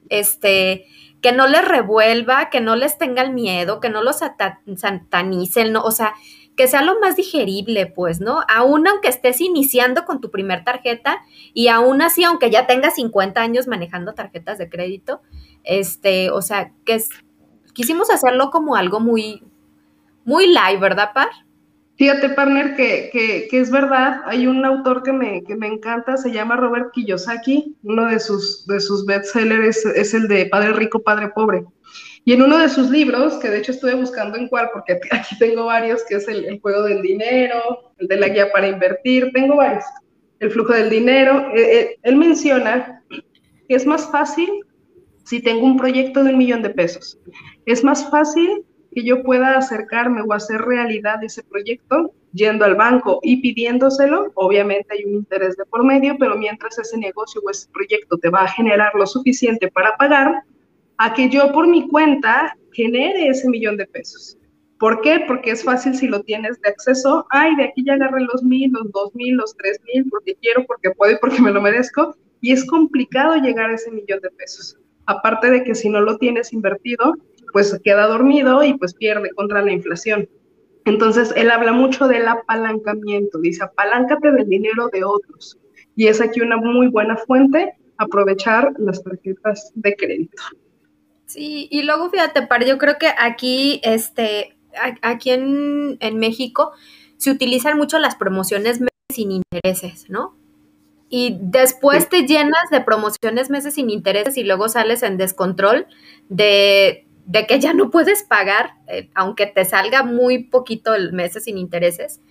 este, 0.07 0.85
que 1.21 1.31
no 1.31 1.47
les 1.47 1.67
revuelva, 1.67 2.49
que 2.49 2.61
no 2.61 2.75
les 2.75 2.97
tenga 2.97 3.21
el 3.21 3.33
miedo, 3.33 3.79
que 3.79 3.89
no 3.89 4.01
los 4.01 4.19
satanicen, 4.19 5.73
¿no? 5.73 5.83
o 5.83 5.91
sea, 5.91 6.13
que 6.55 6.67
sea 6.67 6.81
lo 6.81 6.99
más 6.99 7.15
digerible, 7.15 7.85
pues, 7.87 8.19
¿no? 8.19 8.41
Aún 8.49 8.85
aunque 8.85 9.07
estés 9.07 9.39
iniciando 9.39 10.03
con 10.03 10.19
tu 10.19 10.29
primer 10.29 10.65
tarjeta 10.65 11.21
y 11.53 11.69
aún 11.69 12.01
así, 12.01 12.25
aunque 12.25 12.49
ya 12.51 12.67
tengas 12.67 12.95
50 12.95 13.39
años 13.39 13.67
manejando 13.67 14.13
tarjetas 14.13 14.57
de 14.57 14.69
crédito, 14.69 15.21
este, 15.63 16.31
o 16.31 16.41
sea, 16.41 16.73
que 16.83 17.01
quisimos 17.73 18.09
hacerlo 18.09 18.49
como 18.51 18.75
algo 18.75 18.99
muy, 18.99 19.41
muy 20.25 20.47
live, 20.47 20.81
¿verdad, 20.81 21.11
Par? 21.13 21.29
Fíjate, 21.99 22.29
partner, 22.29 22.77
que, 22.77 23.09
que, 23.11 23.49
que, 23.51 23.59
es 23.59 23.69
verdad, 23.69 24.21
hay 24.23 24.47
un 24.47 24.63
autor 24.63 25.03
que 25.03 25.11
me, 25.11 25.43
que 25.43 25.57
me 25.57 25.67
encanta, 25.67 26.15
se 26.15 26.31
llama 26.31 26.55
Robert 26.55 26.93
Kiyosaki, 26.93 27.75
uno 27.83 28.05
de 28.05 28.21
sus, 28.21 28.65
de 28.67 28.79
sus 28.79 29.05
bestsellers 29.05 29.85
es, 29.85 30.13
el 30.13 30.29
de 30.29 30.45
Padre 30.45 30.71
Rico, 30.71 31.03
Padre 31.03 31.27
Pobre. 31.35 31.65
Y 32.23 32.31
en 32.31 32.41
uno 32.41 32.57
de 32.57 32.69
sus 32.69 32.89
libros, 32.89 33.33
que 33.39 33.49
de 33.49 33.57
hecho 33.57 33.73
estuve 33.73 33.95
buscando 33.95 34.37
en 34.37 34.47
cuál, 34.47 34.69
porque 34.71 34.97
aquí 35.11 35.37
tengo 35.39 35.65
varios, 35.65 36.01
que 36.07 36.15
es 36.15 36.27
el, 36.29 36.61
juego 36.61 36.83
del 36.83 37.01
dinero, 37.01 37.91
el 37.97 38.07
de 38.07 38.15
la 38.15 38.29
guía 38.29 38.49
para 38.49 38.69
invertir, 38.69 39.31
tengo 39.33 39.57
varios, 39.57 39.83
el 40.39 40.51
flujo 40.51 40.71
del 40.71 40.89
dinero, 40.89 41.49
eh, 41.53 41.79
eh, 41.79 41.99
él 42.03 42.15
menciona 42.15 43.03
que 43.09 43.75
es 43.75 43.85
más 43.85 44.09
fácil 44.09 44.49
si 45.25 45.41
tengo 45.41 45.65
un 45.65 45.75
proyecto 45.75 46.23
de 46.23 46.29
un 46.29 46.37
millón 46.37 46.61
de 46.61 46.69
pesos. 46.69 47.19
Es 47.65 47.83
más 47.83 48.09
fácil 48.09 48.63
que 48.91 49.03
yo 49.03 49.23
pueda 49.23 49.57
acercarme 49.57 50.21
o 50.21 50.33
hacer 50.33 50.61
realidad 50.61 51.23
ese 51.23 51.43
proyecto 51.43 52.11
yendo 52.33 52.65
al 52.65 52.75
banco 52.75 53.19
y 53.23 53.41
pidiéndoselo, 53.41 54.31
obviamente 54.35 54.93
hay 54.93 55.05
un 55.05 55.15
interés 55.15 55.55
de 55.57 55.65
por 55.65 55.83
medio, 55.83 56.15
pero 56.19 56.37
mientras 56.37 56.77
ese 56.79 56.97
negocio 56.97 57.41
o 57.45 57.49
ese 57.49 57.67
proyecto 57.71 58.17
te 58.17 58.29
va 58.29 58.41
a 58.41 58.47
generar 58.47 58.93
lo 58.95 59.05
suficiente 59.07 59.69
para 59.71 59.95
pagar, 59.97 60.43
a 60.97 61.13
que 61.13 61.29
yo 61.29 61.51
por 61.51 61.67
mi 61.67 61.87
cuenta 61.87 62.55
genere 62.73 63.27
ese 63.27 63.49
millón 63.49 63.77
de 63.77 63.87
pesos. 63.87 64.37
¿Por 64.79 65.01
qué? 65.01 65.23
Porque 65.27 65.51
es 65.51 65.63
fácil 65.63 65.93
si 65.93 66.07
lo 66.07 66.21
tienes 66.23 66.59
de 66.61 66.69
acceso, 66.69 67.25
ay, 67.31 67.55
de 67.55 67.65
aquí 67.65 67.83
ya 67.85 67.93
agarré 67.93 68.21
los 68.21 68.43
mil, 68.43 68.71
los 68.71 68.91
dos 68.91 69.13
mil, 69.13 69.35
los 69.35 69.55
tres 69.57 69.79
mil, 69.93 70.07
porque 70.09 70.35
quiero, 70.41 70.65
porque 70.65 70.91
puedo 70.91 71.11
y 71.13 71.17
porque 71.19 71.41
me 71.41 71.51
lo 71.51 71.61
merezco, 71.61 72.15
y 72.41 72.53
es 72.53 72.65
complicado 72.65 73.35
llegar 73.35 73.69
a 73.69 73.75
ese 73.75 73.91
millón 73.91 74.21
de 74.21 74.29
pesos. 74.31 74.77
aparte 75.05 75.49
de 75.49 75.63
que 75.63 75.73
si 75.73 75.89
no 75.89 76.01
lo 76.01 76.17
tienes 76.17 76.53
invertido, 76.53 77.15
pues 77.53 77.79
queda 77.83 78.07
dormido 78.07 78.63
y 78.63 78.77
pues 78.77 78.93
pierde 78.93 79.31
contra 79.31 79.61
la 79.61 79.71
inflación. 79.71 80.29
Entonces, 80.85 81.33
él 81.35 81.51
habla 81.51 81.71
mucho 81.71 82.07
del 82.07 82.27
apalancamiento, 82.27 83.39
dice, 83.39 83.63
apaláncate 83.63 84.31
del 84.31 84.47
dinero 84.47 84.89
de 84.91 85.03
otros. 85.03 85.57
Y 85.95 86.07
es 86.07 86.21
aquí 86.21 86.41
una 86.41 86.57
muy 86.57 86.87
buena 86.87 87.17
fuente, 87.17 87.73
aprovechar 87.97 88.73
las 88.77 89.03
tarjetas 89.03 89.71
de 89.75 89.95
crédito. 89.95 90.41
Sí, 91.25 91.67
y 91.69 91.83
luego 91.83 92.09
fíjate, 92.09 92.47
Par, 92.47 92.65
yo 92.65 92.77
creo 92.77 92.97
que 92.97 93.07
aquí, 93.19 93.81
este, 93.83 94.57
aquí 95.01 95.29
en, 95.31 95.97
en 95.99 96.17
México 96.17 96.71
se 97.17 97.29
utilizan 97.29 97.77
mucho 97.77 97.99
las 97.99 98.15
promociones 98.15 98.79
sin 99.13 99.31
intereses, 99.31 100.09
¿no? 100.09 100.35
Y 101.09 101.37
después 101.41 102.07
te 102.07 102.27
llenas 102.27 102.69
de 102.71 102.81
promociones 102.81 103.49
meses 103.49 103.73
sin 103.73 103.89
intereses 103.89 104.37
y 104.37 104.43
luego 104.43 104.69
sales 104.69 105.03
en 105.03 105.17
descontrol 105.17 105.87
de, 106.29 107.07
de 107.29 107.45
que 107.45 107.59
ya 107.59 107.75
no 107.75 107.91
puedes 107.91 108.23
pagar, 108.23 108.71
eh, 108.87 109.11
aunque 109.13 109.45
te 109.45 109.63
salga 109.63 110.01
muy 110.01 110.45
poquito 110.45 110.95
el 110.95 111.13
mes 111.13 111.33
sin 111.43 111.59
intereses. 111.59 112.21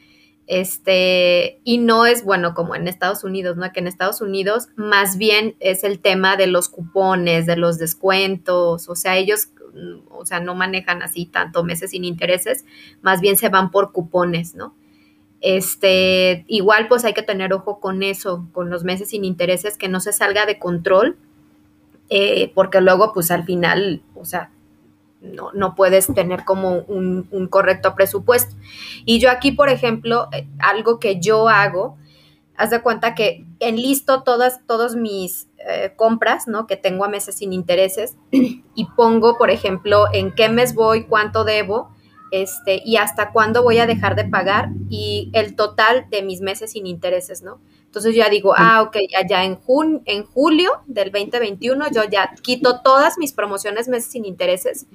Este, 0.49 1.61
y 1.63 1.79
no 1.79 2.05
es 2.05 2.25
bueno 2.25 2.53
como 2.53 2.75
en 2.75 2.89
Estados 2.89 3.23
Unidos, 3.23 3.57
¿no? 3.57 3.73
Que 3.73 3.79
en 3.79 3.87
Estados 3.87 4.21
Unidos 4.21 4.71
más 4.75 5.17
bien 5.17 5.55
es 5.61 5.85
el 5.85 6.01
tema 6.01 6.37
de 6.37 6.49
los 6.49 6.69
cupones, 6.69 7.47
de 7.47 7.57
los 7.57 7.79
descuentos, 7.79 8.89
o 8.89 8.97
sea, 8.97 9.17
ellos, 9.17 9.53
mm, 9.73 10.11
o 10.11 10.27
sea, 10.27 10.41
no 10.41 10.57
manejan 10.57 11.01
así 11.01 11.27
tanto 11.27 11.63
meses 11.63 11.93
sin 11.93 12.05
intereses, 12.05 12.65
más 13.01 13.21
bien 13.21 13.37
se 13.37 13.51
van 13.51 13.71
por 13.71 13.93
cupones, 13.93 14.57
¿no? 14.57 14.75
Este, 15.41 16.45
igual 16.49 16.89
pues 16.89 17.05
hay 17.05 17.15
que 17.15 17.23
tener 17.23 17.53
ojo 17.53 17.79
con 17.79 18.03
eso, 18.03 18.49
con 18.51 18.69
los 18.69 18.83
meses 18.83 19.11
sin 19.11 19.25
intereses, 19.25 19.77
que 19.79 19.89
no 19.89 20.01
se 20.01 20.13
salga 20.13 20.45
de 20.45 20.59
control, 20.59 21.19
eh, 22.11 22.51
porque 22.57 22.81
luego 22.81 23.13
pues 23.13 23.31
al 23.31 23.45
final, 23.45 24.03
o 24.17 24.25
sea, 24.25 24.51
no, 25.21 25.51
no 25.53 25.75
puedes 25.75 26.07
tener 26.13 26.45
como 26.45 26.81
un, 26.81 27.49
correcto 27.51 27.95
presupuesto. 27.95 28.55
Y 29.05 29.19
yo 29.19 29.31
aquí, 29.31 29.53
por 29.53 29.69
ejemplo, 29.69 30.29
eh, 30.33 30.47
algo 30.59 30.99
que 30.99 31.21
yo 31.21 31.49
hago, 31.49 31.97
haz 32.57 32.71
de 32.71 32.83
cuenta 32.83 33.15
que 33.15 33.45
enlisto 33.61 34.23
todas, 34.23 34.61
todos 34.67 34.97
mis 34.97 35.49
eh, 35.59 35.93
compras, 35.97 36.47
¿no? 36.47 36.67
Que 36.67 36.77
tengo 36.77 37.05
a 37.05 37.09
meses 37.09 37.37
sin 37.37 37.53
intereses 37.53 38.17
y 38.31 38.85
pongo, 38.97 39.39
por 39.39 39.51
ejemplo, 39.51 40.07
en 40.13 40.35
qué 40.35 40.49
mes 40.49 40.75
voy, 40.75 41.05
cuánto 41.05 41.45
debo, 41.45 41.91
este, 42.31 42.83
y 42.85 42.97
hasta 42.97 43.33
cuándo 43.33 43.63
voy 43.63 43.79
a 43.79 43.87
dejar 43.87 44.15
de 44.15 44.25
pagar 44.25 44.71
y 44.91 45.31
el 45.33 45.57
total 45.57 46.07
de 46.11 46.23
mis 46.23 46.41
meses 46.41 46.73
sin 46.73 46.87
intereses, 46.87 47.43
¿no? 47.43 47.59
Entonces 47.87 48.15
ya 48.15 48.29
digo, 48.29 48.53
ah, 48.55 48.83
ok, 48.83 48.99
ya, 49.11 49.27
ya 49.27 49.45
en, 49.45 49.59
en 50.05 50.25
julio 50.25 50.71
del 50.87 51.11
2021 51.11 51.91
yo 51.91 52.03
ya 52.05 52.35
quito 52.43 52.83
todas 52.83 53.17
mis 53.17 53.33
promociones 53.33 53.89
meses 53.89 54.13
sin 54.13 54.27
intereses 54.27 54.87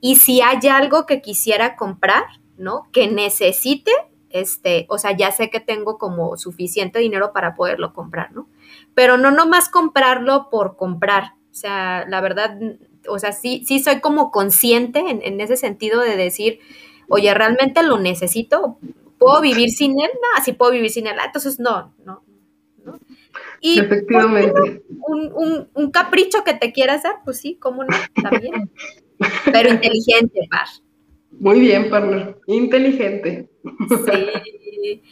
y 0.00 0.16
si 0.16 0.40
hay 0.40 0.66
algo 0.68 1.06
que 1.06 1.20
quisiera 1.20 1.76
comprar, 1.76 2.24
¿no? 2.56 2.88
Que 2.92 3.08
necesite, 3.08 3.92
este, 4.30 4.86
o 4.88 4.98
sea, 4.98 5.16
ya 5.16 5.30
sé 5.32 5.50
que 5.50 5.60
tengo 5.60 5.98
como 5.98 6.36
suficiente 6.36 6.98
dinero 6.98 7.32
para 7.32 7.54
poderlo 7.54 7.92
comprar, 7.92 8.32
¿no? 8.32 8.48
Pero 8.94 9.16
no 9.16 9.30
nomás 9.30 9.68
comprarlo 9.68 10.48
por 10.50 10.76
comprar. 10.76 11.34
O 11.50 11.54
sea, 11.54 12.06
la 12.08 12.20
verdad, 12.20 12.58
o 13.08 13.18
sea, 13.18 13.32
sí, 13.32 13.64
sí 13.66 13.80
soy 13.80 14.00
como 14.00 14.30
consciente 14.30 15.00
en, 15.00 15.20
en 15.22 15.40
ese 15.40 15.56
sentido 15.56 16.00
de 16.00 16.16
decir, 16.16 16.60
oye, 17.08 17.32
¿realmente 17.34 17.82
lo 17.82 17.98
necesito? 17.98 18.78
¿Puedo 19.18 19.40
vivir 19.42 19.70
sin 19.70 20.00
él? 20.00 20.10
No, 20.14 20.44
sí 20.44 20.52
puedo 20.52 20.72
vivir 20.72 20.90
sin 20.90 21.06
él. 21.06 21.16
Ah, 21.20 21.26
entonces, 21.26 21.60
no, 21.60 21.92
no, 22.04 22.22
¿no? 22.84 22.98
Y 23.60 23.78
Efectivamente. 23.80 24.82
Un, 24.88 25.32
un, 25.34 25.68
un, 25.74 25.90
capricho 25.90 26.42
que 26.44 26.54
te 26.54 26.72
quieras 26.72 27.02
dar, 27.02 27.16
pues 27.24 27.38
sí, 27.38 27.56
cómo 27.56 27.84
no, 27.84 27.96
también. 28.22 28.70
Pero 29.52 29.70
inteligente, 29.70 30.40
Par. 30.50 30.66
Muy 31.30 31.60
bien, 31.60 31.88
partner. 31.88 32.38
Inteligente. 32.46 33.50
Sí. 33.88 35.02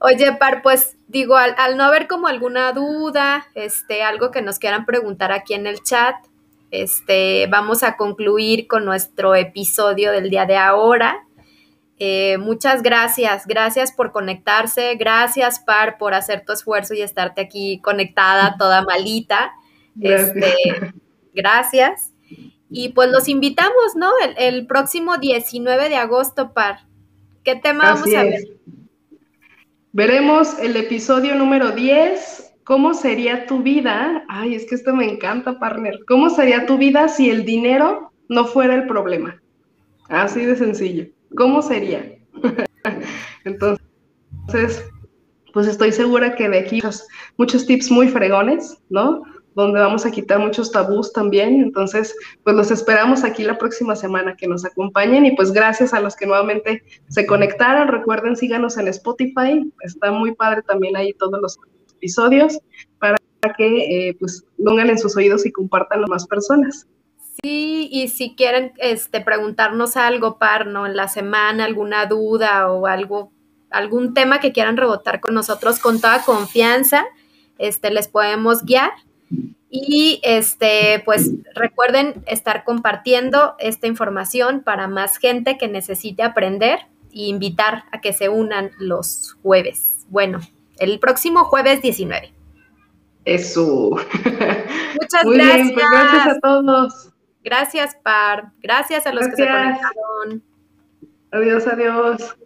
Oye, 0.00 0.32
Par, 0.32 0.62
pues 0.62 0.96
digo, 1.08 1.36
al, 1.36 1.76
no 1.76 1.84
haber 1.84 2.06
como 2.06 2.28
alguna 2.28 2.72
duda, 2.72 3.46
este, 3.54 4.02
algo 4.02 4.30
que 4.30 4.42
nos 4.42 4.58
quieran 4.58 4.86
preguntar 4.86 5.32
aquí 5.32 5.54
en 5.54 5.66
el 5.66 5.82
chat, 5.82 6.14
este, 6.70 7.46
vamos 7.48 7.82
a 7.82 7.96
concluir 7.96 8.68
con 8.68 8.84
nuestro 8.84 9.34
episodio 9.34 10.12
del 10.12 10.30
día 10.30 10.46
de 10.46 10.56
ahora. 10.56 11.24
Eh, 11.98 12.38
muchas 12.38 12.82
gracias, 12.82 13.44
gracias 13.46 13.90
por 13.90 14.12
conectarse, 14.12 14.94
gracias 14.94 15.58
Par 15.58 15.98
por 15.98 16.14
hacer 16.14 16.44
tu 16.44 16.52
esfuerzo 16.52 16.94
y 16.94 17.02
estarte 17.02 17.40
aquí 17.40 17.80
conectada 17.82 18.56
toda 18.56 18.82
malita. 18.82 19.52
Gracias. 19.96 20.36
Este, 20.36 20.92
gracias. 21.34 22.12
Y 22.70 22.90
pues 22.90 23.10
los 23.10 23.28
invitamos, 23.28 23.96
¿no? 23.96 24.10
El, 24.36 24.66
próximo 24.66 25.16
19 25.18 25.88
de 25.88 25.96
agosto, 25.96 26.52
Par. 26.52 26.86
¿Qué 27.44 27.56
tema 27.56 27.94
vamos 27.94 28.14
a 28.14 28.22
ver? 28.22 28.42
Veremos 29.92 30.58
el 30.58 30.76
episodio 30.76 31.34
número 31.34 31.70
10. 31.70 32.54
¿Cómo 32.64 32.92
sería 32.92 33.46
tu 33.46 33.62
vida? 33.62 34.24
Ay, 34.28 34.54
es 34.54 34.66
que 34.66 34.74
esto 34.74 34.94
me 34.94 35.10
encanta, 35.10 35.58
partner. 35.58 36.00
¿Cómo 36.06 36.28
sería 36.28 36.66
tu 36.66 36.76
vida 36.76 37.08
si 37.08 37.30
el 37.30 37.46
dinero 37.46 38.12
no 38.28 38.44
fuera 38.44 38.74
el 38.74 38.86
problema? 38.86 39.40
Así 40.10 40.44
de 40.44 40.56
sencillo. 40.56 41.06
¿Cómo 41.34 41.62
sería? 41.62 42.18
Entonces, 43.44 44.84
pues 45.54 45.66
estoy 45.66 45.92
segura 45.92 46.36
que 46.36 46.48
de 46.48 46.58
aquí 46.58 46.76
muchos, 46.76 47.06
muchos 47.38 47.66
tips 47.66 47.90
muy 47.90 48.08
fregones, 48.08 48.78
¿no? 48.90 49.22
Donde 49.62 49.80
vamos 49.80 50.06
a 50.06 50.10
quitar 50.10 50.38
muchos 50.38 50.70
tabús 50.70 51.12
también. 51.12 51.60
Entonces, 51.60 52.14
pues 52.44 52.54
los 52.54 52.70
esperamos 52.70 53.24
aquí 53.24 53.42
la 53.42 53.58
próxima 53.58 53.96
semana 53.96 54.36
que 54.36 54.46
nos 54.46 54.64
acompañen 54.64 55.26
y 55.26 55.34
pues 55.34 55.52
gracias 55.52 55.92
a 55.92 56.00
los 56.00 56.14
que 56.14 56.26
nuevamente 56.26 56.84
se 57.08 57.26
conectaron. 57.26 57.88
Recuerden, 57.88 58.36
síganos 58.36 58.76
en 58.78 58.86
Spotify, 58.88 59.70
está 59.82 60.12
muy 60.12 60.34
padre 60.34 60.62
también 60.62 60.96
ahí 60.96 61.12
todos 61.14 61.40
los 61.40 61.58
episodios 61.96 62.58
para 63.00 63.18
que 63.56 64.08
eh, 64.08 64.16
pues 64.18 64.44
pongan 64.64 64.90
en 64.90 64.98
sus 64.98 65.16
oídos 65.16 65.44
y 65.44 65.52
compartan 65.52 66.04
a 66.04 66.06
más 66.06 66.26
personas. 66.26 66.86
Sí, 67.42 67.88
y 67.90 68.08
si 68.08 68.34
quieren 68.34 68.72
este, 68.78 69.20
preguntarnos 69.20 69.96
algo, 69.96 70.38
par, 70.38 70.66
¿no? 70.66 70.86
En 70.86 70.96
la 70.96 71.08
semana, 71.08 71.64
alguna 71.64 72.06
duda 72.06 72.70
o 72.70 72.86
algo, 72.86 73.32
algún 73.70 74.14
tema 74.14 74.40
que 74.40 74.52
quieran 74.52 74.76
rebotar 74.76 75.20
con 75.20 75.34
nosotros 75.34 75.78
con 75.78 76.00
toda 76.00 76.24
confianza, 76.24 77.04
este, 77.58 77.90
les 77.90 78.08
podemos 78.08 78.64
guiar 78.64 78.90
y 79.70 80.20
este, 80.22 81.02
pues 81.04 81.30
recuerden 81.54 82.22
estar 82.26 82.64
compartiendo 82.64 83.54
esta 83.58 83.86
información 83.86 84.62
para 84.62 84.88
más 84.88 85.18
gente 85.18 85.58
que 85.58 85.68
necesite 85.68 86.22
aprender 86.22 86.80
e 87.12 87.26
invitar 87.26 87.84
a 87.92 88.00
que 88.00 88.12
se 88.12 88.28
unan 88.28 88.70
los 88.78 89.36
jueves. 89.42 90.06
Bueno, 90.08 90.40
el 90.78 90.98
próximo 90.98 91.44
jueves 91.44 91.82
19. 91.82 92.32
Eso. 93.24 93.90
Muchas 93.90 95.24
gracias. 95.24 95.72
Pues 95.72 95.86
gracias 95.90 96.26
a 96.28 96.40
todos. 96.40 97.12
Gracias, 97.44 97.96
Par. 98.02 98.52
Gracias 98.62 99.06
a 99.06 99.12
los 99.12 99.26
que 99.28 99.36
se 99.36 99.46
conectaron. 99.46 100.42
Adiós, 101.30 101.66
adiós. 101.66 102.36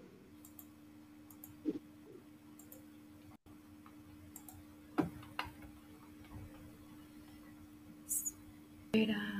Era 8.94 9.31